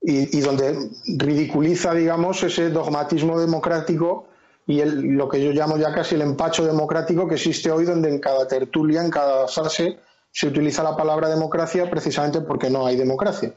y, 0.00 0.40
donde 0.40 0.90
ridiculiza, 1.18 1.92
digamos, 1.92 2.42
ese 2.42 2.70
dogmatismo 2.70 3.38
democrático 3.38 4.28
y 4.66 4.82
lo 4.84 5.28
que 5.28 5.42
yo 5.42 5.52
llamo 5.52 5.76
ya 5.76 5.92
casi 5.92 6.14
el 6.14 6.22
empacho 6.22 6.64
democrático 6.64 7.26
que 7.26 7.34
existe 7.34 7.70
hoy, 7.70 7.84
donde 7.84 8.08
en 8.08 8.20
cada 8.20 8.46
tertulia, 8.46 9.02
en 9.02 9.10
cada 9.10 9.48
fase, 9.48 9.98
se 10.30 10.46
utiliza 10.46 10.82
la 10.82 10.96
palabra 10.96 11.28
democracia 11.28 11.90
precisamente 11.90 12.40
porque 12.42 12.70
no 12.70 12.86
hay 12.86 12.96
democracia. 12.96 13.54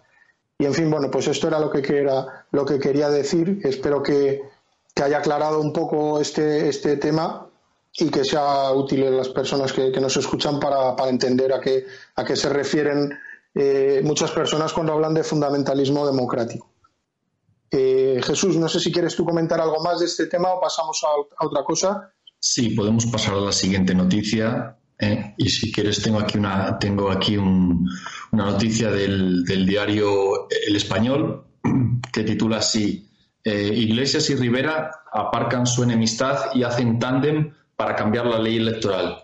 Y 0.61 0.65
en 0.65 0.75
fin, 0.75 0.91
bueno, 0.91 1.09
pues 1.09 1.27
esto 1.27 1.47
era 1.47 1.57
lo 1.59 1.71
que, 1.71 1.79
era, 1.97 2.45
lo 2.51 2.63
que 2.63 2.77
quería 2.77 3.09
decir. 3.09 3.61
Espero 3.63 4.03
que, 4.03 4.43
haya 5.03 5.17
aclarado 5.17 5.59
un 5.59 5.73
poco 5.73 6.19
este, 6.21 6.69
este 6.69 6.97
tema 6.97 7.47
y 7.97 8.11
que 8.11 8.23
sea 8.23 8.71
útil 8.71 9.07
a 9.07 9.09
las 9.09 9.29
personas 9.29 9.73
que, 9.73 9.89
nos 9.99 10.15
escuchan 10.17 10.59
para, 10.59 10.93
entender 11.09 11.51
a 11.51 11.59
qué, 11.59 11.87
a 12.15 12.23
qué 12.23 12.35
se 12.35 12.47
refieren 12.49 13.11
eh, 13.55 14.01
muchas 14.03 14.29
personas 14.29 14.71
cuando 14.71 14.93
hablan 14.93 15.15
de 15.15 15.23
fundamentalismo 15.23 16.05
democrático. 16.05 16.69
Eh, 17.71 18.21
Jesús, 18.23 18.55
no 18.57 18.69
sé 18.69 18.79
si 18.79 18.91
quieres 18.91 19.15
tú 19.15 19.25
comentar 19.25 19.59
algo 19.59 19.81
más 19.81 19.99
de 19.99 20.05
este 20.05 20.27
tema 20.27 20.53
o 20.53 20.61
pasamos 20.61 21.03
a, 21.03 21.43
a 21.43 21.47
otra 21.47 21.63
cosa. 21.63 22.13
Sí, 22.37 22.69
podemos 22.69 23.07
pasar 23.07 23.33
a 23.33 23.41
la 23.41 23.51
siguiente 23.51 23.95
noticia. 23.95 24.77
Eh, 25.03 25.33
y 25.35 25.49
si 25.49 25.71
quieres, 25.71 26.03
tengo 26.03 26.19
aquí 26.19 26.37
una, 26.37 26.77
tengo 26.77 27.09
aquí 27.09 27.35
una 27.35 27.89
noticia 28.31 28.91
del, 28.91 29.43
diario 29.43 30.47
El 30.67 30.75
Español 30.75 31.43
que 32.13 32.23
titula 32.23 32.57
así: 32.57 33.09
eh, 33.43 33.71
Iglesias 33.73 34.29
y 34.29 34.35
Rivera 34.35 34.91
aparcan 35.11 35.65
su 35.65 35.81
enemistad 35.81 36.53
y 36.53 36.61
hacen 36.61 36.99
tándem 36.99 37.51
para 37.75 37.95
cambiar 37.95 38.27
la 38.27 38.37
ley 38.37 38.57
electoral. 38.57 39.17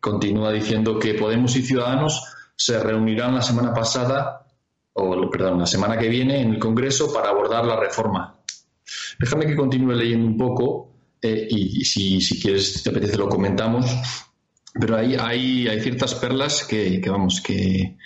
Continúa 0.00 0.50
diciendo 0.50 0.98
que 0.98 1.12
Podemos 1.12 1.54
y 1.56 1.62
Ciudadanos 1.62 2.22
se 2.56 2.82
reunirán 2.82 3.34
la 3.34 3.42
semana 3.42 3.74
pasada, 3.74 4.46
o 4.94 5.28
perdón, 5.28 5.58
la 5.58 5.66
semana 5.66 5.98
que 5.98 6.08
viene 6.08 6.40
en 6.40 6.54
el 6.54 6.58
Congreso 6.58 7.12
para 7.12 7.28
abordar 7.28 7.66
la 7.66 7.78
reforma. 7.78 8.38
Déjame 9.18 9.44
que 9.44 9.56
continúe 9.56 9.92
leyendo 9.92 10.26
un 10.26 10.38
poco 10.38 10.90
eh, 11.20 11.48
y, 11.50 11.84
si, 11.84 12.22
si 12.22 12.40
quieres, 12.40 12.82
te 12.82 12.88
apetece, 12.88 13.18
lo 13.18 13.28
comentamos 13.28 13.86
pero 14.74 14.96
hay, 14.96 15.14
hay, 15.14 15.68
hay 15.68 15.80
ciertas 15.80 16.14
perlas 16.16 16.64
que, 16.64 17.00
vamos, 17.06 17.40
que 17.40 17.96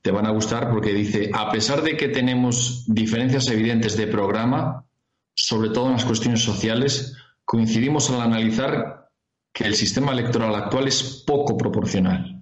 te 0.00 0.10
van 0.12 0.26
a 0.26 0.30
gustar 0.30 0.70
porque 0.70 0.92
dice, 0.92 1.30
a 1.34 1.50
pesar 1.50 1.82
de 1.82 1.96
que 1.96 2.08
tenemos 2.08 2.84
diferencias 2.86 3.48
evidentes 3.48 3.96
de 3.96 4.06
programa, 4.06 4.86
sobre 5.34 5.70
todo 5.70 5.86
en 5.86 5.94
las 5.94 6.04
cuestiones 6.04 6.42
sociales, 6.42 7.16
coincidimos 7.44 8.08
al 8.10 8.20
analizar 8.20 9.08
que 9.52 9.64
el 9.64 9.74
sistema 9.74 10.12
electoral 10.12 10.54
actual 10.54 10.86
es 10.86 11.24
poco 11.26 11.56
proporcional. 11.56 12.40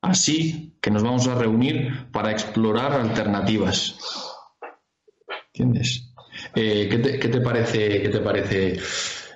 Así 0.00 0.78
que 0.80 0.90
nos 0.90 1.02
vamos 1.02 1.28
a 1.28 1.34
reunir 1.34 2.10
para 2.10 2.30
explorar 2.30 2.92
alternativas. 2.92 3.96
¿Entiendes? 5.52 6.14
Eh, 6.54 6.88
¿qué, 6.88 7.28
te, 7.28 7.40
parece, 7.40 8.00
qué 8.00 8.08
te 8.08 8.20
parece 8.20 8.78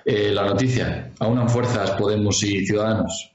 eh, 0.05 0.31
la 0.31 0.45
noticia? 0.45 1.11
¿Aunan 1.19 1.49
fuerzas 1.49 1.91
Podemos 1.91 2.41
y 2.43 2.65
Ciudadanos? 2.65 3.32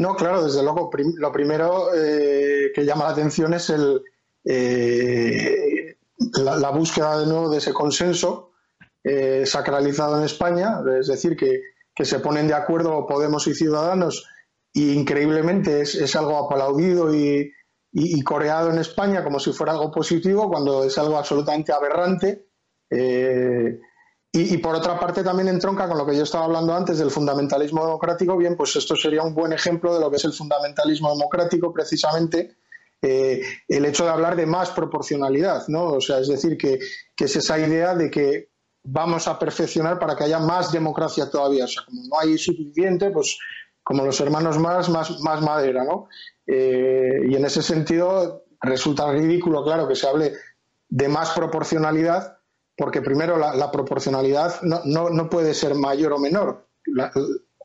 No, 0.00 0.16
claro, 0.16 0.44
desde 0.44 0.62
luego. 0.62 0.90
lo 1.18 1.32
primero 1.32 1.94
eh, 1.94 2.72
que 2.74 2.84
llama 2.84 3.04
la 3.04 3.10
atención 3.10 3.54
es 3.54 3.70
el, 3.70 4.02
la, 6.34 6.70
búsqueda 6.70 7.18
de 7.20 7.26
nuevo 7.26 7.50
de 7.50 7.58
ese 7.58 7.72
consenso 7.72 8.52
sacralizado 9.44 10.18
en 10.18 10.24
España, 10.24 10.80
es 10.98 11.06
decir, 11.06 11.36
que, 11.36 11.60
se 12.02 12.18
ponen 12.18 12.48
de 12.48 12.54
acuerdo 12.54 13.06
Podemos 13.06 13.46
y 13.46 13.54
Ciudadanos 13.54 14.26
y 14.72 14.92
increíblemente 14.92 15.80
es, 15.82 16.16
algo 16.16 16.38
aplaudido 16.38 17.14
y, 17.14 17.52
coreado 18.22 18.70
en 18.70 18.78
España 18.78 19.24
como 19.24 19.40
si 19.40 19.52
fuera 19.52 19.72
algo 19.72 19.90
positivo 19.90 20.48
cuando 20.48 20.84
es 20.84 20.96
algo 20.98 21.18
absolutamente 21.18 21.72
aberrante. 21.72 22.46
Eh, 22.88 23.80
y, 24.32 24.58
por 24.58 24.76
otra 24.76 24.98
parte 24.98 25.24
también 25.24 25.48
entronca 25.48 25.88
con 25.88 25.98
lo 25.98 26.06
que 26.06 26.16
yo 26.16 26.22
estaba 26.22 26.44
hablando 26.44 26.72
antes 26.72 26.98
del 26.98 27.10
fundamentalismo 27.10 27.84
democrático. 27.84 28.36
Bien, 28.36 28.56
pues 28.56 28.76
esto 28.76 28.94
sería 28.94 29.22
un 29.22 29.34
buen 29.34 29.52
ejemplo 29.52 29.92
de 29.92 30.00
lo 30.00 30.08
que 30.08 30.18
es 30.18 30.24
el 30.24 30.32
fundamentalismo 30.32 31.10
democrático, 31.10 31.72
precisamente 31.72 32.56
eh, 33.02 33.42
el 33.66 33.84
hecho 33.86 34.04
de 34.04 34.10
hablar 34.10 34.36
de 34.36 34.46
más 34.46 34.70
proporcionalidad, 34.70 35.66
¿no? 35.66 35.86
O 35.94 36.00
sea, 36.00 36.20
es 36.20 36.28
decir, 36.28 36.56
que, 36.56 36.78
que 37.16 37.24
es 37.24 37.34
esa 37.34 37.58
idea 37.58 37.96
de 37.96 38.08
que 38.08 38.50
vamos 38.84 39.26
a 39.26 39.38
perfeccionar 39.38 39.98
para 39.98 40.14
que 40.14 40.24
haya 40.24 40.38
más 40.38 40.70
democracia 40.70 41.28
todavía. 41.28 41.64
O 41.64 41.68
sea, 41.68 41.84
como 41.84 42.02
no 42.02 42.20
hay 42.20 42.38
suficiente, 42.38 43.10
pues 43.10 43.36
como 43.82 44.04
los 44.04 44.20
hermanos 44.20 44.58
más, 44.58 44.88
más, 44.88 45.18
más 45.20 45.42
madera, 45.42 45.84
¿no? 45.84 46.08
Eh, 46.46 47.26
y 47.28 47.34
en 47.34 47.44
ese 47.44 47.62
sentido 47.62 48.44
resulta 48.60 49.10
ridículo, 49.10 49.64
claro, 49.64 49.88
que 49.88 49.96
se 49.96 50.06
hable 50.06 50.34
de 50.88 51.08
más 51.08 51.30
proporcionalidad, 51.30 52.39
porque 52.80 53.02
primero 53.02 53.36
la, 53.36 53.70
proporcionalidad 53.70 54.62
no, 54.62 54.80
no, 54.86 55.10
no, 55.10 55.28
puede 55.28 55.52
ser 55.52 55.74
mayor 55.74 56.14
o 56.14 56.18
menor. 56.18 56.66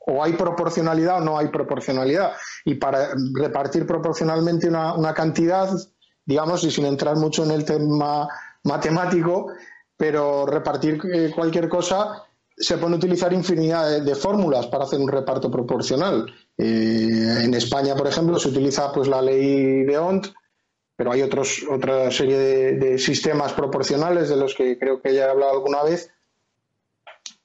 o 0.07 0.21
hay 0.21 0.33
proporcionalidad 0.33 1.21
o 1.21 1.23
no 1.23 1.37
hay 1.37 1.47
proporcionalidad. 1.47 2.33
Y 2.65 2.75
para 2.75 3.11
repartir 3.33 3.87
proporcionalmente 3.87 4.67
una, 4.67 4.93
una 4.93 5.13
cantidad, 5.13 5.69
digamos, 6.25 6.65
y 6.65 6.69
sin 6.69 6.85
entrar 6.85 7.15
mucho 7.15 7.45
en 7.45 7.51
el 7.51 7.63
tema 7.63 8.27
matemático, 8.65 9.53
pero 9.95 10.45
repartir 10.45 10.99
eh, 11.13 11.31
cualquier 11.33 11.69
cosa 11.69 12.25
se 12.57 12.77
pueden 12.77 12.97
utilizar 12.97 13.31
infinidad 13.31 14.01
de, 14.01 14.15
fórmulas 14.15 14.67
para 14.67 14.83
hacer 14.83 14.99
un 14.99 15.07
reparto 15.07 15.49
proporcional. 15.49 16.25
Eh, 16.57 17.39
en 17.41 17.53
España, 17.53 17.95
por 17.95 18.07
ejemplo, 18.07 18.37
se 18.37 18.49
utiliza 18.49 18.91
pues 18.91 19.07
la 19.07 19.21
ley 19.21 19.85
de 19.85 19.97
Ont, 19.97 20.27
pero 20.95 21.11
hay 21.11 21.21
otros, 21.21 21.65
otra 21.69 22.09
serie 22.11 22.37
de, 22.37 22.97
sistemas 22.97 23.53
proporcionales 23.53 24.29
de 24.29 24.37
los 24.37 24.55
que 24.55 24.77
creo 24.79 25.01
que 25.01 25.13
ya 25.13 25.25
he 25.25 25.29
hablado 25.29 25.51
alguna 25.51 25.83
vez, 25.83 26.11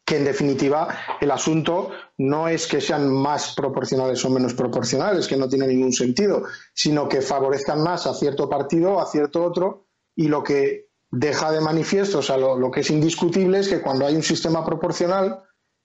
que 0.04 0.16
en 0.16 0.24
definitiva 0.24 0.88
el 1.20 1.30
asunto 1.30 1.90
no 2.18 2.48
es 2.48 2.66
que 2.66 2.80
sean 2.80 3.08
más 3.08 3.54
proporcionales 3.54 4.24
o 4.24 4.30
menos 4.30 4.54
proporcionales, 4.54 5.28
que 5.28 5.36
no 5.36 5.48
tiene 5.48 5.66
ningún 5.66 5.92
sentido, 5.92 6.44
sino 6.72 7.08
que 7.08 7.20
favorezcan 7.20 7.82
más 7.82 8.06
a 8.06 8.14
cierto 8.14 8.48
partido 8.48 8.94
o 8.94 9.00
a 9.00 9.06
cierto 9.06 9.44
otro 9.44 9.86
y 10.16 10.28
lo 10.28 10.42
que 10.42 10.90
deja 11.10 11.50
de 11.50 11.60
manifiesto, 11.60 12.18
o 12.18 12.22
sea, 12.22 12.36
lo, 12.36 12.70
que 12.70 12.80
es 12.80 12.90
indiscutible 12.90 13.58
es 13.58 13.68
que 13.68 13.80
cuando 13.80 14.06
hay 14.06 14.14
un 14.14 14.22
sistema 14.22 14.64
proporcional 14.64 15.42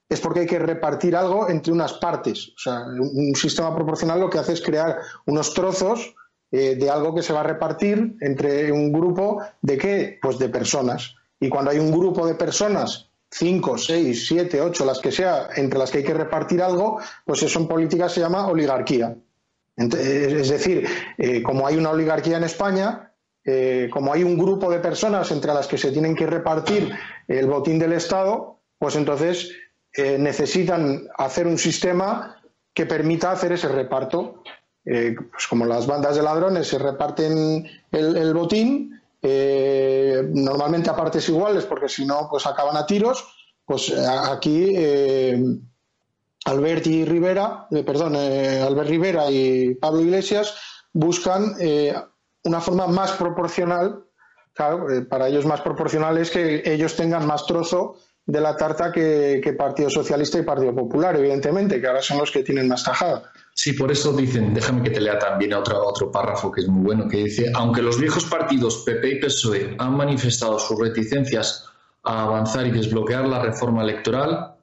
es 0.07 0.19
porque 0.19 0.41
hay 0.41 0.45
que 0.45 0.59
repartir 0.59 1.15
algo 1.15 1.49
entre 1.49 1.73
unas 1.73 1.93
partes. 1.93 2.49
O 2.49 2.59
sea, 2.59 2.83
un 2.85 3.33
sistema 3.35 3.75
proporcional 3.75 4.19
lo 4.19 4.29
que 4.29 4.37
hace 4.37 4.53
es 4.53 4.61
crear 4.61 4.99
unos 5.25 5.53
trozos 5.55 6.15
eh, 6.57 6.75
de 6.77 6.89
algo 6.89 7.13
que 7.13 7.21
se 7.21 7.33
va 7.33 7.41
a 7.41 7.43
repartir 7.43 8.15
entre 8.21 8.71
un 8.71 8.93
grupo 8.93 9.43
de 9.61 9.77
qué? 9.77 10.19
Pues 10.21 10.39
de 10.39 10.47
personas. 10.47 11.13
Y 11.37 11.49
cuando 11.49 11.71
hay 11.71 11.79
un 11.79 11.91
grupo 11.91 12.25
de 12.25 12.35
personas, 12.35 13.09
cinco, 13.29 13.77
seis, 13.77 14.25
siete, 14.25 14.61
ocho, 14.61 14.85
las 14.85 14.99
que 14.99 15.11
sea, 15.11 15.49
entre 15.57 15.77
las 15.77 15.91
que 15.91 15.97
hay 15.97 16.03
que 16.05 16.13
repartir 16.13 16.61
algo, 16.61 16.97
pues 17.25 17.43
eso 17.43 17.59
en 17.59 17.67
política 17.67 18.07
se 18.07 18.21
llama 18.21 18.47
oligarquía. 18.47 19.17
Es 19.75 20.47
decir, 20.47 20.87
eh, 21.17 21.43
como 21.43 21.67
hay 21.67 21.75
una 21.75 21.89
oligarquía 21.89 22.37
en 22.37 22.45
España, 22.45 23.11
eh, 23.43 23.89
como 23.91 24.13
hay 24.13 24.23
un 24.23 24.37
grupo 24.37 24.71
de 24.71 24.79
personas 24.79 25.29
entre 25.31 25.53
las 25.53 25.67
que 25.67 25.77
se 25.77 25.91
tienen 25.91 26.15
que 26.15 26.25
repartir 26.25 26.89
el 27.27 27.47
botín 27.47 27.79
del 27.79 27.91
Estado, 27.91 28.61
pues 28.79 28.95
entonces 28.95 29.51
necesitan 29.97 31.07
hacer 31.17 31.47
un 31.47 31.57
sistema 31.57 32.41
que 32.73 32.85
permita 32.85 33.31
hacer 33.31 33.53
ese 33.53 33.69
reparto. 33.69 34.43
Eh, 34.85 35.15
pues 35.31 35.47
como 35.47 35.65
las 35.65 35.87
bandas 35.87 36.15
de 36.15 36.23
ladrones 36.23 36.67
se 36.67 36.77
reparten 36.77 37.67
el, 37.91 38.33
botín, 38.33 39.01
normalmente 39.21 40.89
a 40.89 40.95
partes 40.95 41.27
iguales, 41.29 41.65
porque 41.65 41.89
si 41.89 42.05
no, 42.05 42.27
pues 42.29 42.45
acaban 42.45 42.77
a 42.77 42.85
tiros, 42.85 43.25
pues 43.65 43.91
aquí 43.91 44.75
Albert 46.45 46.85
y 46.85 47.05
Rivera, 47.05 47.67
perdón, 47.83 48.15
Albert 48.15 48.87
Rivera 48.87 49.31
y 49.31 49.73
Pablo 49.73 50.01
Iglesias 50.01 50.55
buscan 50.93 51.55
una 52.45 52.61
forma 52.61 52.87
más 52.87 53.13
proporcional, 53.13 54.05
eh, 54.57 55.01
para 55.09 55.27
ellos 55.27 55.45
más 55.45 55.61
proporcional 55.61 56.17
es 56.17 56.31
que 56.31 56.63
ellos 56.65 56.95
tengan 56.95 57.25
más 57.25 57.45
trozo 57.45 57.97
de 58.25 58.39
la 58.39 58.55
tarta 58.55 58.91
que, 58.91 59.55
Partido 59.57 59.89
Socialista 59.89 60.39
y 60.39 60.43
Partido 60.43 60.73
Popular, 60.73 61.15
evidentemente, 61.17 61.81
que 61.81 61.87
ahora 61.87 62.01
son 62.01 62.19
los 62.19 62.31
que 62.31 62.43
tienen 62.43 62.67
más 62.67 62.83
tajada. 62.83 63.31
Sí, 63.57 63.71
por 63.71 63.89
eso 63.89 64.11
dicen, 64.11 64.53
déjame 64.53 64.83
que 64.83 64.89
te 64.89 64.99
lea 64.99 65.17
también 65.17 65.53
otro, 65.53 65.81
otro 65.81 66.11
párrafo 66.11 66.51
que 66.51 66.59
es 66.59 66.67
muy 66.67 66.83
bueno, 66.83 67.07
que 67.07 67.23
dice, 67.23 67.51
aunque 67.55 67.81
los 67.81 67.97
viejos 67.97 68.25
partidos 68.25 68.83
PP 68.85 69.09
y 69.09 69.19
PSOE 69.21 69.75
han 69.79 69.95
manifestado 69.95 70.59
sus 70.59 70.77
reticencias 70.77 71.65
a 72.03 72.23
avanzar 72.23 72.67
y 72.67 72.71
desbloquear 72.71 73.25
la 73.25 73.41
reforma 73.41 73.81
electoral, 73.81 74.55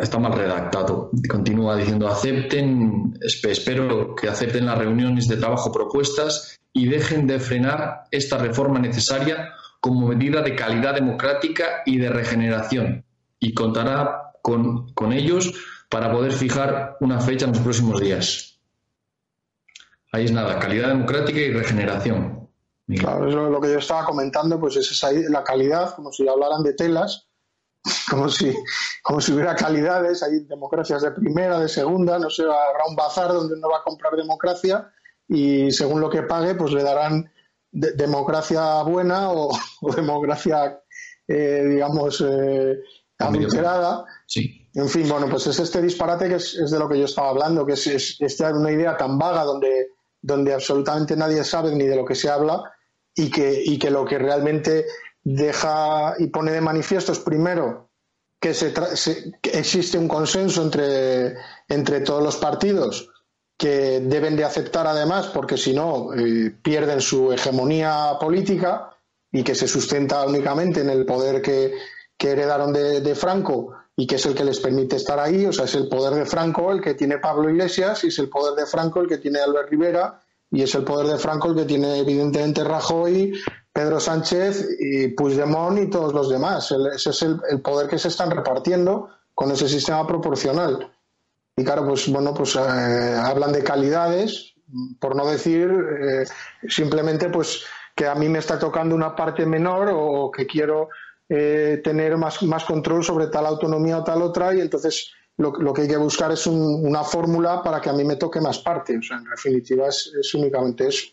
está 0.00 0.18
mal 0.18 0.32
redactado. 0.32 1.10
Continúa 1.30 1.76
diciendo, 1.76 2.08
acepten, 2.08 3.16
espero 3.22 4.16
que 4.16 4.28
acepten 4.28 4.66
las 4.66 4.78
reuniones 4.78 5.28
de 5.28 5.36
trabajo 5.36 5.70
propuestas 5.70 6.60
y 6.72 6.88
dejen 6.88 7.28
de 7.28 7.38
frenar 7.38 8.08
esta 8.10 8.38
reforma 8.38 8.80
necesaria 8.80 9.52
como 9.78 10.08
medida 10.08 10.42
de 10.42 10.56
calidad 10.56 10.94
democrática 10.94 11.82
y 11.86 11.98
de 11.98 12.08
regeneración 12.08 13.04
y 13.38 13.54
contará 13.54 14.23
con, 14.44 15.12
ellos 15.12 15.52
para 15.88 16.12
poder 16.12 16.32
fijar 16.32 16.98
una 17.00 17.18
fecha 17.18 17.46
en 17.46 17.52
los 17.52 17.60
próximos 17.60 18.00
días. 18.00 18.60
Ahí 20.12 20.26
es 20.26 20.32
nada, 20.32 20.58
calidad 20.58 20.88
democrática 20.88 21.40
y 21.40 21.50
regeneración. 21.50 22.50
Claro, 22.86 23.28
es 23.28 23.34
lo 23.34 23.60
que 23.60 23.72
yo 23.72 23.78
estaba 23.78 24.04
comentando, 24.04 24.60
pues 24.60 24.76
es 24.76 24.90
esa, 24.90 25.10
la 25.12 25.42
calidad, 25.42 25.94
como 25.94 26.12
si 26.12 26.28
hablaran 26.28 26.62
de 26.62 26.74
telas, 26.74 27.26
como 28.10 28.28
si, 28.28 28.54
como 29.02 29.22
si 29.22 29.32
hubiera 29.32 29.56
calidades, 29.56 30.22
hay 30.22 30.40
democracias 30.40 31.00
de 31.00 31.12
primera, 31.12 31.58
de 31.58 31.68
segunda, 31.68 32.18
no 32.18 32.28
sé, 32.28 32.42
habrá 32.42 32.84
un 32.86 32.96
bazar 32.96 33.28
donde 33.28 33.54
uno 33.54 33.70
va 33.70 33.78
a 33.78 33.82
comprar 33.82 34.14
democracia 34.14 34.92
y 35.26 35.72
según 35.72 36.02
lo 36.02 36.10
que 36.10 36.22
pague, 36.22 36.54
pues 36.54 36.72
le 36.72 36.82
darán 36.82 37.32
democracia 37.72 38.82
buena 38.82 39.30
o, 39.32 39.50
democracia, 39.96 40.82
eh, 41.26 41.64
digamos, 41.66 42.22
eh, 42.26 42.78
adulterada. 43.18 44.04
Sí. 44.26 44.68
En 44.74 44.88
fin, 44.88 45.08
bueno, 45.08 45.28
pues 45.28 45.46
es 45.46 45.58
este 45.58 45.80
disparate 45.82 46.28
que 46.28 46.36
es, 46.36 46.70
de 46.70 46.78
lo 46.78 46.88
que 46.88 46.98
yo 46.98 47.04
estaba 47.04 47.30
hablando, 47.30 47.66
que 47.66 47.74
es, 47.74 47.86
es, 47.86 48.40
una 48.40 48.72
idea 48.72 48.96
tan 48.96 49.18
vaga 49.18 49.44
donde, 49.44 49.90
donde 50.20 50.54
absolutamente 50.54 51.16
nadie 51.16 51.44
sabe 51.44 51.74
ni 51.74 51.84
de 51.84 51.96
lo 51.96 52.04
que 52.04 52.14
se 52.14 52.28
habla 52.28 52.72
y 53.14 53.30
que, 53.30 53.62
y 53.64 53.78
que 53.78 53.90
lo 53.90 54.04
que 54.04 54.18
realmente 54.18 54.86
deja 55.22 56.14
y 56.18 56.26
pone 56.28 56.52
de 56.52 56.60
manifiesto 56.60 57.12
es 57.12 57.18
primero 57.18 57.90
que, 58.40 58.52
se, 58.52 58.74
existe 59.42 59.96
un 59.96 60.06
consenso 60.06 60.62
entre, 60.62 61.34
entre 61.68 62.00
todos 62.00 62.22
los 62.22 62.36
partidos 62.36 63.08
que 63.56 64.00
deben 64.00 64.36
de 64.36 64.44
aceptar 64.44 64.86
además, 64.86 65.28
porque 65.28 65.56
si 65.56 65.72
no 65.72 66.12
eh, 66.12 66.54
pierden 66.62 67.00
su 67.00 67.32
hegemonía 67.32 68.18
política 68.20 68.90
y 69.32 69.42
que 69.42 69.54
se 69.54 69.66
sustenta 69.66 70.26
únicamente 70.26 70.80
en 70.80 70.90
el 70.90 71.06
poder 71.06 71.40
que, 71.40 71.72
heredaron 72.18 72.72
de, 72.72 73.02
de, 73.02 73.14
Franco 73.14 73.74
y 73.96 74.06
que 74.06 74.16
es 74.16 74.26
el 74.26 74.34
que 74.34 74.44
les 74.44 74.60
permite 74.60 74.96
estar 74.96 75.18
ahí, 75.18 75.46
o 75.46 75.52
sea, 75.52 75.66
es 75.66 75.74
el 75.74 75.88
poder 75.88 76.14
de 76.14 76.26
Franco 76.26 76.72
el 76.72 76.80
que 76.80 76.94
tiene 76.94 77.18
Pablo 77.18 77.48
Iglesias 77.48 78.02
y 78.04 78.08
es 78.08 78.18
el 78.18 78.28
poder 78.28 78.54
de 78.54 78.66
Franco 78.66 79.00
el 79.00 79.08
que 79.08 79.18
tiene 79.18 79.40
Albert 79.40 79.70
Rivera 79.70 80.20
y 80.50 80.62
es 80.62 80.74
el 80.74 80.84
poder 80.84 81.06
de 81.06 81.18
Franco 81.18 81.48
el 81.48 81.56
que 81.56 81.64
tiene 81.64 81.98
evidentemente 81.98 82.64
Rajoy, 82.64 83.32
Pedro 83.72 84.00
Sánchez 84.00 84.68
y 84.78 85.08
Puigdemont 85.08 85.78
y 85.78 85.90
todos 85.90 86.12
los 86.12 86.28
demás. 86.28 86.72
ese 86.94 87.10
es 87.10 87.22
el, 87.22 87.60
poder 87.60 87.88
que 87.88 87.98
se 87.98 88.08
están 88.08 88.30
repartiendo 88.30 89.08
con 89.34 89.50
ese 89.50 89.68
sistema 89.68 90.06
proporcional. 90.06 90.92
Y 91.56 91.64
claro, 91.64 91.86
pues 91.86 92.08
bueno, 92.08 92.34
pues 92.34 92.56
eh, 92.56 92.58
hablan 92.58 93.52
de 93.52 93.62
calidades, 93.62 94.54
por 95.00 95.14
no 95.14 95.26
decir 95.26 95.70
eh, 95.70 96.24
simplemente 96.68 97.28
pues 97.28 97.64
que 97.94 98.06
a 98.06 98.14
mí 98.14 98.28
me 98.28 98.40
está 98.40 98.58
tocando 98.58 98.94
una 98.94 99.14
parte 99.14 99.46
menor 99.46 99.90
o 99.92 100.30
que 100.30 100.46
quiero 100.46 100.88
eh, 101.28 101.80
tener 101.82 102.16
más, 102.16 102.42
más 102.42 102.64
control 102.64 103.02
sobre 103.04 103.28
tal 103.28 103.46
autonomía 103.46 103.98
o 103.98 104.04
tal 104.04 104.22
otra 104.22 104.54
y 104.54 104.60
entonces 104.60 105.10
lo, 105.36 105.72
que 105.72 105.82
hay 105.82 105.88
que 105.88 105.96
buscar 105.96 106.30
es 106.30 106.46
una 106.46 107.02
fórmula 107.02 107.62
para 107.62 107.80
que 107.80 107.90
a 107.90 107.92
mí 107.92 108.04
me 108.04 108.16
toque 108.16 108.40
más 108.40 108.58
parte. 108.58 108.96
O 108.96 109.02
sea, 109.02 109.16
en 109.16 109.24
definitiva 109.24 109.88
es, 109.88 110.34
únicamente 110.34 110.88
eso. 110.88 111.06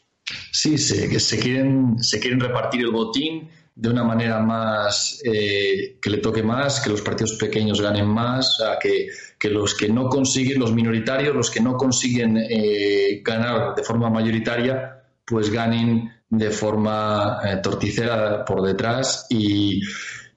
Sí, 0.51 0.77
se, 0.77 1.19
se, 1.19 1.39
quieren, 1.39 1.97
se 1.99 2.19
quieren 2.19 2.39
repartir 2.39 2.81
el 2.81 2.91
botín 2.91 3.49
de 3.73 3.89
una 3.89 4.03
manera 4.03 4.39
más 4.39 5.21
eh, 5.23 5.97
que 6.01 6.09
le 6.09 6.17
toque 6.17 6.43
más, 6.43 6.81
que 6.81 6.89
los 6.89 7.01
partidos 7.01 7.33
pequeños 7.33 7.81
ganen 7.81 8.05
más, 8.05 8.61
que, 8.79 9.07
que, 9.39 9.49
los 9.49 9.73
que 9.73 9.89
no 9.89 10.07
consiguen, 10.07 10.59
los 10.59 10.73
minoritarios, 10.73 11.35
los 11.35 11.49
que 11.49 11.61
no 11.61 11.75
consiguen 11.77 12.37
eh, 12.37 13.21
ganar 13.23 13.73
de 13.73 13.83
forma 13.83 14.09
mayoritaria, 14.09 15.03
pues 15.25 15.49
ganen 15.49 16.11
de 16.31 16.49
forma 16.49 17.39
eh, 17.43 17.57
torticera 17.61 18.45
por 18.45 18.61
detrás 18.61 19.27
y, 19.29 19.81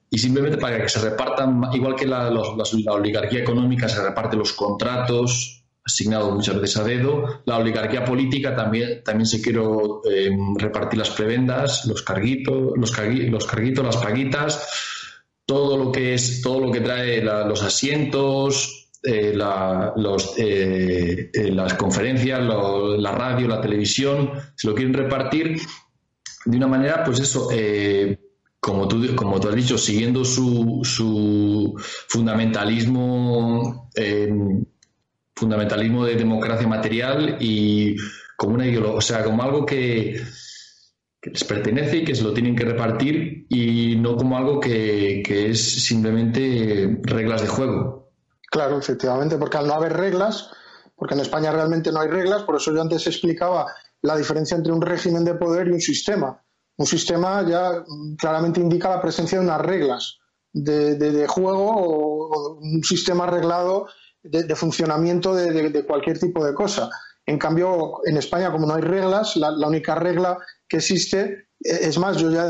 y, 0.09 0.17
simplemente 0.17 0.57
para 0.57 0.81
que 0.81 0.89
se 0.89 0.99
repartan, 0.99 1.61
igual 1.73 1.95
que 1.95 2.05
la, 2.05 2.29
la 2.29 2.93
oligarquía 2.93 3.39
económica 3.39 3.87
se 3.87 4.03
reparte 4.03 4.35
los 4.35 4.51
contratos, 4.51 5.63
asignado 5.85 6.31
muchas 6.31 6.59
veces 6.59 6.77
a 6.77 6.83
dedo. 6.83 7.41
La 7.45 7.57
oligarquía 7.57 8.03
política 8.03 8.53
también, 8.53 9.03
también 9.03 9.25
se 9.25 9.41
quiero 9.41 10.01
eh, 10.03 10.29
repartir 10.57 10.99
las 10.99 11.11
prebendas, 11.11 11.85
los 11.85 12.01
carguitos, 12.01 12.73
los, 12.75 12.91
los 13.29 13.45
carguitos, 13.45 13.85
las 13.85 13.97
paguitas, 13.97 14.67
todo 15.45 15.77
lo 15.77 15.91
que 15.93 16.15
es, 16.15 16.41
todo 16.41 16.59
lo 16.59 16.71
que 16.73 16.81
trae 16.81 17.21
los 17.21 17.63
asientos, 17.63 18.89
eh, 19.01 19.33
los, 19.33 20.33
eh, 20.39 21.29
las 21.53 21.75
conferencias, 21.75 22.41
la 22.41 23.11
radio, 23.11 23.47
la 23.47 23.61
televisión, 23.61 24.31
se 24.55 24.67
lo 24.67 24.75
quieren 24.75 24.93
repartir 24.93 25.57
de 26.45 26.57
una 26.57 26.67
manera, 26.67 27.03
pues 27.03 27.19
eso, 27.19 27.49
como 28.59 28.87
tú, 28.87 29.15
como 29.15 29.37
has 29.37 29.55
dicho, 29.55 29.77
siguiendo 29.77 30.23
su, 30.23 30.81
su 30.83 31.75
fundamentalismo 32.07 33.89
fundamentalismo 35.35 36.05
de 36.05 36.15
democracia 36.15 36.67
material 36.67 37.37
y 37.39 37.95
como 38.37 38.55
una 38.55 38.65
o 38.89 39.01
sea, 39.01 39.23
como 39.23 39.43
algo 39.43 39.65
que, 39.65 40.21
les 41.21 41.43
pertenece 41.43 41.97
y 41.97 42.05
que 42.05 42.15
se 42.15 42.23
lo 42.23 42.33
tienen 42.33 42.55
que 42.55 42.65
repartir 42.65 43.47
y 43.49 43.95
no 43.97 44.15
como 44.15 44.37
algo 44.37 44.59
que, 44.59 45.21
es 45.27 45.85
simplemente 45.85 46.99
reglas 47.03 47.41
de 47.41 47.47
juego. 47.47 48.11
Claro, 48.49 48.77
efectivamente, 48.77 49.37
porque 49.37 49.57
al 49.57 49.67
no 49.67 49.73
haber 49.73 49.93
reglas, 49.93 50.51
porque 50.95 51.15
en 51.15 51.21
España 51.21 51.51
realmente 51.51 51.91
no 51.91 51.99
hay 51.99 52.07
reglas, 52.07 52.43
por 52.43 52.55
eso 52.55 52.73
yo 52.73 52.81
antes 52.81 53.05
explicaba 53.07 53.65
la 54.01 54.15
diferencia 54.15 54.55
entre 54.55 54.73
un 54.73 54.81
régimen 54.81 55.25
de 55.25 55.35
poder 55.35 55.67
y 55.67 55.71
un 55.71 55.81
sistema. 55.81 56.41
Un 56.77 56.85
sistema 56.85 57.47
ya 57.47 57.83
claramente 58.17 58.59
indica 58.59 58.89
la 58.89 59.01
presencia 59.01 59.39
de 59.39 59.45
unas 59.45 59.61
reglas 59.61 60.19
de, 60.55 61.27
juego 61.27 61.71
o, 61.71 62.59
un 62.59 62.83
sistema 62.83 63.25
arreglado 63.25 63.87
de, 64.23 64.55
funcionamiento 64.55 65.35
de, 65.35 65.85
cualquier 65.85 66.19
tipo 66.19 66.45
de 66.45 66.53
cosa. 66.53 66.89
En 67.25 67.37
cambio, 67.37 68.01
en 68.05 68.17
España, 68.17 68.51
como 68.51 68.67
no 68.67 68.75
hay 68.75 68.81
reglas, 68.81 69.35
la, 69.35 69.67
única 69.67 69.95
regla 69.95 70.37
que 70.67 70.77
existe, 70.77 71.47
e, 71.59 71.87
es 71.87 71.97
más, 71.97 72.17
yo 72.17 72.31
ya 72.31 72.49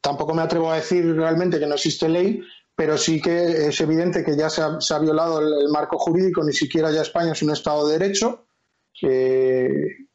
tampoco 0.00 0.34
me 0.34 0.42
atrevo 0.42 0.70
a 0.70 0.76
decir 0.76 1.14
realmente 1.14 1.58
que 1.58 1.66
no 1.66 1.74
existe 1.74 2.08
ley, 2.08 2.40
pero 2.74 2.96
sí 2.96 3.20
que 3.20 3.68
es 3.68 3.80
evidente 3.80 4.24
que 4.24 4.36
ya 4.36 4.50
se 4.50 4.62
ha, 4.62 4.98
violado 4.98 5.40
el, 5.40 5.68
marco 5.70 5.98
jurídico, 5.98 6.44
ni 6.44 6.52
siquiera 6.52 6.90
ya 6.90 7.02
España 7.02 7.32
es 7.32 7.42
un 7.42 7.50
Estado 7.50 7.86
de 7.86 7.98
Derecho, 7.98 8.46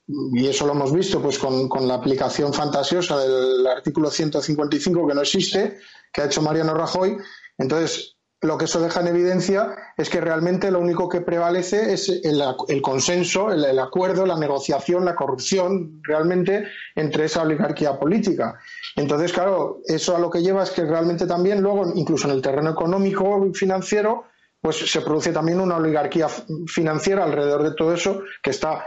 y 0.07 0.47
eso 0.47 0.65
lo 0.65 0.73
hemos 0.73 0.91
visto 0.91 1.21
pues 1.21 1.39
con, 1.39 1.69
con, 1.69 1.87
la 1.87 1.95
aplicación 1.95 2.53
fantasiosa 2.53 3.17
del 3.19 3.65
artículo 3.65 4.09
155 4.09 5.07
que 5.07 5.13
no 5.13 5.21
existe, 5.21 5.79
que 6.11 6.21
ha 6.21 6.25
hecho 6.25 6.41
Mariano 6.41 6.73
Rajoy. 6.73 7.17
Entonces, 7.57 8.17
lo 8.43 8.57
que 8.57 8.65
eso 8.65 8.81
deja 8.81 8.99
en 8.99 9.07
evidencia 9.07 9.73
es 9.97 10.09
que 10.09 10.19
realmente 10.19 10.69
lo 10.69 10.79
único 10.79 11.07
que 11.07 11.21
prevalece 11.21 11.93
es 11.93 12.09
el, 12.09 12.81
consenso, 12.81 13.51
el, 13.51 13.79
acuerdo, 13.79 14.25
la 14.25 14.37
negociación, 14.37 15.05
la 15.05 15.15
corrupción 15.15 16.01
realmente 16.03 16.67
entre 16.93 17.25
esa 17.25 17.43
oligarquía 17.43 17.97
política. 17.97 18.59
Entonces, 18.97 19.31
claro, 19.31 19.79
eso 19.85 20.15
a 20.15 20.19
lo 20.19 20.29
que 20.29 20.41
lleva 20.41 20.63
es 20.63 20.71
que 20.71 20.83
realmente 20.83 21.25
también 21.25 21.61
luego, 21.61 21.93
incluso 21.95 22.27
en 22.27 22.33
el 22.33 22.41
terreno 22.41 22.71
económico 22.71 23.45
y 23.45 23.53
financiero, 23.53 24.25
pues 24.59 24.91
se 24.91 25.01
produce 25.01 25.31
también 25.31 25.61
una 25.61 25.77
oligarquía 25.77 26.27
financiera 26.67 27.23
alrededor 27.23 27.63
de 27.63 27.75
todo 27.75 27.93
eso 27.93 28.23
que 28.41 28.49
está 28.49 28.83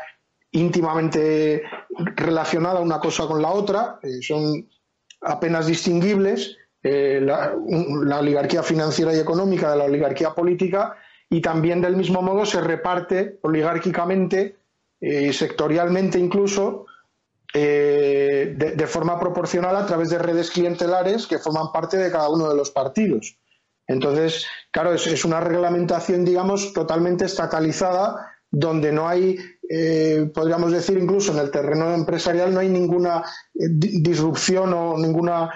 íntimamente 0.52 1.62
relacionada 2.16 2.80
una 2.80 2.98
cosa 3.00 3.26
con 3.26 3.42
la 3.42 3.50
otra, 3.50 3.98
eh, 4.02 4.22
son 4.22 4.68
apenas 5.20 5.66
distinguibles 5.66 6.56
eh, 6.82 7.20
la, 7.20 7.54
oligarquía 8.18 8.62
financiera 8.62 9.12
y 9.12 9.18
económica 9.18 9.72
de 9.72 9.76
la 9.76 9.84
oligarquía 9.84 10.34
política 10.34 10.96
y 11.28 11.40
también 11.40 11.80
del 11.80 11.96
mismo 11.96 12.22
modo 12.22 12.46
se 12.46 12.60
reparte 12.60 13.40
oligárquicamente 13.42 14.56
eh, 15.00 15.32
sectorialmente 15.32 16.18
incluso 16.18 16.86
eh, 17.52 18.54
de, 18.56 18.86
forma 18.86 19.18
proporcional 19.18 19.74
a 19.74 19.86
través 19.86 20.10
de 20.10 20.18
redes 20.18 20.50
clientelares 20.50 21.26
que 21.26 21.38
forman 21.38 21.72
parte 21.72 21.96
de 21.96 22.10
cada 22.12 22.28
uno 22.28 22.48
de 22.48 22.56
los 22.56 22.70
partidos. 22.70 23.36
Entonces, 23.88 24.46
claro, 24.70 24.92
es, 24.92 25.24
una 25.24 25.40
reglamentación, 25.40 26.24
digamos, 26.24 26.72
totalmente 26.72 27.24
estatalizada, 27.24 28.35
donde 28.50 28.92
no 28.92 29.08
hay, 29.08 29.36
podríamos 30.32 30.72
decir, 30.72 30.96
incluso 30.98 31.32
en 31.32 31.38
el 31.38 31.50
terreno 31.50 31.92
empresarial, 31.92 32.54
no 32.54 32.60
hay 32.60 32.68
ninguna 32.68 33.24
disrupción 33.52 34.72
o 34.72 34.96
ninguna 34.98 35.50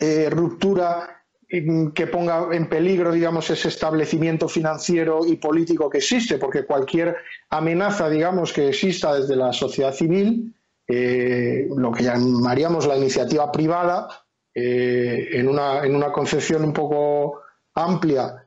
eh, 0.00 0.28
ruptura 0.28 1.08
que 1.48 2.06
ponga 2.08 2.48
en 2.50 2.68
peligro, 2.68 3.12
digamos, 3.12 3.48
ese 3.48 3.68
establecimiento 3.68 4.48
financiero 4.48 5.24
y 5.24 5.36
político 5.36 5.88
que 5.88 5.98
existe, 5.98 6.36
porque 6.36 6.64
cualquier 6.64 7.16
amenaza, 7.48 8.08
digamos, 8.08 8.52
que 8.52 8.70
exista 8.70 9.14
desde 9.14 9.36
la 9.36 9.52
sociedad 9.52 9.94
civil, 9.94 10.52
eh, 10.88 11.68
lo 11.76 11.92
que 11.92 12.02
llamaríamos 12.02 12.88
la 12.88 12.96
iniciativa 12.96 13.52
privada, 13.52 14.08
eh, 14.52 15.28
en, 15.32 15.48
una, 15.48 15.84
en, 15.84 15.94
una, 15.94 16.10
concepción 16.10 16.64
un 16.64 16.72
poco 16.72 17.42
amplia 17.74 18.46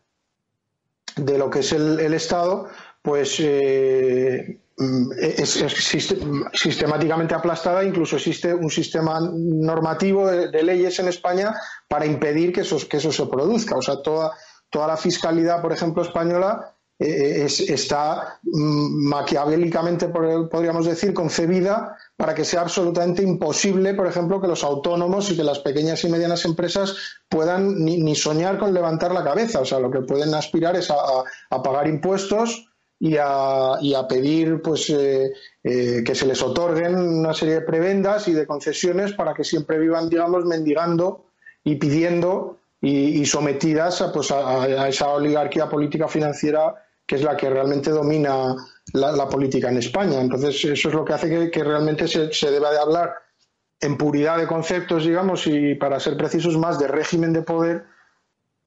de 1.15 1.37
lo 1.37 1.49
que 1.49 1.59
es 1.59 1.71
el 1.71 2.13
Estado, 2.13 2.67
pues 3.07 3.39
Mm, 4.79 5.11
es, 5.17 5.65
sistemáticamente 6.53 7.33
aplastada, 7.33 7.83
incluso 7.83 8.17
existe 8.17 8.53
un 8.53 8.69
sistema 8.69 9.19
normativo 9.19 10.27
de, 10.27 10.63
leyes 10.63 10.99
en 10.99 11.07
España 11.07 11.55
para 11.87 12.05
impedir 12.05 12.53
que 12.53 12.61
eso, 12.61 12.77
que 12.87 12.97
eso 12.97 13.11
se 13.11 13.25
produzca. 13.25 13.75
O 13.75 13.81
sea, 13.81 14.03
toda, 14.03 14.33
toda 14.69 14.85
la 14.85 14.97
fiscalidad, 14.97 15.63
por 15.63 15.73
ejemplo, 15.73 16.03
española 16.03 16.75
eh, 16.99 17.47
está 17.47 18.39
mm, 18.43 19.09
maquiavélicamente, 19.09 20.09
podríamos 20.09 20.85
decir, 20.85 21.11
concebida 21.11 21.97
para 22.15 22.35
que 22.35 22.45
sea 22.45 22.61
absolutamente 22.61 23.23
imposible, 23.23 23.95
por 23.95 24.05
ejemplo, 24.05 24.39
que 24.39 24.47
los 24.47 24.63
autónomos 24.63 25.31
y 25.31 25.35
que 25.35 25.43
las 25.43 25.57
pequeñas 25.57 26.03
y 26.03 26.09
medianas 26.09 26.45
empresas 26.45 26.95
puedan 27.27 27.83
ni, 27.83 28.15
soñar 28.15 28.59
con 28.59 28.75
levantar 28.75 29.11
la 29.11 29.23
cabeza. 29.23 29.59
O 29.59 29.65
sea, 29.65 29.79
lo 29.79 29.89
que 29.89 30.01
pueden 30.01 30.35
aspirar 30.35 30.75
es 30.75 30.91
a 30.91 31.63
pagar 31.63 31.87
impuestos 31.87 32.66
y 32.99 33.17
a, 33.17 33.77
y 33.81 33.93
a 33.93 34.07
pedir 34.07 34.61
pues 34.61 34.89
eh, 34.89 35.31
eh, 35.63 36.03
que 36.05 36.15
se 36.15 36.25
les 36.25 36.41
otorguen 36.41 36.95
una 36.95 37.33
serie 37.33 37.55
de 37.55 37.61
prebendas 37.61 38.27
y 38.27 38.33
de 38.33 38.47
concesiones 38.47 39.13
para 39.13 39.33
que 39.33 39.43
siempre 39.43 39.77
vivan 39.77 40.09
digamos 40.09 40.45
mendigando 40.45 41.25
y 41.63 41.75
pidiendo 41.75 42.57
y, 42.79 43.25
sometidas 43.25 44.01
a, 44.01 44.13
pues 44.13 44.31
a, 44.31 44.87
esa 44.87 45.09
oligarquía 45.09 45.67
política 45.67 46.07
financiera 46.07 46.75
que 47.05 47.15
es 47.15 47.23
la 47.23 47.35
que 47.35 47.49
realmente 47.49 47.89
domina 47.89 48.55
la, 48.93 49.29
política 49.29 49.69
en 49.69 49.77
España. 49.77 50.19
Entonces 50.19 50.63
eso 50.63 50.89
es 50.89 50.93
lo 50.93 51.05
que 51.05 51.13
hace 51.13 51.29
que, 51.29 51.49
que 51.49 51.63
realmente 51.63 52.07
se, 52.07 52.31
se 52.33 52.51
deba 52.51 52.71
de 52.71 52.79
hablar 52.79 53.13
en 53.79 53.97
puridad 53.97 54.37
de 54.37 54.47
conceptos 54.47 55.05
digamos 55.05 55.47
y 55.47 55.75
para 55.75 55.99
ser 55.99 56.17
precisos 56.17 56.57
más 56.57 56.79
de 56.79 56.87
régimen 56.87 57.33
de 57.33 57.41
poder 57.43 57.85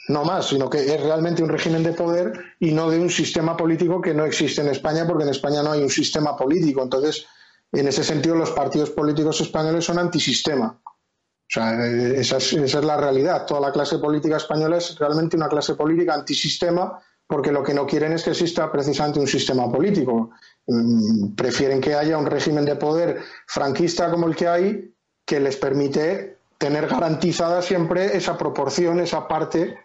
no 0.09 0.25
más, 0.25 0.49
sino 0.49 0.69
que 0.69 0.95
es 0.95 1.01
realmente 1.01 1.43
un 1.43 1.49
régimen 1.49 1.83
de 1.83 1.93
poder 1.93 2.33
y 2.59 2.73
no 2.73 2.91
de 2.91 2.99
un 2.99 3.11
sistema 3.11 3.57
político 3.57 4.01
que 4.01 4.15
no 4.15 4.25
existe 4.25 4.61
en 4.61 4.69
España, 4.69 5.07
porque 5.07 5.25
en 5.25 5.31
España 5.31 5.63
no 5.63 5.73
hay 5.73 5.83
un 5.83 5.91
sistema 5.91 6.37
político. 6.37 6.83
Entonces, 6.83 7.27
en 7.73 7.87
ese 7.87 8.03
sentido, 8.03 8.35
los 8.35 8.51
partidos 8.51 8.91
políticos 8.91 9.41
españoles 9.41 9.85
son 9.85 9.99
antisistema. 9.99 10.81
O 10.85 11.53
sea, 11.53 11.85
esa 11.85 12.37
es, 12.39 12.53
esa 12.53 12.79
es 12.79 12.85
la 12.85 12.97
realidad. 12.97 13.45
Toda 13.47 13.61
la 13.61 13.73
clase 13.73 13.99
política 13.99 14.37
española 14.37 14.79
es 14.79 14.97
realmente 14.99 15.37
una 15.37 15.49
clase 15.49 15.75
política 15.75 16.15
antisistema, 16.15 16.99
porque 17.27 17.53
lo 17.53 17.63
que 17.63 17.75
no 17.75 17.87
quieren 17.87 18.13
es 18.13 18.25
que 18.25 18.31
exista 18.31 18.71
precisamente 18.73 19.21
un 19.21 19.27
sistema 19.27 19.71
político. 19.71 20.31
Mm, 20.67 21.35
prefieren 21.35 21.81
que 21.81 21.95
haya 21.95 22.19
un 22.19 22.27
régimen 22.27 22.65
de 22.65 22.77
poder 22.77 23.21
franquista 23.47 24.11
como 24.11 24.27
el 24.27 24.37
que 24.37 24.49
hay, 24.49 24.95
que 25.25 25.41
les 25.41 25.57
permite 25.57 26.39
tener 26.59 26.89
garantizada 26.89 27.63
siempre 27.63 28.17
esa 28.17 28.37
proporción, 28.37 29.01
esa 29.01 29.27
parte 29.29 29.79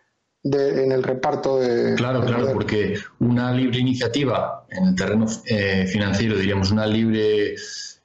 en 0.54 0.92
el 0.92 1.04
reparto 1.04 1.60
de. 1.60 1.96
Claro, 1.96 2.24
claro, 2.24 2.54
porque 2.54 2.98
una 3.20 3.52
libre 3.52 3.80
iniciativa 3.80 4.66
en 4.70 4.90
el 4.90 4.96
terreno 4.96 5.26
eh, 5.46 5.88
financiero, 5.92 6.38
diríamos, 6.38 6.72
una 6.72 6.86
libre 6.86 7.56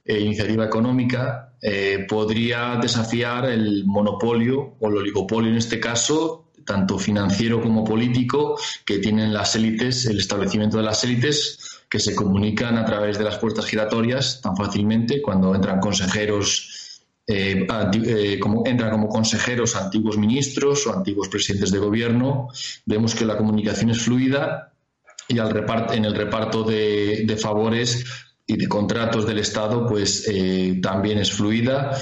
eh, 0.05 0.21
iniciativa 0.21 0.65
económica, 0.65 1.53
eh, 1.61 2.07
podría 2.09 2.79
desafiar 2.81 3.47
el 3.47 3.85
monopolio 3.85 4.77
o 4.81 4.89
el 4.89 4.97
oligopolio 4.97 5.51
en 5.51 5.59
este 5.59 5.79
caso, 5.79 6.47
tanto 6.65 6.99
financiero 6.99 7.61
como 7.61 7.85
político, 7.85 8.59
que 8.87 8.99
tienen 8.99 9.35
las 9.35 9.55
élites, 9.57 10.07
el 10.07 10.19
establecimiento 10.19 10.79
de 10.79 10.85
las 10.85 11.05
élites, 11.05 11.83
que 11.91 11.99
se 11.99 12.15
comunican 12.15 12.79
a 12.79 12.87
través 12.87 13.19
de 13.19 13.25
las 13.25 13.37
puertas 13.37 13.67
giratorias 13.67 14.41
tan 14.41 14.57
fácilmente 14.57 15.21
cuando 15.21 15.55
entran 15.55 15.81
consejeros. 15.81 16.90
Eh, 17.33 17.67
eh, 18.05 18.39
como, 18.41 18.67
entran 18.67 18.91
como 18.91 19.09
consejeros 19.09 19.77
antiguos 19.77 20.19
ministros 20.19 20.87
o 20.87 20.97
antiguos 20.97 21.29
presidentes 21.29 21.71
de 21.71 21.79
gobierno, 21.79 22.49
vemos 22.87 23.15
que 23.15 23.25
la 23.25 23.37
comunicación 23.37 23.91
es 23.91 24.03
fluida 24.03 24.73
y 25.29 25.39
al 25.39 25.55
en 25.93 26.05
el 26.05 26.15
reparto 26.17 26.65
de 26.65 27.39
favores 27.41 28.05
y 28.51 28.57
de 28.57 28.67
contratos 28.67 29.27
del 29.27 29.39
Estado, 29.39 29.87
pues 29.87 30.27
eh, 30.29 30.81
también 30.83 31.19
es 31.19 31.31
fluida. 31.31 31.97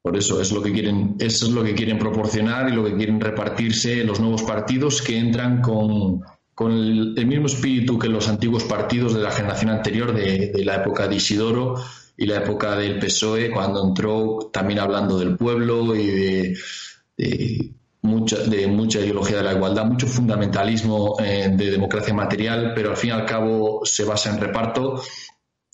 Por 0.00 0.16
eso 0.16 0.40
es 0.40 0.50
lo 0.50 0.62
que 0.62 0.72
quieren, 0.72 1.16
eso 1.18 1.46
es 1.46 1.52
lo 1.52 1.62
que 1.62 1.74
quieren 1.74 1.98
proporcionar 1.98 2.70
y 2.70 2.72
lo 2.72 2.82
que 2.84 2.96
quieren 2.96 3.20
repartirse 3.20 4.02
los 4.02 4.18
nuevos 4.18 4.44
partidos 4.44 5.02
que 5.02 5.18
entran 5.18 5.60
con, 5.60 6.22
el, 6.58 7.26
mismo 7.26 7.46
espíritu 7.46 7.98
que 7.98 8.08
los 8.08 8.28
antiguos 8.28 8.64
partidos 8.64 9.12
de 9.12 9.20
la 9.20 9.30
generación 9.30 9.70
anterior, 9.70 10.14
de, 10.14 10.52
la 10.64 10.76
época 10.76 11.06
de 11.06 11.16
Isidoro 11.16 11.74
y 12.16 12.26
la 12.26 12.36
época 12.36 12.76
del 12.76 12.98
PSOE, 12.98 13.50
cuando 13.50 13.86
entró 13.86 14.50
también 14.52 14.78
hablando 14.78 15.18
del 15.18 15.36
pueblo 15.36 15.94
y 15.94 16.06
de, 16.06 17.74
mucha, 18.02 18.38
de 18.38 18.66
mucha 18.66 19.00
ideología 19.00 19.38
de 19.38 19.42
la 19.42 19.52
igualdad, 19.52 19.84
mucho 19.84 20.06
fundamentalismo 20.06 21.16
eh, 21.20 21.50
de 21.52 21.70
democracia 21.70 22.14
material, 22.14 22.72
pero 22.74 22.90
al 22.90 22.96
fin 22.96 23.10
y 23.10 23.12
al 23.12 23.26
cabo 23.26 23.84
se 23.84 24.04
basa 24.04 24.30
en 24.30 24.40
reparto 24.40 25.02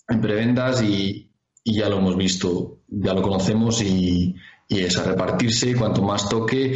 en 0.07 0.21
prebendas 0.21 0.81
y, 0.83 1.29
ya 1.65 1.87
lo 1.87 1.99
hemos 1.99 2.17
visto, 2.17 2.79
ya 2.89 3.13
lo 3.13 3.21
conocemos 3.21 3.81
y, 3.81 4.35
es 4.67 4.97
a 4.97 5.03
repartirse 5.03 5.75
cuanto 5.75 6.01
más 6.01 6.27
toque 6.27 6.75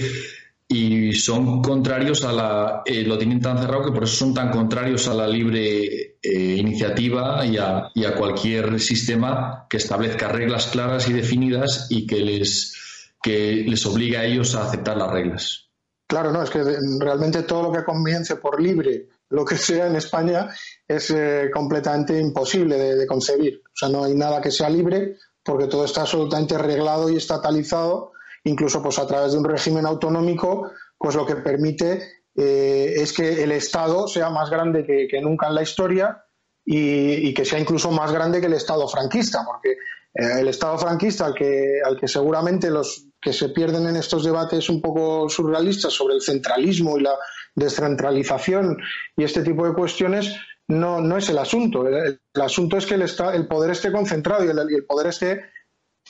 y 0.67 1.13
son 1.13 1.61
contrarios 1.61 2.23
a 2.25 2.33
la, 2.33 2.81
eh, 2.85 3.03
lo 3.03 3.17
tienen 3.17 3.41
tan 3.41 3.57
cerrado 3.57 3.85
que 3.85 3.91
por 3.91 4.03
eso 4.03 4.15
son 4.15 4.33
tan 4.33 4.51
contrarios 4.51 5.07
a 5.07 5.13
la 5.13 5.27
libre 5.27 6.17
eh, 6.21 6.55
iniciativa 6.57 7.45
y 7.45 7.57
a, 7.57 7.89
y 7.95 8.03
a, 8.03 8.15
cualquier 8.15 8.79
sistema 8.79 9.65
que 9.69 9.77
establezca 9.77 10.27
reglas 10.27 10.67
claras 10.67 11.07
y 11.07 11.13
definidas 11.13 11.87
y 11.89 12.05
que 12.05 12.19
les, 12.19 12.75
que 13.21 13.63
les 13.67 13.85
obligue 13.85 14.17
a 14.17 14.25
ellos 14.25 14.55
a 14.55 14.65
aceptar 14.65 14.97
las 14.97 15.11
reglas. 15.11 15.69
Claro, 16.05 16.31
no, 16.31 16.43
es 16.43 16.49
que 16.49 16.63
realmente 16.99 17.43
todo 17.43 17.63
lo 17.63 17.71
que 17.71 17.83
comience 17.83 18.35
por 18.35 18.61
libre 18.61 19.07
lo 19.29 19.43
que 19.43 19.57
sea 19.57 19.87
en 19.87 19.95
España 19.95 20.49
es 20.87 21.09
eh, 21.11 21.49
completamente 21.53 22.19
imposible 22.19 22.77
de, 22.77 23.07
concebir. 23.07 23.61
O 23.65 23.75
sea, 23.75 23.89
no 23.89 24.05
hay 24.05 24.15
nada 24.15 24.41
que 24.41 24.51
sea 24.51 24.69
libre 24.69 25.17
porque 25.43 25.67
todo 25.67 25.85
está 25.85 26.01
absolutamente 26.01 26.57
reglado 26.57 27.09
y 27.09 27.17
estatalizado, 27.17 28.13
incluso 28.47 28.81
pues 28.81 28.97
a 28.99 29.07
través 29.07 29.33
de 29.33 29.37
un 29.37 29.43
régimen 29.43 29.85
autonómico, 29.85 30.71
pues 30.97 31.15
lo 31.15 31.25
que 31.25 31.35
permite 31.35 32.23
eh, 32.35 32.93
es 32.97 33.13
que 33.13 33.43
el 33.43 33.51
Estado 33.51 34.07
sea 34.07 34.29
más 34.29 34.49
grande 34.49 34.85
que, 34.85 35.21
nunca 35.21 35.47
en 35.47 35.55
la 35.55 35.63
historia 35.63 36.23
y, 36.65 37.33
que 37.33 37.45
sea 37.45 37.59
incluso 37.59 37.91
más 37.91 38.11
grande 38.11 38.39
que 38.39 38.47
el 38.47 38.53
Estado 38.53 38.87
franquista, 38.87 39.43
porque 39.45 39.71
eh, 39.71 40.41
el 40.41 40.47
Estado 40.47 40.77
franquista 40.77 41.25
al 41.25 41.33
que, 41.33 41.79
al 41.83 41.99
que 41.99 42.07
seguramente 42.07 42.69
los 42.69 43.07
que 43.19 43.33
se 43.33 43.49
pierden 43.49 43.87
en 43.87 43.95
estos 43.95 44.23
debates 44.23 44.69
un 44.69 44.81
poco 44.81 45.29
surrealistas 45.29 45.93
sobre 45.93 46.15
el 46.15 46.21
centralismo 46.21 46.97
y 46.97 47.01
la 47.01 47.15
descentralización 47.55 48.77
y 49.15 49.23
este 49.23 49.41
tipo 49.41 49.65
de 49.65 49.73
cuestiones 49.73 50.35
no, 50.67 51.01
no 51.01 51.17
es 51.17 51.29
el 51.29 51.37
asunto. 51.37 51.87
El, 51.87 52.19
asunto 52.35 52.77
es 52.77 52.85
que 52.85 52.95
el, 52.95 53.01
el, 53.01 53.47
poder 53.47 53.71
esté 53.71 53.91
concentrado 53.91 54.45
y 54.45 54.49
el, 54.49 54.85
poder 54.85 55.07
esté, 55.07 55.41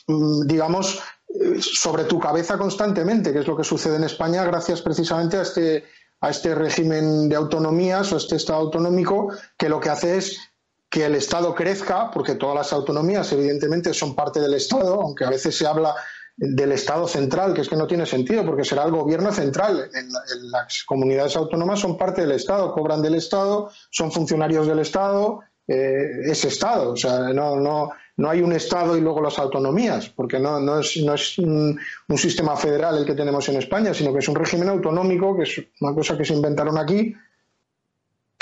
mm, 0.08 0.48
digamos, 0.48 1.02
sobre 1.62 2.06
tu 2.06 2.20
cabeza 2.20 2.58
constantemente, 2.58 3.34
que 3.34 3.40
es 3.40 3.48
lo 3.48 3.58
que 3.58 3.64
sucede 3.64 3.98
en 3.98 4.04
España 4.04 4.44
gracias 4.46 4.82
precisamente 4.82 5.38
a 5.38 5.42
este, 5.42 5.84
a 6.22 6.30
este 6.30 6.56
régimen 6.56 7.30
de 7.30 7.36
autonomías 7.36 8.12
o 8.12 8.16
a 8.16 8.18
este 8.20 8.36
Estado 8.38 8.60
autonómico 8.60 9.32
que 9.58 9.70
lo 9.70 9.80
que 9.80 9.90
hace 9.90 10.18
es 10.18 10.38
que 10.90 11.06
el 11.06 11.16
Estado 11.16 11.54
crezca, 11.54 12.12
porque 12.12 12.36
todas 12.36 12.56
las 12.56 12.72
autonomías 12.74 13.32
evidentemente 13.34 13.94
son 13.94 14.16
parte 14.16 14.40
del 14.40 14.54
Estado, 14.54 15.02
aunque 15.02 15.26
a 15.26 15.30
veces 15.30 15.58
se 15.58 15.68
habla 15.68 15.94
del 16.38 16.72
Estado 16.72 17.08
central, 17.08 17.54
que 17.54 17.62
es 17.62 17.70
que 17.70 17.76
no 17.76 17.88
tiene 17.88 18.06
sentido, 18.06 18.46
porque 18.46 18.64
será 18.64 18.84
el 18.84 18.92
gobierno 18.92 19.34
central. 19.34 19.90
En, 19.94 20.08
las 20.52 20.84
comunidades 20.86 21.36
autónomas 21.36 21.80
son 21.80 21.98
parte 21.98 22.22
del 22.22 22.32
Estado, 22.32 22.72
cobran 22.72 23.02
del 23.02 23.16
Estado, 23.16 23.70
son 23.90 24.12
funcionarios 24.12 24.68
del 24.68 24.80
Estado, 24.80 25.42
eh, 25.68 26.22
es 26.26 26.46
Estado. 26.46 26.92
O 26.92 26.96
sea, 26.96 27.34
no, 27.34 27.58
no, 27.58 27.90
no 28.18 28.30
hay 28.30 28.42
un 28.42 28.52
Estado 28.52 28.98
y 28.98 29.02
luego 29.02 29.22
las 29.22 29.38
autonomías, 29.38 30.10
porque 30.10 30.40
no, 30.40 30.80
es, 30.80 31.38
un, 31.38 31.80
sistema 32.18 32.58
federal 32.58 32.98
el 32.98 33.06
que 33.06 33.14
tenemos 33.14 33.48
en 33.50 33.58
España, 33.58 33.94
sino 33.94 34.12
que 34.12 34.20
es 34.20 34.28
un 34.28 34.36
régimen 34.36 34.70
autonómico, 34.70 35.38
que 35.38 35.44
es 35.44 35.62
una 35.80 35.94
cosa 35.94 36.18
que 36.18 36.26
se 36.26 36.34
inventaron 36.34 36.78
aquí. 36.78 37.16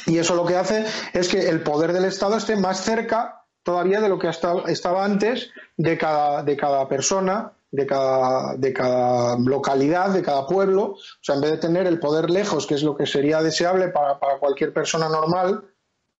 Y 0.07 0.17
eso 0.17 0.36
lo 0.36 0.45
que 0.45 0.55
hace 0.55 0.86
es 1.13 1.28
que 1.28 1.49
el 1.49 1.61
poder 1.61 1.91
del 1.91 2.05
Estado 2.05 2.38
esté 2.38 2.55
más 2.55 2.82
cerca 2.82 3.43
todavía 3.63 3.99
de 3.99 4.07
lo 4.07 4.17
que 4.17 4.30
estaba 4.30 5.03
antes 5.03 5.49
de 5.76 5.97
cada, 5.97 6.88
persona 6.88 7.51
de 7.71 7.86
cada 7.86 9.38
localidad, 9.39 10.11
de 10.11 10.21
cada 10.21 10.47
pueblo. 10.47 10.91
O 10.91 10.97
sea, 11.21 11.36
en 11.36 11.41
vez 11.41 11.51
de 11.51 11.57
tener 11.57 11.86
el 11.88 11.99
poder 11.99 12.30
lejos, 12.30 12.65
que 12.65 12.76
es 12.76 12.84
lo 12.84 12.95
que 12.95 13.05
sería 13.05 13.41
deseable 13.41 13.89
para, 13.89 14.19
cualquier 14.39 14.71
persona 14.71 15.09
normal, 15.09 15.65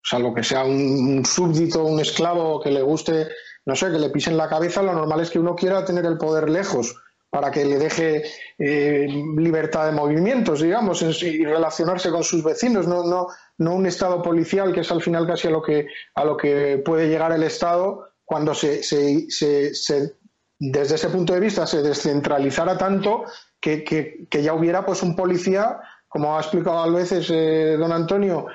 o 0.06 0.08
sea, 0.08 0.20
lo 0.20 0.36
que 0.36 0.44
sea 0.44 0.64
un, 0.64 1.26
súbdito, 1.26 1.84
un 1.84 2.00
esclavo 2.00 2.62
que 2.62 2.70
le 2.70 2.84
guste, 2.84 3.28
no 3.66 3.76
sé, 3.76 3.92
que 3.92 3.98
le 3.98 4.12
pisen 4.12 4.38
la 4.38 4.48
cabeza, 4.48 4.84
lo 4.84 4.94
normal 4.94 5.22
es 5.22 5.32
que 5.32 5.40
uno 5.40 5.56
quiera 5.56 5.84
tener 5.84 6.06
el 6.06 6.20
poder 6.20 6.48
lejos 6.48 6.96
para 7.32 7.50
que 7.50 7.66
le 7.66 7.80
deje 7.80 8.24
eh, 8.60 9.08
libertad 9.36 9.88
de 9.88 9.94
movimientos, 9.94 10.62
digamos, 10.62 11.02
y 11.02 11.44
relacionarse 11.44 12.12
con 12.12 12.24
sus 12.24 12.44
vecinos, 12.44 12.88
no, 12.88 13.04
no, 13.04 13.30
no 13.58 13.74
un 13.74 13.88
Estado 13.88 14.22
policial, 14.22 14.72
que 14.74 14.82
es 14.82 14.92
al 14.92 15.02
final 15.02 15.26
casi 15.26 15.48
a 15.48 15.52
lo 15.52 15.64
que, 15.64 15.88
a 16.14 16.24
lo 16.24 16.38
que 16.38 16.84
puede 16.86 17.10
llegar 17.10 17.32
el 17.32 17.42
Estado 17.42 18.12
cuando 18.24 18.54
se, 18.54 18.84
se, 18.84 19.28
se, 19.32 20.14
desde 20.60 20.96
ese 20.96 21.10
punto 21.10 21.34
de 21.34 21.40
vista 21.40 21.66
se 21.66 21.82
descentralizara 21.82 22.78
tanto 22.78 23.26
que, 23.60 24.28
ya 24.30 24.54
hubiera 24.54 24.86
pues 24.86 25.02
un 25.02 25.16
policía, 25.16 25.80
como 26.08 26.38
ha 26.38 26.42
explicado 26.42 26.78
a 26.78 26.90
veces 26.90 27.28
eh, 27.32 27.76
don 27.80 27.92
Antonio, 27.92 28.46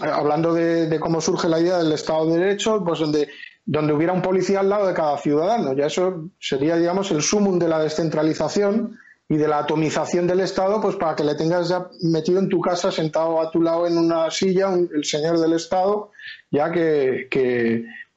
hablando 0.00 0.54
de, 0.54 0.98
cómo 1.00 1.20
surge 1.20 1.48
la 1.48 1.60
idea 1.60 1.78
del 1.78 1.92
Estado 1.92 2.26
de 2.26 2.38
Derecho, 2.38 2.82
pues 2.84 3.00
donde, 3.00 3.28
donde 3.64 3.92
hubiera 3.92 4.12
un 4.12 4.22
policía 4.22 4.60
al 4.60 4.68
lado 4.68 4.86
de 4.86 4.94
cada 4.94 5.18
ciudadano. 5.18 5.72
Ya 5.74 5.86
eso 5.86 6.30
sería, 6.38 6.76
digamos, 6.76 7.10
el 7.10 7.22
sumum 7.22 7.58
de 7.58 7.68
la 7.68 7.80
descentralización 7.80 8.98
y 9.28 9.36
de 9.36 9.48
la 9.48 9.58
atomización 9.58 10.26
del 10.26 10.40
Estado, 10.40 10.80
pues 10.80 10.96
para 10.96 11.14
que 11.14 11.24
le 11.24 11.34
tengas 11.34 11.68
ya 11.68 11.88
metido 12.02 12.38
en 12.38 12.48
tu 12.48 12.60
casa, 12.60 12.90
sentado 12.90 13.40
a 13.40 13.50
tu 13.50 13.60
lado 13.60 13.86
en 13.86 13.98
una 13.98 14.30
silla, 14.30 14.72
el 14.72 15.04
señor 15.04 15.38
del 15.38 15.52
Estado, 15.52 16.12
ya 16.50 16.72
que, 16.72 17.28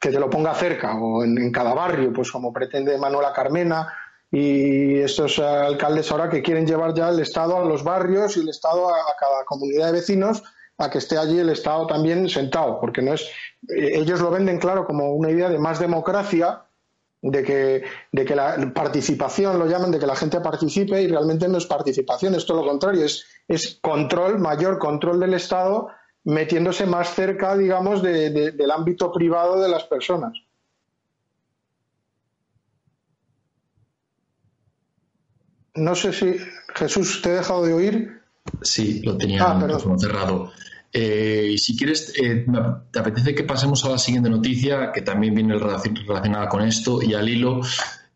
que 0.01 0.09
te 0.09 0.19
lo 0.19 0.30
ponga 0.32 0.55
cerca 0.55 0.95
o 0.99 1.24
en, 1.24 1.51
cada 1.51 1.76
barrio, 1.76 2.11
pues 2.11 2.32
como 2.32 2.51
pretende 2.51 2.97
Manuela 2.97 3.32
Carmena 3.32 3.93
y 4.32 4.97
estos 4.97 5.38
alcaldes 5.38 6.11
ahora 6.11 6.28
que 6.28 6.41
quieren 6.41 6.65
llevar 6.65 6.95
ya 6.95 7.09
el 7.09 7.19
Estado 7.19 7.57
a 7.57 7.65
los 7.65 7.84
barrios 7.84 8.36
y 8.36 8.39
el 8.39 8.49
Estado 8.49 8.89
a, 8.89 8.97
cada 9.19 9.45
comunidad 9.45 9.88
de 9.88 9.91
vecinos 9.99 10.43
a 10.82 10.89
que 10.89 10.97
esté 10.97 11.17
allí 11.17 11.39
el 11.39 11.49
Estado 11.49 11.88
también 11.88 12.27
sentado, 12.29 12.79
porque 12.79 13.01
no 13.01 13.13
es 13.13 13.21
eh, 13.69 13.99
ellos 13.99 14.19
lo 14.21 14.32
venden 14.32 14.59
claro 14.59 14.86
como 14.86 15.13
una 15.13 15.29
idea 15.29 15.49
de 15.49 15.59
más 15.59 15.79
democracia, 15.79 16.63
de 17.21 17.43
que, 17.43 17.84
de 18.11 18.25
que 18.25 18.36
la 18.36 18.73
participación 18.73 19.59
lo 19.59 19.67
llaman, 19.67 19.91
de 19.91 19.99
que 19.99 20.07
la 20.07 20.15
gente 20.15 20.39
participe 20.41 21.01
y 21.01 21.07
realmente 21.07 21.47
no 21.47 21.59
es 21.59 21.67
participación, 21.67 22.34
es 22.34 22.45
todo 22.45 22.63
lo 22.63 22.67
contrario, 22.67 23.05
es, 23.05 23.25
es 23.47 23.79
control, 23.82 24.39
mayor 24.39 24.79
control 24.79 25.19
del 25.19 25.36
Estado 25.36 25.89
metiéndose 26.23 26.86
más 26.86 27.13
cerca, 27.15 27.57
digamos, 27.57 28.01
del 28.03 28.71
ámbito 28.71 29.11
privado 29.11 29.59
de 29.59 29.69
las 29.69 29.84
personas. 29.86 30.34
No 35.73 35.95
sé 35.95 36.13
si 36.13 36.38
Jesús 36.75 37.21
te 37.21 37.29
he 37.29 37.34
dejado 37.34 37.65
de 37.65 37.73
oír. 37.73 38.21
Sí, 38.61 39.01
lo 39.01 39.17
tenía 39.17 39.43
ah, 39.43 39.79
cerrado. 39.97 40.51
Eh, 40.94 41.56
si 41.58 41.78
quieres, 41.78 42.14
eh, 42.22 42.46
te 42.92 43.00
apetece 43.00 43.34
que 43.34 43.44
pasemos 43.44 43.84
a 43.86 43.89
la 43.89 43.98
siguiente 43.98 44.30
noticia, 44.30 44.92
que 44.92 45.02
también 45.02 45.34
viene 45.34 45.58
relacionada 45.58 46.50
con 46.50 46.64
esto 46.64 47.02
y 47.02 47.14
al 47.14 47.30
hilo, 47.30 47.62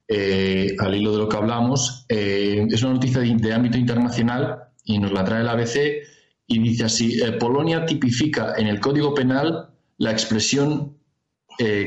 eh, 0.08 0.76
al 0.80 0.96
hilo 0.96 1.14
de 1.14 1.18
lo 1.20 1.30
que 1.30 1.38
hablamos. 1.38 2.06
es 2.10 2.84
una 2.84 2.94
noticia 2.94 3.22
de, 3.22 3.54
ámbito 3.54 3.78
internacional 3.78 4.70
y 4.84 5.00
nos 5.00 5.12
la 5.12 5.24
trae 5.24 5.42
el 5.42 5.50
ABC 5.50 6.04
y 6.48 6.60
dice 6.60 6.86
así, 6.86 7.20
Polonia 7.40 7.86
tipifica 7.86 8.54
en 8.58 8.68
el 8.68 8.80
Código 8.80 9.14
Penal 9.14 9.70
la 9.98 10.12
expresión 10.12 10.98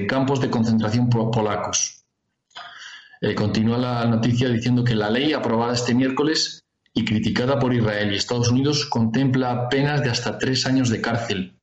campos 0.09 0.41
de 0.41 0.51
concentración 0.51 1.09
polacos. 1.11 2.05
Continúa 3.37 3.79
la 3.79 4.05
noticia 4.07 4.49
diciendo 4.49 4.83
que 4.85 4.95
la 4.95 5.11
ley 5.11 5.33
aprobada 5.33 5.75
este 5.75 5.95
miércoles 5.95 6.65
y 6.95 7.05
criticada 7.05 7.59
por 7.59 7.75
Israel 7.75 8.13
y 8.13 8.17
Estados 8.17 8.49
Unidos 8.49 8.87
contempla 8.87 9.69
penas 9.69 10.03
de 10.03 10.11
hasta 10.11 10.39
tres 10.39 10.67
años 10.67 10.89
de 10.89 11.01
cárcel. 11.01 11.55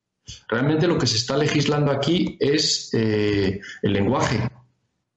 Realmente 0.48 0.86
lo 0.86 0.98
que 0.98 1.06
se 1.06 1.16
está 1.16 1.36
legislando 1.36 1.92
aquí 1.92 2.36
es 2.40 2.90
el 2.92 3.60
lenguaje. 3.82 4.48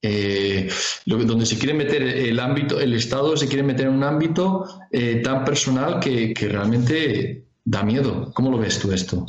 eh, 0.01 0.69
donde 1.05 1.45
se 1.45 1.57
quiere 1.57 1.73
meter 1.73 2.01
el 2.01 2.39
ámbito, 2.39 2.79
el 2.79 2.93
Estado 2.93 3.35
se 3.35 3.47
quiere 3.47 3.63
meter 3.63 3.87
en 3.87 3.95
un 3.95 4.03
ámbito 4.03 4.65
eh, 4.91 5.21
tan 5.21 5.43
personal 5.43 5.99
que, 5.99 6.33
realmente 6.39 7.45
da 7.65 7.83
miedo. 7.83 8.31
¿Cómo 8.33 8.49
lo 8.49 8.57
ves 8.57 8.79
tú 8.79 8.91
esto? 8.91 9.25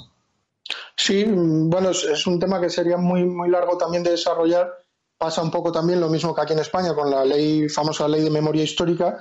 Sí, 0.97 1.25
bueno, 1.27 1.91
es, 1.91 2.27
un 2.27 2.39
tema 2.39 2.61
que 2.61 2.71
sería 2.71 2.97
muy, 2.97 3.25
muy 3.25 3.51
largo 3.51 3.77
también 3.77 4.03
de 4.03 4.13
desarrollar. 4.13 4.71
Pasa 5.19 5.43
un 5.43 5.51
poco 5.51 5.73
también 5.73 6.01
lo 6.01 6.09
mismo 6.09 6.35
que 6.35 6.41
aquí 6.41 6.53
en 6.53 6.61
España 6.61 6.95
con 6.95 7.11
la 7.11 7.25
ley, 7.25 7.69
famosa 7.69 8.09
ley 8.09 8.23
de 8.23 8.31
memoria 8.31 8.63
histórica, 8.63 9.19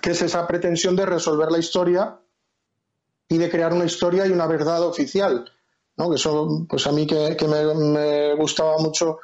que 0.00 0.10
es 0.10 0.22
esa 0.22 0.46
pretensión 0.46 0.96
de 0.96 1.06
resolver 1.06 1.50
la 1.50 1.58
historia 1.58 2.18
y 3.28 3.38
de 3.38 3.50
crear 3.50 3.72
una 3.72 3.84
historia 3.84 4.26
y 4.26 4.30
una 4.30 4.46
verdad 4.46 4.82
oficial. 4.82 5.50
¿no? 5.96 6.14
Eso, 6.14 6.66
pues 6.68 6.86
a 6.86 6.92
mí 6.92 7.06
que, 7.06 7.36
me, 7.46 8.34
gustaba 8.34 8.78
mucho, 8.78 9.18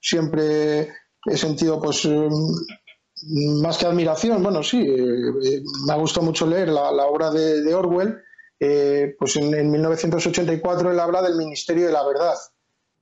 siempre 0.00 0.92
he 1.26 1.36
sentido, 1.36 1.80
pues, 1.80 2.06
mm, 2.06 3.60
más 3.60 3.76
que 3.76 3.86
admiración, 3.86 4.42
bueno, 4.42 4.62
sí, 4.62 4.80
eh, 4.80 5.62
me 5.86 5.92
ha 5.92 5.96
gustado 5.96 6.24
mucho 6.24 6.46
leer 6.46 6.68
la, 6.68 7.04
obra 7.06 7.30
de, 7.30 7.74
Orwell, 7.74 8.22
eh, 8.58 9.14
pues 9.18 9.36
en, 9.36 9.70
1984 9.70 10.92
él 10.92 11.00
habla 11.00 11.22
del 11.22 11.36
Ministerio 11.36 11.86
de 11.86 11.92
la 11.92 12.06
Verdad, 12.06 12.36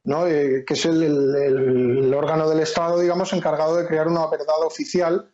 ¿no? 0.05 0.27
Eh, 0.27 0.65
que 0.67 0.75
es 0.75 0.85
el, 0.87 2.13
órgano 2.15 2.49
del 2.49 2.61
Estado, 2.61 2.99
digamos, 2.99 3.33
encargado 3.33 3.77
de 3.77 3.87
crear 3.87 4.09
una 4.09 4.27
verdad 4.27 4.63
oficial 4.65 5.31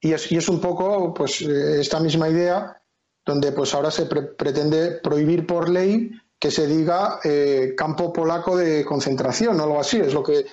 y 0.00 0.12
es, 0.12 0.30
y 0.30 0.36
es 0.36 0.48
un 0.48 0.60
poco 0.60 1.12
pues 1.14 1.40
esta 1.40 2.00
misma 2.00 2.28
idea 2.28 2.80
donde 3.24 3.50
pues 3.52 3.74
ahora 3.74 3.90
se 3.90 4.06
pretende 4.06 5.00
prohibir 5.02 5.46
por 5.46 5.68
ley 5.68 6.12
que 6.38 6.50
se 6.50 6.66
diga 6.66 7.18
eh, 7.24 7.74
campo 7.76 8.12
polaco 8.12 8.56
de 8.56 8.84
concentración 8.84 9.58
o 9.58 9.62
algo 9.64 9.80
así. 9.80 9.98
Es 9.98 10.14
lo 10.14 10.22
que, 10.22 10.46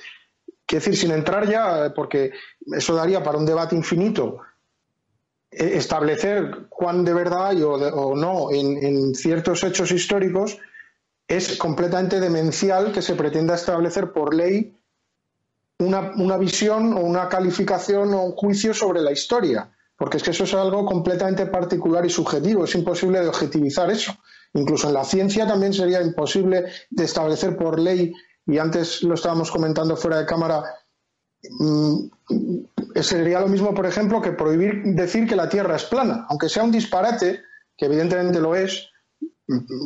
quiero 0.65 0.83
decir, 0.83 0.97
sin 0.97 1.11
entrar 1.11 1.47
ya, 1.47 1.93
porque 1.93 2.31
eso 2.65 2.95
daría 2.95 3.21
para 3.21 3.37
un 3.37 3.45
debate 3.45 3.75
infinito, 3.75 4.39
eh, 5.51 5.73
establecer 5.75 6.67
cuán 6.69 7.03
de 7.03 7.13
verdad 7.13 7.47
hay 7.49 7.61
o, 7.61 8.15
no 8.15 8.51
en, 8.51 9.13
ciertos 9.13 9.63
hechos 9.63 9.91
históricos, 9.91 10.57
es 11.27 11.57
completamente 11.57 12.19
demencial 12.19 12.91
que 12.91 13.01
se 13.01 13.15
pretenda 13.15 13.55
establecer 13.55 14.11
por 14.11 14.33
ley 14.33 14.75
una, 15.79 16.11
una 16.15 16.37
visión 16.37 16.93
o 16.93 17.01
una 17.01 17.29
calificación 17.29 18.13
o 18.13 18.23
un 18.23 18.31
juicio 18.33 18.73
sobre 18.73 19.01
la 19.01 19.11
historia 19.11 19.71
porque 20.03 20.17
es 20.17 20.23
que 20.23 20.31
eso 20.31 20.43
es 20.43 20.53
algo 20.53 20.85
completamente 20.85 21.45
particular 21.45 22.05
y 22.05 22.09
subjetivo, 22.09 22.65
es 22.65 22.75
imposible 22.75 23.21
de 23.21 23.27
objetivizar 23.27 23.89
eso. 23.89 24.13
Incluso 24.53 24.87
en 24.87 24.95
la 24.95 25.03
ciencia 25.03 25.47
también 25.47 25.73
sería 25.73 26.01
imposible 26.01 26.65
de 26.89 27.03
establecer 27.03 27.55
por 27.55 27.79
ley, 27.79 28.13
y 28.45 28.57
antes 28.57 29.01
lo 29.03 29.13
estábamos 29.13 29.49
comentando 29.49 29.95
fuera 29.95 30.19
de 30.19 30.25
cámara, 30.25 30.63
mm, 31.59 31.97
sería 33.01 33.39
lo 33.39 33.47
mismo, 33.47 33.73
por 33.73 33.85
ejemplo, 33.85 34.21
que 34.21 34.31
prohibir 34.31 34.83
decir 34.93 35.27
que 35.27 35.35
la 35.35 35.49
Tierra 35.49 35.75
es 35.75 35.85
plana, 35.85 36.25
aunque 36.29 36.49
sea 36.49 36.63
un 36.63 36.71
disparate, 36.71 37.41
que 37.77 37.85
evidentemente 37.85 38.39
lo 38.39 38.55
es, 38.55 38.89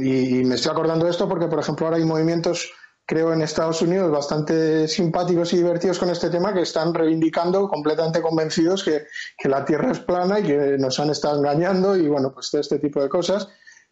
y 0.02 0.44
me 0.44 0.56
estoy 0.56 0.72
acordando 0.72 1.06
de 1.06 1.12
esto 1.12 1.28
porque, 1.28 1.48
por 1.48 1.60
ejemplo, 1.60 1.86
ahora 1.86 1.98
hay 1.98 2.06
movimientos 2.06 2.72
creo, 3.08 3.32
en 3.32 3.42
Estados 3.42 3.82
Unidos 3.82 4.12
bastante 4.12 4.88
simpáticos 4.88 5.54
y 5.54 5.58
divertidos 5.58 5.98
con 5.98 6.10
este 6.10 6.30
tema 6.30 6.54
que 6.54 6.62
están 6.62 6.94
reivindicando, 6.94 7.70
completamente 7.70 8.22
convencidos 8.22 8.84
que, 8.84 9.06
la 9.48 9.64
Tierra 9.64 9.92
es 9.92 10.00
plana 10.00 10.42
y 10.42 10.44
que 10.44 10.78
nos 10.78 11.00
han 11.00 11.10
estado 11.10 11.40
engañando 11.40 11.96
y, 11.96 12.08
bueno, 12.10 12.34
pues 12.34 12.52
todo 12.52 12.60
este 12.60 12.80
tipo 12.80 13.02
de 13.02 13.08
cosas. 13.08 13.48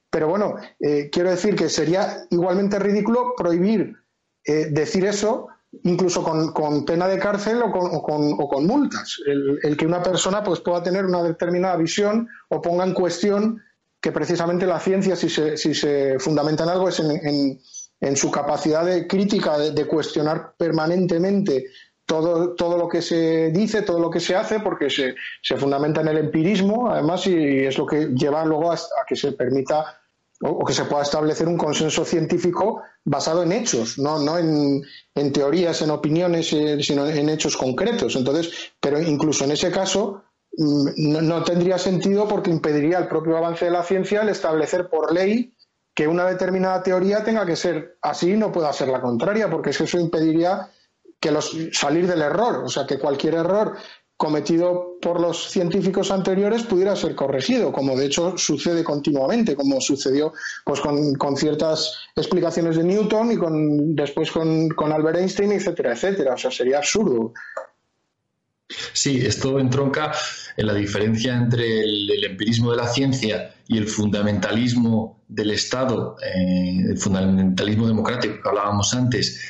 Pero 0.10 0.28
bueno, 0.28 0.56
eh, 0.80 1.10
quiero 1.12 1.30
decir 1.32 1.56
que 1.56 1.70
sería 1.70 2.26
igualmente 2.30 2.78
ridículo 2.78 3.34
prohibir 3.38 3.96
eh, 4.44 4.68
decir 4.72 5.06
eso 5.06 5.48
incluso 5.84 6.24
con, 6.24 6.86
pena 6.86 7.08
de 7.08 7.20
cárcel 7.20 7.62
o 7.62 7.72
con, 7.72 8.68
multas. 8.68 9.18
El, 9.26 9.76
que 9.78 9.86
una 9.86 10.02
persona 10.02 10.44
pues, 10.44 10.60
pueda 10.60 10.82
tener 10.84 11.06
una 11.06 11.22
determinada 11.22 11.76
visión 11.76 12.30
o 12.50 12.62
ponga 12.62 12.86
en 12.86 12.94
cuestión 12.94 13.62
que 14.00 14.12
precisamente 14.12 14.66
la 14.66 14.80
ciencia, 14.80 15.16
si 15.16 15.30
se, 15.30 15.58
si 15.58 15.74
se 15.74 16.18
fundamenta 16.20 16.64
en 16.64 16.70
algo, 16.70 16.88
es 16.88 17.00
en, 17.00 17.12
en 17.12 17.60
su 18.16 18.30
capacidad 18.32 18.86
de 18.86 19.08
crítica, 19.08 19.58
de, 19.58 19.86
cuestionar 19.88 20.54
permanentemente 20.58 21.68
todo, 22.06 22.54
todo 22.54 22.78
lo 22.78 22.88
que 22.88 23.02
se 23.02 23.50
dice, 23.52 23.82
todo 23.82 24.00
lo 24.00 24.10
que 24.10 24.20
se 24.20 24.36
hace, 24.36 24.60
porque 24.60 24.90
se, 24.90 25.16
se 25.42 25.58
fundamenta 25.58 26.02
en 26.02 26.10
el 26.10 26.18
empirismo, 26.18 26.90
además, 26.92 27.26
y 27.28 27.66
es 27.66 27.78
lo 27.78 27.86
que 27.86 28.08
lleva 28.14 28.46
luego 28.46 28.72
a, 28.72 28.78
que 29.08 29.16
se 29.16 29.32
permita 29.32 30.00
o, 30.42 30.64
que 30.66 30.74
se 30.74 30.86
pueda 30.86 31.04
establecer 31.04 31.48
un 31.48 31.58
consenso 31.58 32.06
científico 32.06 32.84
basado 33.04 33.44
en 33.44 33.54
hechos, 33.54 33.98
no, 33.98 34.20
no 34.20 34.38
en, 34.38 34.84
en 35.16 35.32
teorías, 35.32 35.82
en 35.82 35.90
opiniones, 35.90 36.52
eh, 36.54 36.78
sino 36.84 37.08
en 37.08 37.30
hechos 37.30 37.58
concretos. 37.58 38.16
Entonces, 38.16 38.74
pero 38.80 39.02
incluso 39.02 39.46
en 39.46 39.52
ese 39.52 39.72
caso, 39.72 40.24
mm, 40.58 40.90
no, 40.98 41.22
no, 41.22 41.44
tendría 41.44 41.78
sentido 41.78 42.28
porque 42.28 42.52
impediría 42.52 43.00
el 43.00 43.08
propio 43.08 43.38
avance 43.38 43.66
de 43.66 43.72
la 43.72 43.84
ciencia 43.84 44.22
el 44.22 44.30
establecer 44.30 44.90
por 44.90 45.12
ley 45.12 45.55
que 45.96 46.08
una 46.08 46.26
determinada 46.26 46.84
teoría 46.84 47.24
tenga 47.24 47.46
que 47.46 47.56
ser 47.56 47.98
así 48.02 48.34
y 48.34 48.38
no 48.38 48.52
pueda 48.52 48.72
ser 48.74 48.90
la 48.90 49.02
contraria, 49.02 49.50
porque 49.50 49.70
eso 49.72 49.98
impediría 49.98 50.70
que 51.20 51.32
los, 51.32 51.56
salir 51.72 52.06
del 52.06 52.22
error, 52.22 52.64
o 52.66 52.70
sea, 52.70 52.86
que 52.86 53.00
cualquier 53.00 53.36
error 53.36 53.78
cometido 54.18 54.98
por 55.02 55.20
los 55.20 55.50
científicos 55.50 56.12
anteriores 56.12 56.64
pudiera 56.64 56.96
ser 56.96 57.16
corregido, 57.16 57.72
como 57.72 57.98
de 57.98 58.06
hecho 58.06 58.38
sucede 58.38 58.84
continuamente, 58.84 59.56
como 59.56 59.82
sucedió 59.82 60.34
pues 60.64 60.80
con, 60.80 61.38
ciertas 61.38 61.98
explicaciones 62.16 62.78
de 62.78 62.84
Newton 62.84 63.32
y 63.32 63.38
con, 63.38 63.96
después 63.96 64.32
con, 64.32 64.70
con 64.70 64.94
Albert 64.94 65.20
Einstein, 65.20 65.52
etcétera, 65.52 65.94
etcétera. 65.94 66.34
O 66.34 66.38
sea, 66.38 66.52
sería 66.52 66.78
absurdo. 66.78 67.34
Sí, 68.94 69.24
esto 69.26 69.60
entronca 69.60 70.14
en 70.58 70.68
la 70.68 70.74
diferencia 70.74 71.36
entre 71.36 71.82
el, 71.82 72.24
empirismo 72.24 72.72
de 72.72 72.78
la 72.78 72.88
ciencia 72.88 73.54
y 73.68 73.78
el 73.78 73.88
fundamentalismo 73.88 75.15
del 75.28 75.52
Estado, 75.52 76.16
eh, 76.22 76.84
el 76.90 76.98
fundamentalismo 76.98 77.88
democrático 77.88 78.36
que 78.42 78.50
hablábamos 78.50 78.94
antes, 78.94 79.42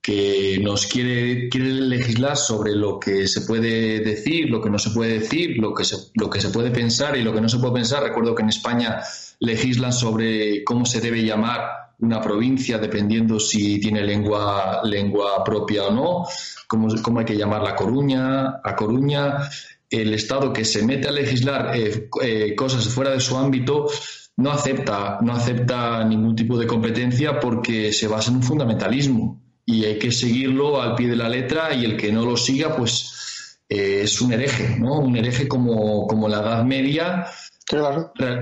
que 0.00 0.60
nos 0.62 0.86
quiere, 0.86 1.48
quiere 1.48 1.72
legislar 1.72 2.36
sobre 2.36 2.76
lo 2.76 3.00
que 3.00 3.26
se 3.26 3.40
puede 3.40 3.98
decir, 4.00 4.48
lo 4.48 4.62
que 4.62 4.70
no 4.70 4.78
se 4.78 4.90
puede 4.90 5.18
decir, 5.18 5.58
lo 5.58 5.74
que 5.74 5.84
se, 5.84 5.96
lo 6.14 6.30
que 6.30 6.40
se 6.40 6.50
puede 6.50 6.70
pensar 6.70 7.16
y 7.16 7.22
lo 7.22 7.34
que 7.34 7.40
no 7.40 7.48
se 7.48 7.58
puede 7.58 7.74
pensar. 7.74 8.04
Recuerdo 8.04 8.34
que 8.34 8.42
en 8.42 8.50
España 8.50 9.00
legislan 9.40 9.92
sobre 9.92 10.62
cómo 10.62 10.86
se 10.86 11.00
debe 11.00 11.24
llamar 11.24 11.60
una 11.98 12.20
provincia 12.20 12.78
dependiendo 12.78 13.40
si 13.40 13.80
tiene 13.80 14.02
lengua, 14.02 14.80
lengua 14.84 15.42
propia 15.42 15.84
o 15.84 15.90
no, 15.92 16.26
cómo, 16.68 16.88
cómo 17.02 17.18
hay 17.18 17.24
que 17.24 17.36
llamar 17.36 17.62
la 17.62 17.74
Coruña, 17.74 18.60
a 18.62 18.76
Coruña, 18.76 19.48
el 19.90 20.14
Estado 20.14 20.52
que 20.52 20.64
se 20.64 20.84
mete 20.84 21.08
a 21.08 21.12
legislar 21.12 21.76
eh, 21.76 22.08
eh, 22.22 22.54
cosas 22.54 22.88
fuera 22.88 23.10
de 23.10 23.20
su 23.20 23.36
ámbito 23.36 23.88
no 24.36 24.50
acepta, 24.50 25.18
no 25.22 25.32
acepta 25.32 26.04
ningún 26.04 26.36
tipo 26.36 26.58
de 26.58 26.66
competencia 26.66 27.40
porque 27.40 27.92
se 27.92 28.08
basa 28.08 28.30
en 28.30 28.36
un 28.36 28.42
fundamentalismo 28.42 29.40
y 29.64 29.84
hay 29.84 29.98
que 29.98 30.12
seguirlo 30.12 30.80
al 30.80 30.94
pie 30.94 31.08
de 31.08 31.16
la 31.16 31.28
letra 31.28 31.74
y 31.74 31.84
el 31.84 31.96
que 31.96 32.12
no 32.12 32.24
lo 32.24 32.36
siga 32.36 32.76
pues 32.76 33.58
eh, 33.68 34.02
es 34.04 34.20
un 34.20 34.32
hereje, 34.32 34.78
¿no? 34.78 34.98
Un 34.98 35.16
hereje 35.16 35.48
como, 35.48 36.06
como 36.06 36.28
la 36.28 36.38
Edad 36.38 36.64
Media 36.64 37.26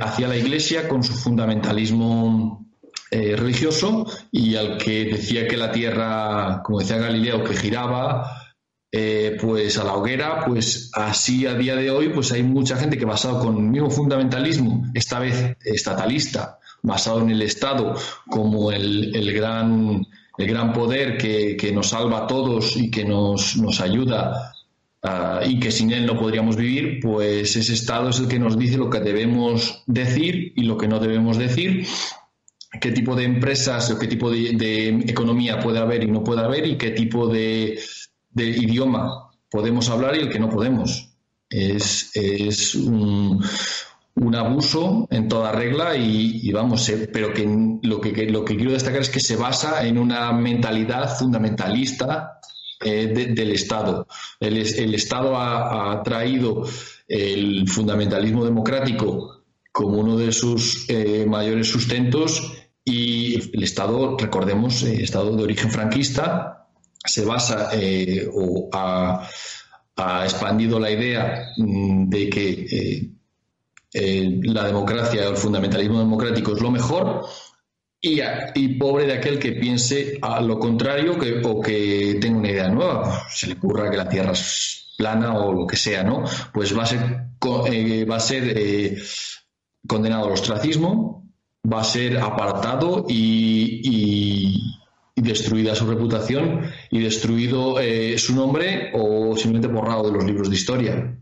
hacia 0.01 0.29
la 0.29 0.37
Iglesia 0.37 0.87
con 0.87 1.03
su 1.03 1.15
fundamentalismo 1.15 2.61
religioso 3.11 4.07
y 4.33 4.57
al 4.57 4.77
que 4.77 5.05
decía 5.05 5.47
que 5.47 5.57
la 5.57 5.71
Tierra, 5.71 6.63
como 6.65 6.81
decía 6.81 6.99
Galileo, 6.99 7.45
que 7.45 7.55
giraba, 7.55 8.44
eh, 8.97 9.37
pues 9.41 9.77
a 9.77 9.83
la 9.83 9.95
hoguera, 9.95 10.45
pues 10.47 10.93
así 10.93 11.47
a 11.47 11.55
día 11.55 11.75
de 11.75 11.91
hoy, 11.91 12.11
pues 12.11 12.31
hay 12.31 12.45
mucha 12.45 12.77
gente 12.77 12.97
que 12.97 13.05
basado 13.05 13.41
con 13.41 13.57
el 13.57 13.65
mismo 13.65 13.91
fundamentalismo, 13.91 14.87
esta 14.95 15.19
vez 15.19 15.57
estatalista, 15.65 16.61
basado 16.81 17.21
en 17.23 17.31
el 17.31 17.43
Estado 17.43 17.97
como 18.31 18.71
el, 18.71 19.33
gran, 19.35 20.07
el 20.39 20.47
gran 20.47 20.73
poder 20.73 21.19
que, 21.19 21.73
nos 21.75 21.89
salva 21.89 22.19
a 22.19 22.27
todos 22.29 22.77
y 22.77 22.89
que 22.89 23.05
nos, 23.05 23.57
nos 23.57 23.81
ayuda 23.81 24.53
ah, 25.03 25.41
y 25.45 25.59
que 25.59 25.73
sin 25.73 25.91
él 25.91 26.07
no 26.07 26.17
podríamos 26.17 26.55
vivir, 26.55 27.01
pues 27.03 27.57
ese 27.57 27.73
Estado 27.73 28.11
es 28.11 28.21
el 28.21 28.29
que 28.29 28.39
nos 28.39 28.57
dice 28.57 28.77
lo 28.77 28.91
que 28.91 29.01
debemos 29.01 29.83
decir 29.89 30.53
y 30.55 30.63
lo 30.63 30.79
que 30.79 30.87
no 30.87 31.01
debemos 31.01 31.37
decir 31.37 31.85
qué 32.81 32.93
tipo 32.93 33.17
de 33.17 33.25
empresas 33.25 33.91
o 33.91 33.99
qué 33.99 34.07
tipo 34.07 34.31
de 34.31 34.89
economía 35.09 35.59
puede 35.59 35.81
haber 35.81 36.05
y 36.05 36.11
no 36.13 36.23
puede 36.23 36.43
haber 36.43 36.67
y 36.67 36.77
qué 36.77 36.91
tipo 36.91 37.29
de, 37.29 37.79
de 38.35 38.49
idioma 38.49 39.31
podemos 39.51 39.89
hablar 39.89 40.17
y 40.17 40.21
el 40.21 40.29
que 40.29 40.41
no 40.41 40.51
podemos. 40.51 41.11
Es, 41.49 42.11
es 42.15 42.75
un, 42.75 43.45
abuso 44.35 45.07
en 45.11 45.29
toda 45.29 45.53
regla 45.53 45.97
y, 45.97 46.51
vamos, 46.51 46.89
eh, 46.89 47.09
pero 47.13 47.33
que 47.33 47.47
lo, 47.83 48.01
que 48.01 48.27
lo 48.27 48.45
que 48.45 48.57
quiero 48.57 48.73
destacar 48.73 49.01
es 49.01 49.11
que 49.11 49.21
se 49.21 49.37
basa 49.37 49.87
en 49.87 49.97
una 49.99 50.33
mentalidad 50.33 51.17
fundamentalista 51.17 52.41
eh, 52.81 53.07
del 53.07 53.53
Estado. 53.53 54.09
El, 54.41 54.57
el 54.57 54.95
Estado 54.95 55.37
ha, 55.37 56.03
traído 56.03 56.67
el 57.07 57.69
fundamentalismo 57.69 58.45
democrático 58.45 59.45
como 59.71 59.99
uno 59.99 60.17
de 60.17 60.33
sus 60.33 60.89
eh, 60.89 61.27
mayores 61.29 61.69
sustentos 61.69 62.53
y 62.85 63.57
el 63.57 63.63
Estado, 63.63 64.17
recordemos, 64.19 64.83
Estado 64.83 65.37
de 65.37 65.43
origen 65.45 65.71
franquista, 65.71 66.64
se 67.05 67.25
basa 67.25 67.71
o 68.33 68.71
ha, 68.73 69.29
expandido 70.25 70.81
la 70.81 70.91
idea 70.91 71.53
mm, 71.57 72.09
de 72.09 72.31
que 72.31 73.11
la 74.43 74.65
democracia 74.65 75.29
o 75.29 75.31
el 75.31 75.37
fundamentalismo 75.37 76.01
democrático 76.01 76.53
es 76.55 76.61
lo 76.61 76.71
mejor 76.71 77.27
y, 78.55 78.69
pobre 78.79 79.07
de 79.07 79.15
aquel 79.15 79.39
que 79.39 79.53
piense 79.53 80.19
a 80.21 80.41
lo 80.41 80.59
contrario 80.59 81.19
que, 81.19 81.41
o 81.43 81.61
que 81.61 82.19
tenga 82.21 82.39
una 82.39 82.51
idea 82.51 82.69
nueva. 82.69 83.23
Se 83.31 83.47
le 83.47 83.55
ocurra 83.55 83.91
que 83.91 83.97
la 83.97 84.09
Tierra 84.09 84.33
es 84.33 84.95
plana 84.99 85.39
o 85.39 85.53
lo 85.53 85.67
que 85.67 85.77
sea, 85.77 86.03
¿no? 86.03 86.25
Pues 86.53 86.77
va 86.77 86.83
a 86.83 86.87
ser, 86.87 87.01
eh, 87.73 88.05
va 88.05 88.17
a 88.17 88.21
ser 88.21 88.53
eh, 88.57 88.97
condenado 89.87 90.27
al 90.27 90.33
ostracismo, 90.33 91.31
va 91.71 91.81
a 91.81 91.85
ser 91.85 92.19
apartado 92.19 93.07
y, 93.09 94.61
destruida 95.23 95.75
su 95.75 95.87
reputación 95.87 96.71
y 96.91 97.01
destruido 97.01 97.81
eh, 97.81 98.19
su 98.19 98.35
nombre 98.35 98.91
o 98.95 99.37
simplemente 99.37 99.69
borrado 99.69 100.05
de 100.05 100.13
los 100.13 100.25
libros 100.25 100.51
de 100.51 100.57
historia 100.57 101.19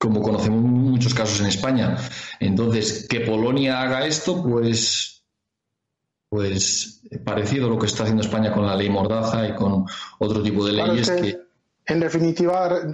como 0.00 0.22
conocemos 0.22 0.62
muchos 0.62 1.12
casos 1.12 1.40
en 1.40 1.46
España. 1.46 1.98
Entonces, 2.40 3.06
que 3.06 3.20
Polonia 3.20 3.82
haga 3.82 4.06
esto, 4.06 4.42
pues 4.42 5.10
pues 6.30 7.02
parecido 7.24 7.66
a 7.66 7.70
lo 7.70 7.78
que 7.78 7.86
está 7.86 8.04
haciendo 8.04 8.22
España 8.22 8.52
con 8.52 8.64
la 8.64 8.76
ley 8.76 8.88
Mordaza 8.88 9.48
y 9.48 9.54
con 9.56 9.84
otro 10.20 10.42
tipo 10.42 10.64
de 10.64 10.72
leyes 10.72 11.10
que, 11.10 11.36
En 11.86 11.98
definitiva, 11.98 12.88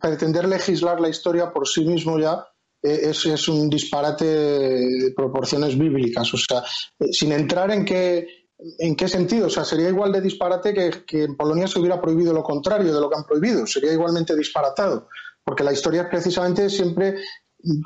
pretender 0.00 0.48
legislar 0.48 1.00
la 1.00 1.08
historia 1.08 1.52
por 1.52 1.66
sí 1.68 1.84
mismo 1.84 2.18
ya 2.18 2.44
eh, 2.82 3.10
es, 3.10 3.48
un 3.48 3.70
disparate 3.70 4.24
de 4.24 5.12
proporciones 5.14 5.78
bíblicas. 5.78 6.34
O 6.34 6.36
sea, 6.36 6.64
eh, 6.98 7.12
sin 7.12 7.30
entrar 7.30 7.70
en 7.70 7.84
qué, 7.84 8.41
en 8.78 8.96
qué 8.96 9.08
sentido. 9.08 9.46
O 9.46 9.50
sea, 9.50 9.64
sería 9.64 9.88
igual 9.88 10.12
de 10.12 10.20
disparate 10.20 10.72
que, 10.74 11.22
en 11.24 11.36
Polonia 11.36 11.66
se 11.66 11.78
hubiera 11.78 12.00
prohibido 12.00 12.32
lo 12.32 12.42
contrario 12.42 12.94
de 12.94 13.00
lo 13.00 13.08
que 13.08 13.16
han 13.16 13.24
prohibido. 13.24 13.66
Sería 13.66 13.92
igualmente 13.92 14.36
disparatado. 14.36 15.08
Porque 15.44 15.64
la 15.64 15.72
historia 15.72 16.08
precisamente 16.08 16.70
siempre 16.70 17.16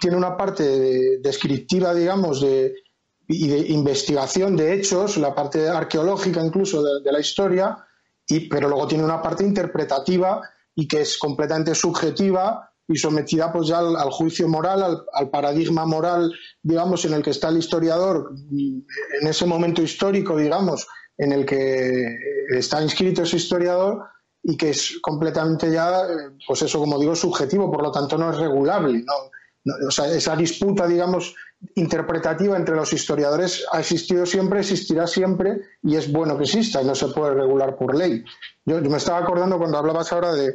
tiene 0.00 0.16
una 0.16 0.36
parte 0.36 1.18
descriptiva, 1.20 1.94
digamos, 1.94 2.40
de, 2.40 2.74
y 3.28 3.48
de 3.48 3.58
investigación 3.72 4.56
de 4.56 4.74
hechos, 4.74 5.16
la 5.16 5.34
parte 5.34 5.68
arqueológica 5.68 6.44
incluso 6.44 6.82
de, 6.82 7.12
la 7.12 7.20
historia, 7.20 7.76
y, 8.28 8.48
pero 8.48 8.68
luego 8.68 8.86
tiene 8.86 9.04
una 9.04 9.22
parte 9.22 9.44
interpretativa 9.44 10.40
y 10.74 10.86
que 10.86 11.02
es 11.02 11.18
completamente 11.18 11.74
subjetiva 11.74 12.70
y 12.88 12.96
sometida 12.96 13.52
pues 13.52 13.68
ya 13.68 13.78
al, 13.78 14.10
juicio 14.10 14.48
moral, 14.48 15.04
al, 15.12 15.30
paradigma 15.30 15.84
moral, 15.86 16.32
digamos, 16.62 17.04
en 17.04 17.14
el 17.14 17.22
que 17.22 17.30
está 17.30 17.48
el 17.48 17.58
historiador, 17.58 18.32
en 18.50 19.26
ese 19.26 19.46
momento 19.46 19.82
histórico, 19.82 20.36
digamos, 20.36 20.86
en 21.18 21.32
el 21.32 21.44
que 21.44 22.16
está 22.50 22.82
inscrito 22.82 23.22
ese 23.22 23.36
historiador 23.36 24.04
y 24.42 24.56
que 24.56 24.70
es 24.70 24.98
completamente 25.02 25.70
ya, 25.72 26.02
pues 26.46 26.62
eso, 26.62 26.78
como 26.78 26.98
digo, 27.00 27.16
subjetivo, 27.16 27.70
por 27.70 27.82
lo 27.82 27.90
tanto 27.90 28.16
no 28.16 28.30
es 28.30 28.38
regulable. 28.38 29.04
esa 30.14 30.36
disputa, 30.36 30.86
digamos, 30.86 31.34
interpretativa 31.74 32.56
entre 32.56 32.76
los 32.76 32.92
historiadores 32.92 33.64
ha 33.72 33.80
existido 33.80 34.26
siempre, 34.26 34.60
existirá 34.60 35.06
siempre 35.06 35.62
y 35.82 35.96
es 35.96 36.12
bueno 36.12 36.36
que 36.36 36.44
exista 36.44 36.82
y 36.82 36.84
no 36.84 36.94
se 36.94 37.08
puede 37.08 37.34
regular 37.34 37.76
por 37.76 37.96
ley. 37.96 38.24
Yo, 38.64 38.80
me 38.82 38.98
estaba 38.98 39.18
acordando 39.18 39.58
cuando 39.58 39.78
hablabas 39.78 40.12
ahora 40.12 40.32
de, 40.34 40.54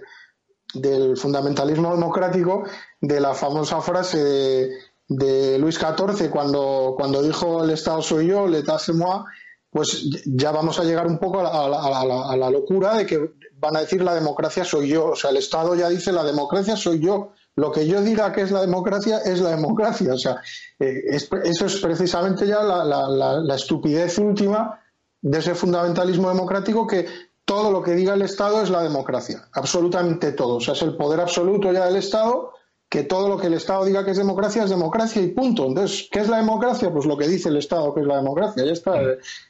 del 0.74 1.18
fundamentalismo 1.18 1.92
democrático, 1.92 2.64
de 3.00 3.20
la 3.20 3.34
famosa 3.34 3.82
frase 3.82 4.70
de, 5.08 5.58
Luis 5.60 5.78
XIV 5.78 6.30
cuando, 6.30 6.96
cuando 6.98 7.22
dijo 7.22 7.64
el 7.64 7.72
Estado 7.72 8.02
soy 8.02 8.28
yo, 8.28 8.48
l'état 8.48 8.80
c'est 8.80 8.96
moi, 8.96 9.26
pues 9.70 10.04
ya 10.26 10.52
vamos 10.52 10.80
a 10.80 10.84
llegar 10.84 11.08
un 11.08 11.18
poco 11.18 11.40
a 11.40 11.70
la, 11.70 12.30
a 12.30 12.38
la 12.38 12.50
locura 12.50 12.96
de 12.96 13.06
que 13.06 13.32
van 13.58 13.76
a 13.76 13.82
decir 13.82 14.02
la 14.02 14.14
democracia 14.14 14.64
soy 14.64 14.90
yo, 14.90 15.12
o 15.12 15.16
sea, 15.16 15.30
el 15.30 15.38
Estado 15.38 15.76
ya 15.76 15.90
dice 15.90 16.12
la 16.12 16.24
democracia 16.24 16.76
soy 16.76 17.00
yo 17.00 17.32
lo 17.56 17.72
que 17.72 17.86
yo 17.86 18.02
diga 18.02 18.32
que 18.32 18.42
es 18.42 18.52
la 18.52 18.62
democracia 18.62 19.20
es 19.20 19.42
la 19.42 19.50
democracia. 19.50 20.14
O 20.14 20.18
sea, 20.18 20.42
eh, 20.80 21.02
eso 21.10 21.66
es 21.66 21.80
precisamente 21.80 22.48
ya 22.48 22.64
la, 22.64 23.56
estupidez 23.56 24.18
última 24.18 24.80
de 25.22 25.40
ese 25.40 25.54
fundamentalismo 25.54 26.30
democrático 26.30 26.88
que 26.88 27.06
todo 27.52 27.70
lo 27.70 27.84
que 27.84 27.92
diga 27.92 28.14
el 28.14 28.22
Estado 28.22 28.62
es 28.62 28.70
la 28.70 28.82
democracia, 28.82 29.46
absolutamente 29.52 30.32
todo. 30.32 30.56
O 30.56 30.62
sea, 30.62 30.74
es 30.74 30.82
el 30.84 30.96
poder 30.96 31.20
absoluto 31.20 31.70
ya 31.74 31.86
del 31.86 31.98
Estado, 31.98 32.54
que 32.88 33.04
todo 33.04 33.28
lo 33.28 33.38
que 33.38 33.48
el 33.48 33.56
Estado 33.56 33.84
diga 33.84 34.06
que 34.06 34.12
es 34.12 34.18
democracia 34.18 34.64
es 34.64 34.70
democracia 34.70 35.22
y 35.22 35.28
punto. 35.28 35.66
Entonces, 35.66 36.08
¿qué 36.10 36.20
es 36.20 36.30
la 36.30 36.38
democracia? 36.38 36.90
Pues 36.94 37.06
lo 37.06 37.18
que 37.18 37.28
dice 37.28 37.50
el 37.50 37.58
Estado 37.58 37.94
que 37.94 38.00
es 38.00 38.08
la 38.08 38.16
democracia, 38.16 38.64
ya 38.64 38.72
está. 38.72 38.94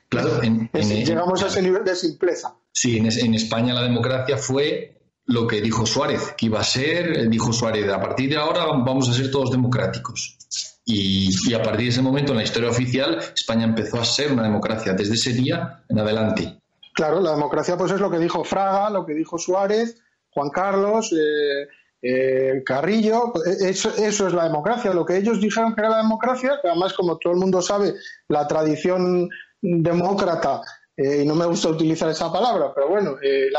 Claro, 0.10 0.42
llegamos 0.42 1.44
a 1.44 1.46
ese 1.46 1.62
nivel 1.62 1.84
de 1.84 1.96
simpleza. 1.96 2.56
Sí, 2.72 2.98
en 2.98 3.36
España 3.36 3.76
la 3.76 3.84
democracia 3.84 4.36
fue 4.36 4.98
lo 5.26 5.46
que 5.46 5.62
dijo 5.62 5.86
Suárez, 5.86 6.34
que 6.36 6.48
iba 6.48 6.60
a 6.60 6.64
ser, 6.64 7.20
eh, 7.20 7.28
dijo 7.30 7.54
Suárez, 7.54 7.88
a 7.88 8.02
partir 8.02 8.32
de 8.32 8.38
ahora 8.38 8.66
vamos 8.66 9.10
a 9.10 9.14
ser 9.14 9.30
todos 9.30 9.52
democráticos. 9.52 10.38
Y, 10.86 11.54
a 11.54 11.62
partir 11.62 11.86
de 11.86 11.90
ese 11.90 12.02
momento 12.02 12.32
en 12.32 12.40
la 12.40 12.44
historia 12.44 12.70
oficial 12.70 13.20
España 13.36 13.66
empezó 13.66 14.02
a 14.02 14.06
ser 14.06 14.32
una 14.32 14.42
democracia 14.42 14.94
desde 14.94 15.14
ese 15.14 15.34
día 15.34 15.84
en 15.88 16.00
adelante. 16.00 16.61
Claro, 17.02 17.20
la 17.20 17.32
democracia 17.32 17.76
pues 17.78 17.92
es 17.94 18.00
lo 18.00 18.12
que 18.12 18.20
dijo 18.20 18.44
Fraga, 18.44 18.92
lo 18.92 19.04
que 19.08 19.16
dijo 19.16 19.40
Suárez, 19.40 20.00
Juan 20.30 20.52
Carlos, 20.52 21.12
eh, 21.12 21.68
eh, 22.00 22.62
Carrillo, 22.64 23.34
eso, 23.44 23.90
eso, 23.98 24.28
es 24.28 24.34
la 24.34 24.44
democracia, 24.44 24.94
lo 24.94 25.04
que 25.04 25.18
ellos 25.18 25.42
dijeron 25.42 25.74
que 25.74 25.82
era 25.82 25.90
la 25.90 26.04
democracia, 26.04 26.60
que 26.62 26.68
además 26.68 26.94
como 26.94 27.18
todo 27.18 27.34
el 27.34 27.40
mundo 27.40 27.60
sabe, 27.60 27.96
la 28.28 28.46
tradición 28.48 29.28
demócrata 29.60 30.62
eh, 30.96 31.24
y 31.24 31.26
no 31.26 31.34
me 31.34 31.48
gusta 31.48 31.70
utilizar 31.70 32.08
esa 32.08 32.32
palabra, 32.32 32.72
pero 32.72 32.90
bueno, 32.90 33.16
de, 33.16 33.50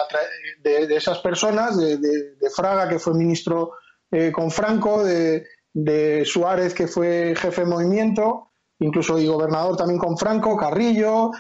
esas 0.97 1.18
personas, 1.18 1.76
de, 1.76 2.36
Fraga, 2.55 2.88
que 2.88 3.01
fue 3.01 3.14
ministro 3.14 3.72
con 4.32 4.53
Franco, 4.53 5.03
de, 5.03 6.24
Suárez, 6.24 6.74
que 6.74 6.86
fue 6.86 7.34
jefe 7.36 7.62
de 7.62 7.66
movimiento, 7.66 8.53
incluso 8.78 9.18
y 9.18 9.26
gobernador 9.26 9.76
también 9.76 9.99
con 9.99 10.16
Franco, 10.16 10.57
Carrillo, 10.57 11.32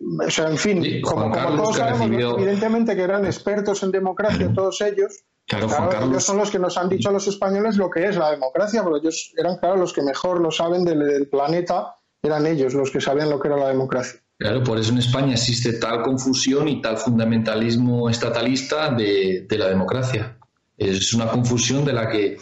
o 0.00 0.30
sea, 0.30 0.48
en 0.48 0.58
fin, 0.58 1.00
como, 1.02 1.32
todos 1.32 1.76
sabemos, 1.76 2.36
evidentemente 2.38 2.96
que 2.96 3.02
eran 3.02 3.24
expertos 3.24 3.82
en 3.82 3.90
democracia 3.90 4.52
todos 4.52 4.80
ellos. 4.80 5.24
Claro, 5.46 5.68
ellos 6.02 6.24
son 6.24 6.38
los 6.38 6.50
que 6.50 6.58
nos 6.58 6.78
han 6.78 6.88
dicho 6.88 7.08
a 7.08 7.12
los 7.12 7.26
españoles 7.26 7.76
lo 7.76 7.90
que 7.90 8.06
es 8.06 8.16
la 8.16 8.30
democracia, 8.30 8.82
porque 8.82 9.00
ellos 9.00 9.32
eran, 9.36 9.58
claro, 9.58 9.76
los 9.76 9.92
que 9.92 10.02
mejor 10.02 10.40
lo 10.40 10.50
saben 10.50 10.84
del 10.84 11.28
planeta, 11.28 11.96
eran 12.22 12.46
ellos 12.46 12.74
los 12.74 12.90
que 12.90 13.00
sabían 13.00 13.28
lo 13.28 13.40
que 13.40 13.48
era 13.48 13.56
la 13.56 13.68
democracia. 13.68 14.20
Claro, 14.38 14.64
por 14.64 14.78
eso 14.78 14.92
en 14.92 14.98
España 14.98 15.34
existe 15.34 15.74
tal 15.74 16.02
confusión 16.02 16.68
y 16.68 16.80
tal 16.80 16.96
fundamentalismo 16.96 18.10
estatalista 18.10 18.90
de, 18.90 19.46
la 19.50 19.68
democracia. 19.68 20.36
Es 20.76 21.12
una 21.14 21.28
confusión 21.28 21.84
de 21.84 21.92
la 21.92 22.08
que 22.08 22.38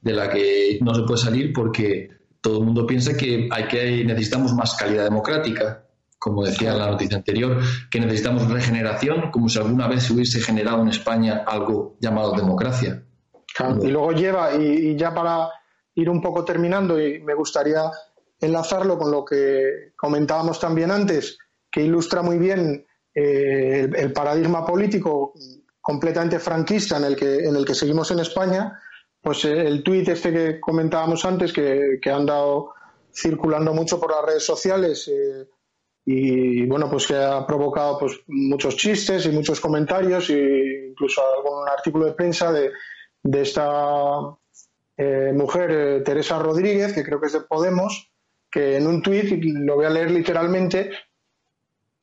de 0.00 0.12
la 0.12 0.30
que 0.30 0.78
no 0.80 0.94
se 0.94 1.02
puede 1.02 1.20
salir 1.20 1.52
porque 1.52 2.08
todo 2.40 2.60
el 2.60 2.64
mundo 2.64 2.86
piensa 2.86 3.16
que 3.16 3.48
hay 3.50 3.68
que 3.68 4.04
necesitamos 4.04 4.54
más 4.54 4.74
calidad 4.76 5.04
democrática, 5.04 5.84
como 6.20 6.44
decía 6.44 6.72
en 6.72 6.78
la 6.78 6.90
noticia 6.90 7.16
anterior, 7.16 7.58
que 7.90 7.98
necesitamos 7.98 8.48
regeneración, 8.48 9.32
como 9.32 9.48
si 9.48 9.58
alguna 9.58 9.88
vez 9.88 10.04
se 10.04 10.12
hubiese 10.12 10.40
generado 10.40 10.82
en 10.82 10.88
España 10.88 11.44
algo 11.46 11.96
llamado 11.98 12.32
democracia. 12.32 13.02
y 13.82 13.88
luego 13.88 14.12
lleva, 14.12 14.54
y 14.54 14.94
ya 14.96 15.12
para 15.12 15.48
ir 15.94 16.08
un 16.08 16.20
poco 16.20 16.44
terminando, 16.44 17.00
y 17.00 17.20
me 17.20 17.34
gustaría 17.34 17.90
enlazarlo 18.40 18.98
con 18.98 19.10
lo 19.10 19.24
que 19.24 19.92
comentábamos 19.96 20.60
también 20.60 20.90
antes, 20.90 21.38
que 21.70 21.82
ilustra 21.82 22.22
muy 22.22 22.38
bien 22.38 22.86
eh, 23.14 23.88
el, 23.94 24.12
paradigma 24.12 24.64
político 24.64 25.34
completamente 25.80 26.38
franquista 26.38 26.96
en 26.96 27.04
el 27.04 27.16
que, 27.16 27.46
en 27.46 27.56
el 27.56 27.64
que 27.64 27.74
seguimos 27.74 28.10
en 28.10 28.20
España, 28.20 28.78
pues 29.20 29.44
eh, 29.44 29.66
el 29.66 29.82
tuit 29.82 30.08
este 30.08 30.32
que 30.32 30.60
comentábamos 30.60 31.24
antes, 31.24 31.52
que, 31.52 31.98
que 32.00 32.10
ha 32.10 32.16
andado 32.16 32.74
circulando 33.12 33.74
mucho 33.74 34.00
por 34.00 34.12
las 34.12 34.24
redes 34.24 34.44
sociales 34.44 35.08
eh, 35.08 35.48
y 36.12 36.66
bueno, 36.66 36.90
pues 36.90 37.06
que 37.06 37.14
ha 37.14 37.46
provocado 37.46 37.98
pues 37.98 38.20
muchos 38.26 38.76
chistes 38.76 39.26
y 39.26 39.30
muchos 39.30 39.60
comentarios 39.60 40.28
e 40.30 40.88
incluso 40.90 41.22
algún 41.36 41.68
artículo 41.68 42.06
de 42.06 42.12
prensa 42.12 42.50
de, 42.50 42.70
de 43.22 43.42
esta 43.42 44.36
mujer, 45.32 46.02
Teresa 46.04 46.38
Rodríguez, 46.38 46.92
que 46.92 47.02
creo 47.02 47.20
que 47.20 47.28
es 47.28 47.32
de 47.32 47.40
Podemos, 47.40 48.12
que 48.50 48.76
en 48.76 48.86
un 48.86 49.02
tuit, 49.02 49.42
lo 49.42 49.76
voy 49.76 49.86
a 49.86 49.90
leer 49.90 50.10
literalmente, 50.10 50.90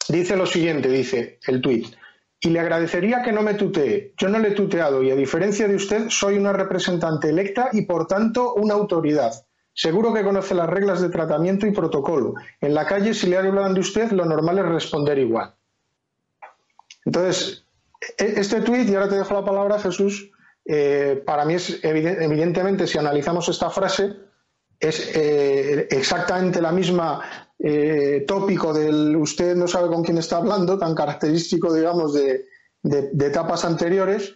dice 0.08 0.36
lo 0.36 0.46
siguiente, 0.46 0.90
dice 0.90 1.40
el 1.46 1.62
tuit, 1.62 1.88
y 2.40 2.50
le 2.50 2.60
agradecería 2.60 3.22
que 3.22 3.34
no 3.34 3.42
me 3.42 3.56
tutee. 3.56 4.14
Yo 4.18 4.30
no 4.30 4.40
le 4.40 4.50
he 4.50 4.52
tuteado 4.52 5.04
y 5.04 5.12
a 5.12 5.16
diferencia 5.16 5.68
de 5.68 5.76
usted 5.76 6.10
soy 6.10 6.38
una 6.38 6.54
representante 6.54 7.30
electa 7.30 7.70
y 7.74 7.82
por 7.84 8.08
tanto 8.08 8.54
una 8.54 8.76
autoridad. 8.76 9.47
Seguro 9.78 10.12
que 10.12 10.24
conoce 10.24 10.56
las 10.56 10.68
reglas 10.68 11.02
de 11.02 11.10
tratamiento 11.10 11.68
y 11.68 11.72
protocolo. 11.72 12.34
En 12.60 12.74
la 12.74 12.88
calle, 12.88 13.14
si 13.14 13.28
le 13.28 13.38
hablan 13.38 13.76
de 13.76 13.82
usted, 13.82 14.12
lo 14.12 14.26
normal 14.26 14.58
es 14.58 14.66
responder 14.66 15.20
igual. 15.20 15.54
Entonces, 17.06 17.64
e-, 18.18 18.40
este 18.40 18.62
tuit, 18.62 18.90
y 18.90 18.96
ahora 18.96 19.08
te 19.08 19.18
dejo 19.18 19.36
la 19.36 19.46
palabra, 19.46 19.78
Jesús, 19.78 20.32
eh, 20.66 21.22
para 21.24 21.46
mí 21.46 21.54
es 21.54 21.80
evidentemente, 21.84 22.88
si 22.88 22.98
analizamos 22.98 23.50
esta 23.50 23.70
frase, 23.70 24.16
es 24.80 25.16
eh, 25.16 25.88
exactamente 25.92 26.60
la 26.60 26.72
misma 26.72 27.22
eh, 27.60 28.26
tópico 28.28 28.74
del 28.74 29.16
usted 29.16 29.56
no 29.56 29.68
sabe 29.68 29.90
con 29.90 30.04
quién 30.04 30.18
está 30.18 30.38
hablando, 30.38 30.80
tan 30.80 30.96
característico, 30.96 31.72
digamos, 31.72 32.16
de, 32.16 32.46
de, 32.82 33.28
etapas 33.28 33.64
anteriores 33.64 34.36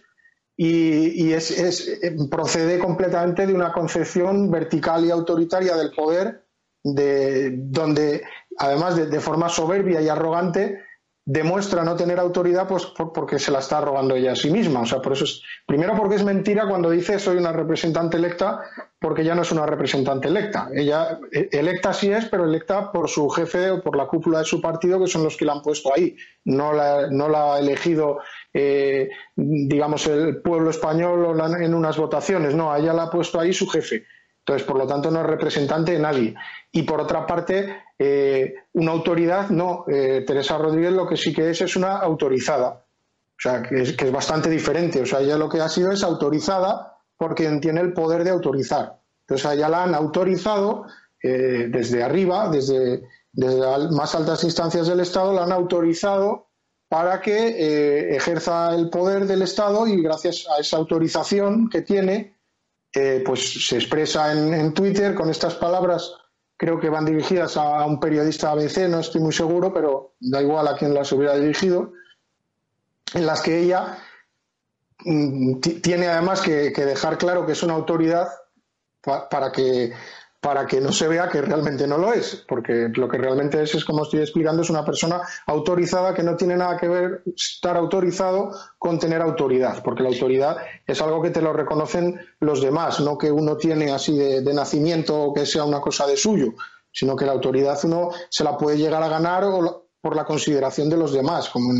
y, 0.56 1.32
es, 1.32 1.50
eh, 1.50 2.16
procede 2.30 2.78
completamente 2.78 3.46
de 3.46 3.54
una 3.54 3.72
concepción 3.72 4.50
vertical 4.50 5.04
y 5.04 5.10
autoritaria 5.10 5.76
del 5.76 5.92
poder, 5.92 6.44
de, 6.84 7.54
donde 7.56 8.22
además 8.58 8.96
de, 8.96 9.20
forma 9.20 9.48
soberbia 9.48 10.00
y 10.00 10.08
arrogante 10.08 10.80
demuestra 11.24 11.84
no 11.84 11.94
tener 11.94 12.18
autoridad 12.18 12.66
pues 12.66 12.86
porque 12.86 13.38
se 13.38 13.52
la 13.52 13.60
está 13.60 13.80
robando 13.80 14.16
ella 14.16 14.32
a 14.32 14.36
sí 14.36 14.50
misma. 14.50 14.80
O 14.80 14.86
sea, 14.86 15.00
por 15.00 15.12
eso 15.12 15.24
es, 15.24 15.42
primero 15.66 15.96
porque 15.96 16.16
es 16.16 16.24
mentira 16.24 16.66
cuando 16.66 16.90
dice 16.90 17.18
soy 17.18 17.36
una 17.36 17.52
representante 17.52 18.16
electa, 18.16 18.60
porque 18.98 19.24
ya 19.24 19.34
no 19.34 19.42
es 19.42 19.52
una 19.52 19.64
representante 19.64 20.28
electa. 20.28 20.68
Ella 20.74 21.20
e, 21.30 21.48
electa 21.52 21.92
sí 21.92 22.10
es, 22.10 22.24
pero 22.26 22.44
electa 22.44 22.90
por 22.90 23.08
su 23.08 23.28
jefe 23.30 23.70
o 23.70 23.80
por 23.80 23.96
la 23.96 24.06
cúpula 24.06 24.40
de 24.40 24.44
su 24.44 24.60
partido, 24.60 24.98
que 24.98 25.06
son 25.06 25.22
los 25.22 25.36
que 25.36 25.44
la 25.44 25.52
han 25.52 25.62
puesto 25.62 25.94
ahí. 25.94 26.16
No 26.44 26.72
la, 26.72 27.06
no 27.08 27.28
la 27.28 27.54
ha 27.54 27.58
elegido, 27.60 28.18
eh, 28.52 29.10
digamos, 29.36 30.06
el 30.08 30.42
pueblo 30.42 30.70
español 30.70 31.40
en 31.60 31.74
unas 31.74 31.96
votaciones. 31.96 32.54
No, 32.54 32.74
ella 32.74 32.92
la 32.92 33.04
ha 33.04 33.10
puesto 33.10 33.38
ahí 33.38 33.52
su 33.52 33.68
jefe. 33.68 34.06
Entonces, 34.44 34.66
por 34.66 34.76
lo 34.76 34.88
tanto, 34.88 35.08
no 35.10 35.20
es 35.20 35.26
representante 35.26 35.92
de 35.92 36.00
nadie. 36.00 36.34
Y 36.72 36.82
por 36.82 37.00
otra 37.00 37.26
parte, 37.26 37.76
eh, 38.04 38.54
una 38.72 38.90
autoridad, 38.90 39.50
no. 39.50 39.84
Eh, 39.86 40.24
Teresa 40.26 40.58
Rodríguez 40.58 40.92
lo 40.92 41.06
que 41.06 41.16
sí 41.16 41.32
que 41.32 41.50
es 41.50 41.60
es 41.60 41.76
una 41.76 41.98
autorizada. 41.98 42.84
O 43.30 43.40
sea, 43.40 43.62
que 43.62 43.82
es, 43.82 44.12
bastante 44.12 44.50
diferente. 44.50 45.00
O 45.00 45.06
sea, 45.06 45.20
ella 45.20 45.36
lo 45.36 45.48
que 45.48 45.60
ha 45.60 45.68
sido 45.68 45.92
es 45.92 46.02
autorizada 46.02 46.98
porque 47.16 47.48
tiene 47.60 47.80
el 47.80 47.92
poder 47.92 48.24
de 48.24 48.30
autorizar. 48.30 48.98
Entonces, 49.20 49.46
a 49.46 49.54
ella 49.54 49.68
la 49.68 49.84
han 49.84 49.94
autorizado 49.94 50.86
eh, 51.22 51.68
desde 51.70 52.02
arriba, 52.02 52.48
desde, 52.50 53.04
desde 53.32 53.60
las 53.60 53.92
más 53.92 54.16
altas 54.16 54.42
instancias 54.42 54.88
del 54.88 54.98
Estado, 54.98 55.32
la 55.32 55.44
han 55.44 55.52
autorizado 55.52 56.48
para 56.88 57.20
que 57.20 58.16
ejerza 58.16 58.74
el 58.74 58.90
poder 58.90 59.26
del 59.26 59.42
Estado 59.42 59.86
y 59.86 60.02
gracias 60.02 60.46
a 60.54 60.60
esa 60.60 60.76
autorización 60.76 61.70
que 61.70 61.80
tiene, 61.80 62.36
pues 63.24 63.66
se 63.66 63.76
expresa 63.76 64.30
en, 64.30 64.74
Twitter 64.74 65.14
con 65.14 65.30
estas 65.30 65.54
palabras, 65.54 66.12
creo 66.62 66.78
que 66.78 66.90
van 66.90 67.04
dirigidas 67.04 67.56
a, 67.56 67.84
un 67.84 67.98
periodista 67.98 68.52
ABC, 68.52 68.88
no 68.88 69.00
estoy 69.00 69.20
muy 69.20 69.32
seguro, 69.32 69.74
pero 69.74 70.14
da 70.20 70.40
igual 70.40 70.68
a 70.68 70.76
quien 70.76 70.94
las 70.94 71.10
hubiera 71.10 71.34
dirigido, 71.34 71.92
en 73.14 73.26
las 73.26 73.40
que 73.40 73.58
ella 73.58 73.98
mm, 75.04 75.58
tiene 75.58 76.06
además 76.06 76.40
que, 76.40 76.70
dejar 76.70 77.18
claro 77.18 77.44
que 77.44 77.52
es 77.52 77.64
una 77.64 77.74
autoridad 77.74 78.28
para 79.02 79.50
que 79.50 79.92
para 80.42 80.66
que 80.66 80.80
no 80.80 80.90
se 80.90 81.06
vea 81.06 81.28
que 81.28 81.40
realmente 81.40 81.86
no 81.86 81.98
lo 81.98 82.12
es, 82.12 82.44
porque 82.48 82.90
lo 82.96 83.08
que 83.08 83.16
realmente 83.16 83.62
es 83.62 83.76
es 83.76 83.84
como 83.84 84.02
estoy 84.02 84.22
explicando, 84.22 84.62
es 84.62 84.70
una 84.70 84.84
persona 84.84 85.22
autorizada 85.46 86.12
que 86.14 86.24
no 86.24 86.34
tiene 86.34 86.56
nada 86.56 86.76
que 86.76 86.88
ver 86.88 87.22
estar 87.36 87.76
autorizado 87.76 88.50
con 88.76 88.98
tener 88.98 89.22
autoridad, 89.22 89.84
porque 89.84 90.02
la 90.02 90.08
autoridad 90.08 90.56
es 90.84 91.00
algo 91.00 91.22
que 91.22 91.30
te 91.30 91.40
lo 91.40 91.52
reconocen 91.52 92.20
los 92.40 92.60
demás, 92.60 92.98
no 92.98 93.16
que 93.16 93.30
uno 93.30 93.56
tiene 93.56 93.92
así 93.92 94.18
de, 94.18 94.52
nacimiento 94.52 95.16
o 95.16 95.32
que 95.32 95.46
sea 95.46 95.62
una 95.62 95.80
cosa 95.80 96.08
de 96.08 96.16
suyo, 96.16 96.54
sino 96.90 97.14
que 97.14 97.24
la 97.24 97.32
autoridad 97.32 97.78
uno 97.84 98.10
se 98.28 98.42
la 98.42 98.58
puede 98.58 98.78
llegar 98.78 99.04
a 99.04 99.08
ganar 99.08 99.44
por 100.00 100.16
la 100.16 100.24
consideración 100.24 100.90
de 100.90 100.96
los 100.96 101.12
demás, 101.12 101.50
como 101.50 101.72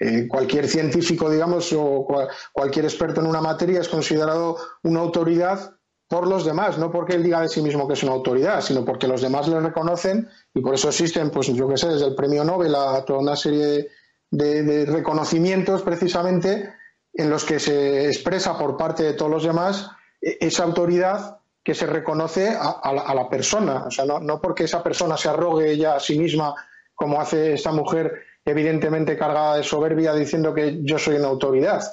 eh, 0.00 0.26
cualquier 0.26 0.66
científico, 0.66 1.30
digamos, 1.30 1.72
o 1.72 2.08
cualquier 2.52 2.86
experto 2.86 3.20
en 3.20 3.28
una 3.28 3.40
materia 3.40 3.80
es 3.80 3.88
considerado 3.88 4.56
una 4.82 4.98
autoridad 4.98 5.76
por 6.10 6.26
los 6.26 6.44
demás, 6.44 6.76
no 6.76 6.90
porque 6.90 7.14
él 7.14 7.22
diga 7.22 7.40
de 7.40 7.48
sí 7.48 7.62
mismo 7.62 7.86
que 7.86 7.94
es 7.94 8.02
una 8.02 8.10
autoridad, 8.10 8.60
sino 8.62 8.84
porque 8.84 9.06
los 9.06 9.22
demás 9.22 9.46
le 9.46 9.60
reconocen 9.60 10.28
y 10.52 10.60
por 10.60 10.74
eso 10.74 10.88
existen, 10.88 11.30
pues 11.30 11.46
yo 11.46 11.68
qué 11.68 11.76
sé, 11.76 11.86
desde 11.86 12.08
el 12.08 12.16
premio 12.16 12.42
Nobel 12.42 12.74
a 12.74 13.04
toda 13.04 13.20
una 13.20 13.36
serie 13.36 13.86
de, 14.28 14.86
reconocimientos 14.86 15.82
precisamente 15.82 16.74
en 17.12 17.30
los 17.30 17.44
que 17.44 17.60
se 17.60 18.08
expresa 18.08 18.58
por 18.58 18.76
parte 18.76 19.04
de 19.04 19.12
todos 19.12 19.30
los 19.30 19.44
demás 19.44 19.88
e, 20.20 20.36
esa 20.40 20.64
autoridad 20.64 21.38
que 21.62 21.76
se 21.76 21.86
reconoce 21.86 22.56
a, 22.58 23.14
la, 23.14 23.28
persona. 23.28 23.84
O 23.86 23.90
sea, 23.92 24.04
no, 24.04 24.18
no, 24.18 24.40
porque 24.40 24.64
esa 24.64 24.82
persona 24.82 25.16
se 25.16 25.28
arrogue 25.28 25.70
ella 25.70 25.94
a 25.94 26.00
sí 26.00 26.18
misma, 26.18 26.56
como 26.92 27.20
hace 27.20 27.52
esta 27.52 27.70
mujer 27.70 28.22
evidentemente 28.44 29.16
cargada 29.16 29.58
de 29.58 29.62
soberbia 29.62 30.12
diciendo 30.12 30.52
que 30.52 30.80
yo 30.82 30.98
soy 30.98 31.16
una 31.16 31.28
autoridad, 31.28 31.84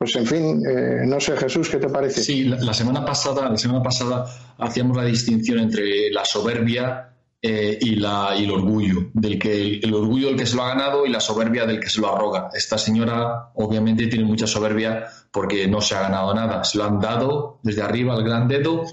pues 0.00 0.16
en 0.16 0.26
fin, 0.26 0.62
eh, 0.66 1.02
no 1.04 1.20
sé 1.20 1.36
Jesús, 1.36 1.68
¿qué 1.68 1.76
te 1.76 1.90
parece? 1.90 2.22
Sí, 2.22 2.44
la, 2.44 2.72
semana 2.72 3.04
pasada, 3.04 3.50
la 3.50 3.58
semana 3.58 3.82
pasada 3.82 4.24
hacíamos 4.56 4.96
la 4.96 5.04
distinción 5.04 5.58
entre 5.58 6.10
la 6.10 6.24
soberbia 6.24 7.12
eh, 7.42 7.78
y, 7.78 7.98
el 7.98 8.50
orgullo, 8.50 9.10
del 9.12 9.38
que 9.38 9.78
el, 9.82 9.92
orgullo 9.92 10.28
del 10.28 10.38
que 10.38 10.46
se 10.46 10.56
lo 10.56 10.62
ha 10.62 10.68
ganado 10.68 11.04
y 11.04 11.10
la 11.10 11.20
soberbia 11.20 11.66
del 11.66 11.80
que 11.80 11.90
se 11.90 12.00
lo 12.00 12.16
arroga. 12.16 12.48
Esta 12.54 12.78
señora 12.78 13.50
obviamente 13.56 14.06
tiene 14.06 14.24
mucha 14.24 14.46
soberbia 14.46 15.04
porque 15.30 15.68
no 15.68 15.82
se 15.82 15.94
ha 15.96 16.00
ganado 16.00 16.32
nada. 16.32 16.64
Se 16.64 16.78
lo 16.78 16.84
han 16.84 16.98
dado 16.98 17.60
desde 17.62 17.82
arriba 17.82 18.14
al 18.14 18.24
gran 18.24 18.48
dedo, 18.48 18.84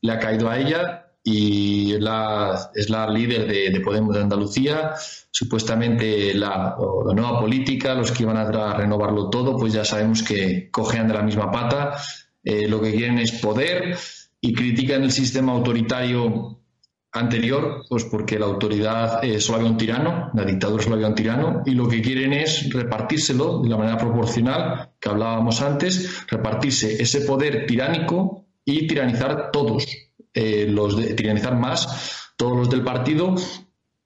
le 0.00 0.10
ha 0.10 0.18
caído 0.18 0.50
a 0.50 0.58
ella 0.58 1.07
y 1.22 1.94
es 1.94 2.00
la, 2.00 2.70
es 2.74 2.88
la 2.88 3.08
líder 3.10 3.46
de, 3.46 3.80
Podemos 3.80 4.14
de 4.14 4.22
Andalucía. 4.22 4.94
Supuestamente 5.30 6.34
la, 6.34 6.76
nueva 7.14 7.40
política, 7.40 7.94
los 7.94 8.12
que 8.12 8.22
iban 8.22 8.36
a 8.36 8.74
renovarlo 8.74 9.30
todo, 9.30 9.56
pues 9.56 9.72
ya 9.72 9.84
sabemos 9.84 10.22
que 10.22 10.70
cojean 10.70 11.08
de 11.08 11.14
la 11.14 11.22
misma 11.22 11.50
pata. 11.50 11.96
Eh, 12.42 12.68
lo 12.68 12.80
que 12.80 12.92
quieren 12.92 13.18
es 13.18 13.32
poder 13.32 13.96
y 14.40 14.54
critican 14.54 15.02
el 15.02 15.12
sistema 15.12 15.52
autoritario 15.52 16.58
anterior, 17.12 17.84
pues 17.88 18.04
porque 18.04 18.38
la 18.38 18.46
autoridad 18.46 19.24
eh, 19.24 19.40
solo 19.40 19.58
había 19.58 19.70
un 19.70 19.76
tirano, 19.76 20.30
la 20.34 20.44
dictadura 20.44 20.82
solo 20.82 20.96
había 20.96 21.08
un 21.08 21.14
tirano, 21.14 21.62
y 21.66 21.72
lo 21.72 21.88
que 21.88 22.02
quieren 22.02 22.32
es 22.32 22.72
repartírselo 22.72 23.60
de 23.60 23.68
la 23.68 23.76
manera 23.76 23.96
proporcional 23.96 24.90
que 25.00 25.08
hablábamos 25.08 25.60
antes, 25.62 26.26
repartirse 26.28 27.02
ese 27.02 27.22
poder 27.22 27.66
tiránico 27.66 28.44
y 28.64 28.86
tiranizar 28.86 29.50
todos, 29.50 29.86
eh, 30.40 30.66
los 30.68 30.96
de 30.96 31.14
tiranizar 31.14 31.56
más 31.56 32.28
todos 32.36 32.56
los 32.56 32.70
del 32.70 32.84
partido 32.84 33.34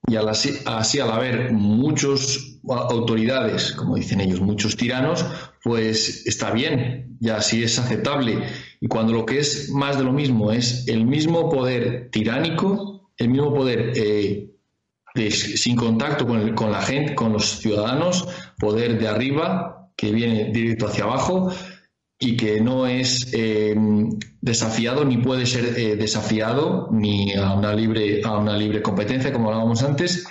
y 0.09 0.17
así, 0.17 0.55
así 0.65 0.99
al 0.99 1.11
haber 1.13 1.53
muchos 1.53 2.59
autoridades, 2.67 3.73
como 3.73 3.97
dicen 3.97 4.23
ellos, 4.23 4.41
muchos 4.41 4.77
tiranos, 4.77 5.27
pues 5.63 6.27
está 6.27 6.51
bien, 6.51 7.19
ya 7.21 7.37
así 7.37 7.63
es 7.63 7.79
aceptable. 7.79 8.39
Y 8.81 8.89
cuando 8.89 9.13
lo 9.13 9.27
que 9.27 9.41
es 9.41 9.69
más 9.69 9.99
de 9.99 10.05
lo 10.05 10.13
mismo 10.13 10.53
es 10.53 10.89
el 10.89 11.05
mismo 11.05 11.51
poder 11.51 12.09
tiránico, 12.11 13.11
el 13.19 13.29
mismo 13.29 13.53
poder 13.53 13.93
eh, 13.95 14.51
sin 15.31 15.77
contacto 15.77 16.27
con, 16.27 16.55
con 16.55 16.73
la 16.73 16.81
gente, 16.81 17.15
con 17.15 17.35
los 17.35 17.59
ciudadanos, 17.59 18.27
poder 18.59 18.99
de 18.99 19.07
arriba 19.07 19.91
que 19.97 20.13
viene 20.13 20.51
directo 20.51 20.87
hacia 20.87 21.05
abajo, 21.05 21.53
y 22.25 22.37
que 22.37 22.61
no 22.61 22.87
es 22.87 23.33
eh, 23.33 23.75
desafiado 24.41 25.05
ni 25.05 25.17
puede 25.17 25.45
ser 25.45 25.77
eh, 25.77 25.97
desafiado 25.97 26.89
ni 26.93 27.35
a 27.35 27.53
una 27.53 27.75
libre 27.75 28.23
a 28.23 28.39
una 28.39 28.57
libre 28.57 28.81
competencia 28.81 29.33
como 29.33 29.49
hablábamos 29.49 29.83
antes. 29.83 30.25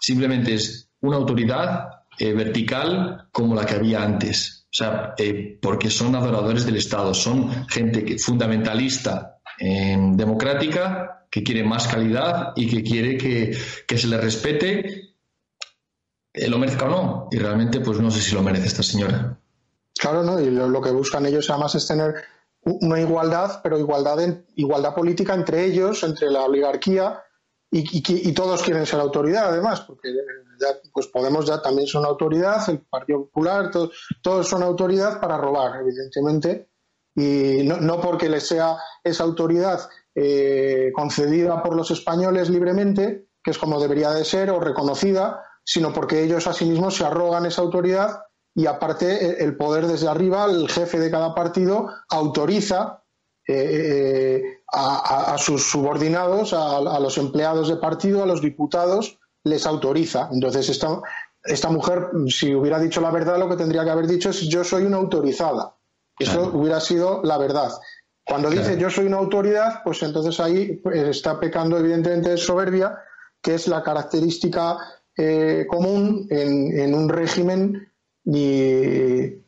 Simplemente 0.00 0.54
es 0.54 0.90
una 1.00 1.18
autoridad 1.18 1.86
eh, 2.18 2.32
vertical 2.32 3.28
como 3.30 3.54
la 3.54 3.64
que 3.64 3.76
había 3.76 4.02
antes. 4.02 4.66
O 4.72 4.72
sea 4.72 5.14
porque 5.62 5.88
son 5.88 6.16
adoradores 6.16 6.66
del 6.66 6.76
Estado 6.76 7.14
son 7.14 7.68
gente 7.68 8.18
fundamentalista 8.18 9.38
democrática 9.58 11.26
que 11.30 11.42
quiere 11.42 11.62
más 11.62 11.86
calidad 11.86 12.52
y 12.56 12.66
que 12.66 12.82
quiere 12.82 13.16
que, 13.16 13.56
que 13.86 13.98
se 13.98 14.08
le 14.08 14.16
respete. 14.16 15.14
Lo 16.48 16.58
merezca 16.58 16.86
o 16.86 16.88
no 16.88 17.28
y 17.30 17.38
realmente 17.38 17.80
pues 17.80 18.00
no 18.00 18.10
sé 18.10 18.20
si 18.20 18.34
lo 18.34 18.42
merece 18.42 18.66
esta 18.66 18.82
señora 18.82 19.40
Claro, 20.00 20.22
¿no? 20.22 20.40
Y 20.40 20.50
lo, 20.50 20.80
que 20.80 20.90
buscan 20.90 21.26
ellos 21.26 21.50
además 21.50 21.74
es 21.74 21.86
tener 21.86 22.14
una 22.62 22.98
igualdad, 22.98 23.60
pero 23.62 23.78
igualdad, 23.78 24.18
en, 24.20 24.46
igualdad 24.56 24.94
política 24.94 25.34
entre 25.34 25.62
ellos, 25.66 26.02
entre 26.02 26.30
la 26.30 26.44
oligarquía, 26.44 27.22
y, 27.70 28.32
todos 28.32 28.62
quieren 28.62 28.86
ser 28.86 28.98
autoridad, 28.98 29.50
además, 29.50 29.82
porque 29.82 30.08
ya, 30.58 30.68
pues 30.92 31.06
Podemos 31.06 31.46
ya 31.46 31.60
también 31.60 31.86
son 31.86 32.04
autoridad, 32.04 32.68
el 32.68 32.80
Partido 32.80 33.26
Popular, 33.26 33.70
todos 33.70 34.48
son 34.48 34.62
autoridad 34.62 35.20
para 35.20 35.36
robar, 35.36 35.80
evidentemente, 35.80 36.70
y 37.14 37.62
no, 37.62 38.00
porque 38.00 38.30
les 38.30 38.46
sea 38.46 38.76
esa 39.04 39.24
autoridad 39.24 39.88
eh, 40.14 40.90
concedida 40.94 41.62
por 41.62 41.76
los 41.76 41.90
españoles 41.90 42.48
libremente, 42.48 43.28
que 43.44 43.50
es 43.50 43.58
como 43.58 43.78
debería 43.78 44.10
de 44.10 44.24
ser, 44.24 44.50
o 44.50 44.60
reconocida, 44.60 45.44
sino 45.62 45.92
porque 45.92 46.22
ellos 46.22 46.46
asimismo 46.46 46.90
se 46.90 47.04
arrogan 47.04 47.46
esa 47.46 47.62
autoridad 47.62 48.22
y 48.54 48.66
aparte 48.66 49.42
el 49.42 49.56
poder 49.56 49.86
desde 49.86 50.08
arriba, 50.08 50.44
el 50.46 50.68
jefe 50.68 50.98
de 50.98 51.10
cada 51.10 51.34
partido 51.34 51.88
autoriza 52.08 53.02
eh, 53.46 54.42
eh, 54.42 54.62
a, 54.72 55.36
sus 55.38 55.68
subordinados, 55.68 56.52
a, 56.52 57.00
los 57.00 57.18
empleados 57.18 57.68
de 57.68 57.76
partido, 57.76 58.22
a 58.22 58.26
los 58.26 58.40
diputados, 58.40 59.18
les 59.42 59.66
autoriza. 59.66 60.28
Entonces 60.30 60.68
esta, 60.68 61.00
esta 61.42 61.68
mujer, 61.68 62.10
si 62.28 62.54
hubiera 62.54 62.78
dicho 62.78 63.00
la 63.00 63.10
verdad, 63.10 63.38
lo 63.38 63.48
que 63.48 63.56
tendría 63.56 63.82
que 63.84 63.90
haber 63.90 64.06
dicho 64.06 64.30
es 64.30 64.40
yo 64.42 64.62
soy 64.62 64.84
una 64.84 64.98
autorizada. 64.98 65.74
Eso 66.18 66.50
hubiera 66.52 66.80
sido 66.80 67.22
la 67.24 67.38
verdad. 67.38 67.72
Cuando 68.24 68.50
dice 68.50 68.78
yo 68.78 68.90
soy 68.90 69.06
una 69.06 69.16
autoridad, 69.16 69.82
pues 69.82 70.02
entonces 70.02 70.38
ahí 70.38 70.76
pues, 70.76 70.96
está 71.08 71.40
pecando 71.40 71.76
evidentemente 71.78 72.30
de 72.30 72.36
soberbia, 72.36 72.96
que 73.42 73.54
es 73.54 73.66
la 73.66 73.82
característica 73.82 74.76
eh, 75.16 75.66
común 75.68 76.28
en, 76.30 76.78
en, 76.78 76.94
un 76.94 77.08
régimen 77.08 77.89
ni 78.30 79.42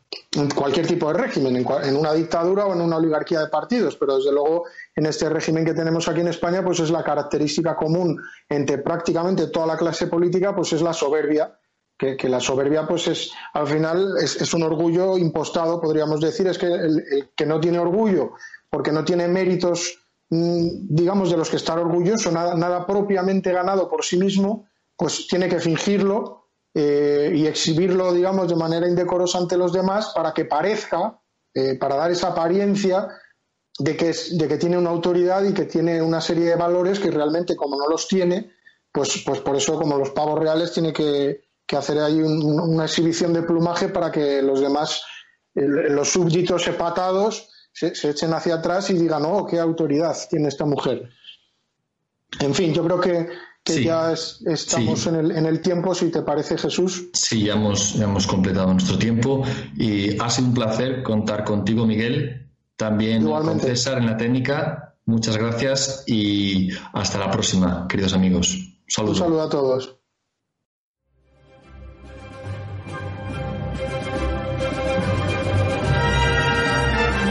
cualquier 0.54 0.86
tipo 0.86 1.12
de 1.12 1.18
régimen, 1.18 1.56
en, 1.56 1.96
una 1.96 2.12
dictadura 2.12 2.66
o 2.66 2.74
en 2.74 2.80
una 2.80 2.96
oligarquía 2.96 3.40
de 3.40 3.48
partidos, 3.48 3.96
pero 3.96 4.16
desde 4.16 4.32
luego 4.32 4.64
en 4.94 5.06
este 5.06 5.28
régimen 5.28 5.64
que 5.64 5.74
tenemos 5.74 6.08
aquí 6.08 6.20
en 6.20 6.28
España, 6.28 6.64
pues 6.64 6.80
es 6.80 6.90
la 6.90 7.04
característica 7.04 7.76
común 7.76 8.20
entre 8.48 8.78
prácticamente 8.78 9.46
toda 9.48 9.66
la 9.66 9.76
clase 9.76 10.08
política, 10.08 10.54
pues 10.54 10.72
es 10.72 10.82
la 10.82 10.92
soberbia, 10.92 11.56
que, 11.96 12.28
la 12.28 12.40
soberbia 12.40 12.86
pues 12.88 13.06
es 13.06 13.30
al 13.52 13.68
final 13.68 14.16
es, 14.20 14.52
un 14.52 14.64
orgullo 14.64 15.16
impostado, 15.16 15.80
podríamos 15.80 16.20
decir, 16.20 16.48
es 16.48 16.58
que 16.58 16.66
el, 16.66 17.30
que 17.36 17.46
no 17.46 17.60
tiene 17.60 17.78
orgullo 17.78 18.32
porque 18.68 18.90
no 18.90 19.04
tiene 19.04 19.28
méritos, 19.28 19.98
mm, 20.30 20.88
digamos, 20.88 21.30
de 21.30 21.36
los 21.36 21.48
que 21.48 21.56
estar 21.56 21.78
orgulloso, 21.78 22.32
nada, 22.32 22.56
nada 22.56 22.84
propiamente 22.86 23.52
ganado 23.52 23.88
por 23.88 24.04
sí 24.04 24.16
mismo, 24.16 24.66
pues 24.96 25.28
tiene 25.28 25.48
que 25.48 25.60
fingirlo 25.60 26.41
eh, 26.74 27.30
y 27.34 27.46
exhibirlo, 27.46 28.12
digamos, 28.12 28.48
de 28.48 28.56
manera 28.56 28.88
indecorosa 28.88 29.38
ante 29.38 29.58
los 29.58 29.72
demás 29.72 30.12
para 30.14 30.32
que 30.32 30.46
parezca, 30.46 31.20
eh, 31.54 31.76
para 31.78 31.96
dar 31.96 32.10
esa 32.10 32.28
apariencia 32.28 33.08
de 33.78 33.96
que, 33.96 34.10
es, 34.10 34.38
de 34.38 34.48
que 34.48 34.56
tiene 34.56 34.78
una 34.78 34.90
autoridad 34.90 35.44
y 35.44 35.52
que 35.52 35.66
tiene 35.66 36.00
una 36.00 36.20
serie 36.20 36.46
de 36.46 36.56
valores 36.56 36.98
que 36.98 37.10
realmente, 37.10 37.56
como 37.56 37.76
no 37.76 37.88
los 37.88 38.08
tiene, 38.08 38.52
pues, 38.90 39.22
pues 39.24 39.40
por 39.40 39.56
eso, 39.56 39.78
como 39.78 39.98
los 39.98 40.10
pavos 40.10 40.38
reales, 40.38 40.72
tiene 40.72 40.92
que, 40.92 41.50
hacer 41.72 41.98
ahí 42.00 42.20
una 42.20 42.84
exhibición 42.84 43.32
de 43.32 43.44
plumaje 43.44 43.88
para 43.88 44.12
que 44.12 44.42
los 44.42 44.60
demás, 44.60 45.02
los 45.54 46.06
súbditos 46.10 46.64
sepatados, 46.64 47.48
se, 47.72 47.94
se, 47.94 48.10
echen 48.10 48.34
hacia 48.34 48.56
atrás 48.56 48.90
y 48.90 48.92
digan, 48.92 49.24
oh, 49.24 49.46
qué 49.46 49.58
autoridad 49.58 50.14
tiene 50.28 50.48
esta 50.48 50.66
mujer. 50.66 51.08
En 52.40 52.54
fin, 52.54 52.74
yo 52.74 52.84
creo 52.84 53.00
que 53.00 53.26
que 53.64 53.84
ya 53.84 54.12
estamos 54.12 55.06
en, 55.06 55.14
el, 55.16 55.30
en, 55.30 55.46
el, 55.46 55.60
tiempo, 55.60 55.94
si 55.94 56.10
te 56.10 56.22
parece, 56.22 56.58
Jesús. 56.58 57.10
Sí, 57.12 57.44
ya 57.44 57.54
hemos, 57.54 57.94
hemos 57.96 58.26
completado 58.26 58.72
nuestro 58.72 58.98
tiempo 58.98 59.44
y 59.76 60.18
ha 60.18 60.28
sido 60.30 60.48
un 60.48 60.54
placer 60.54 61.02
contar 61.02 61.44
contigo, 61.44 61.86
Miguel, 61.86 62.50
también 62.76 63.24
con 63.24 63.60
César 63.60 63.98
en 63.98 64.06
la 64.06 64.16
técnica. 64.16 64.96
Muchas 65.04 65.36
gracias 65.36 66.04
y 66.06 66.70
hasta 66.92 67.18
la 67.18 67.30
próxima, 67.30 67.86
queridos 67.88 68.14
amigos. 68.14 68.56
Un 68.98 69.14
saludo 69.14 69.42
a 69.42 69.48
todos. 69.48 69.96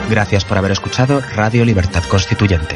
Gracias 0.09 0.43
por 0.43 0.57
haber 0.57 0.71
escuchado 0.71 1.21
Radio 1.35 1.63
Libertad 1.63 2.03
Constituyente. 2.09 2.75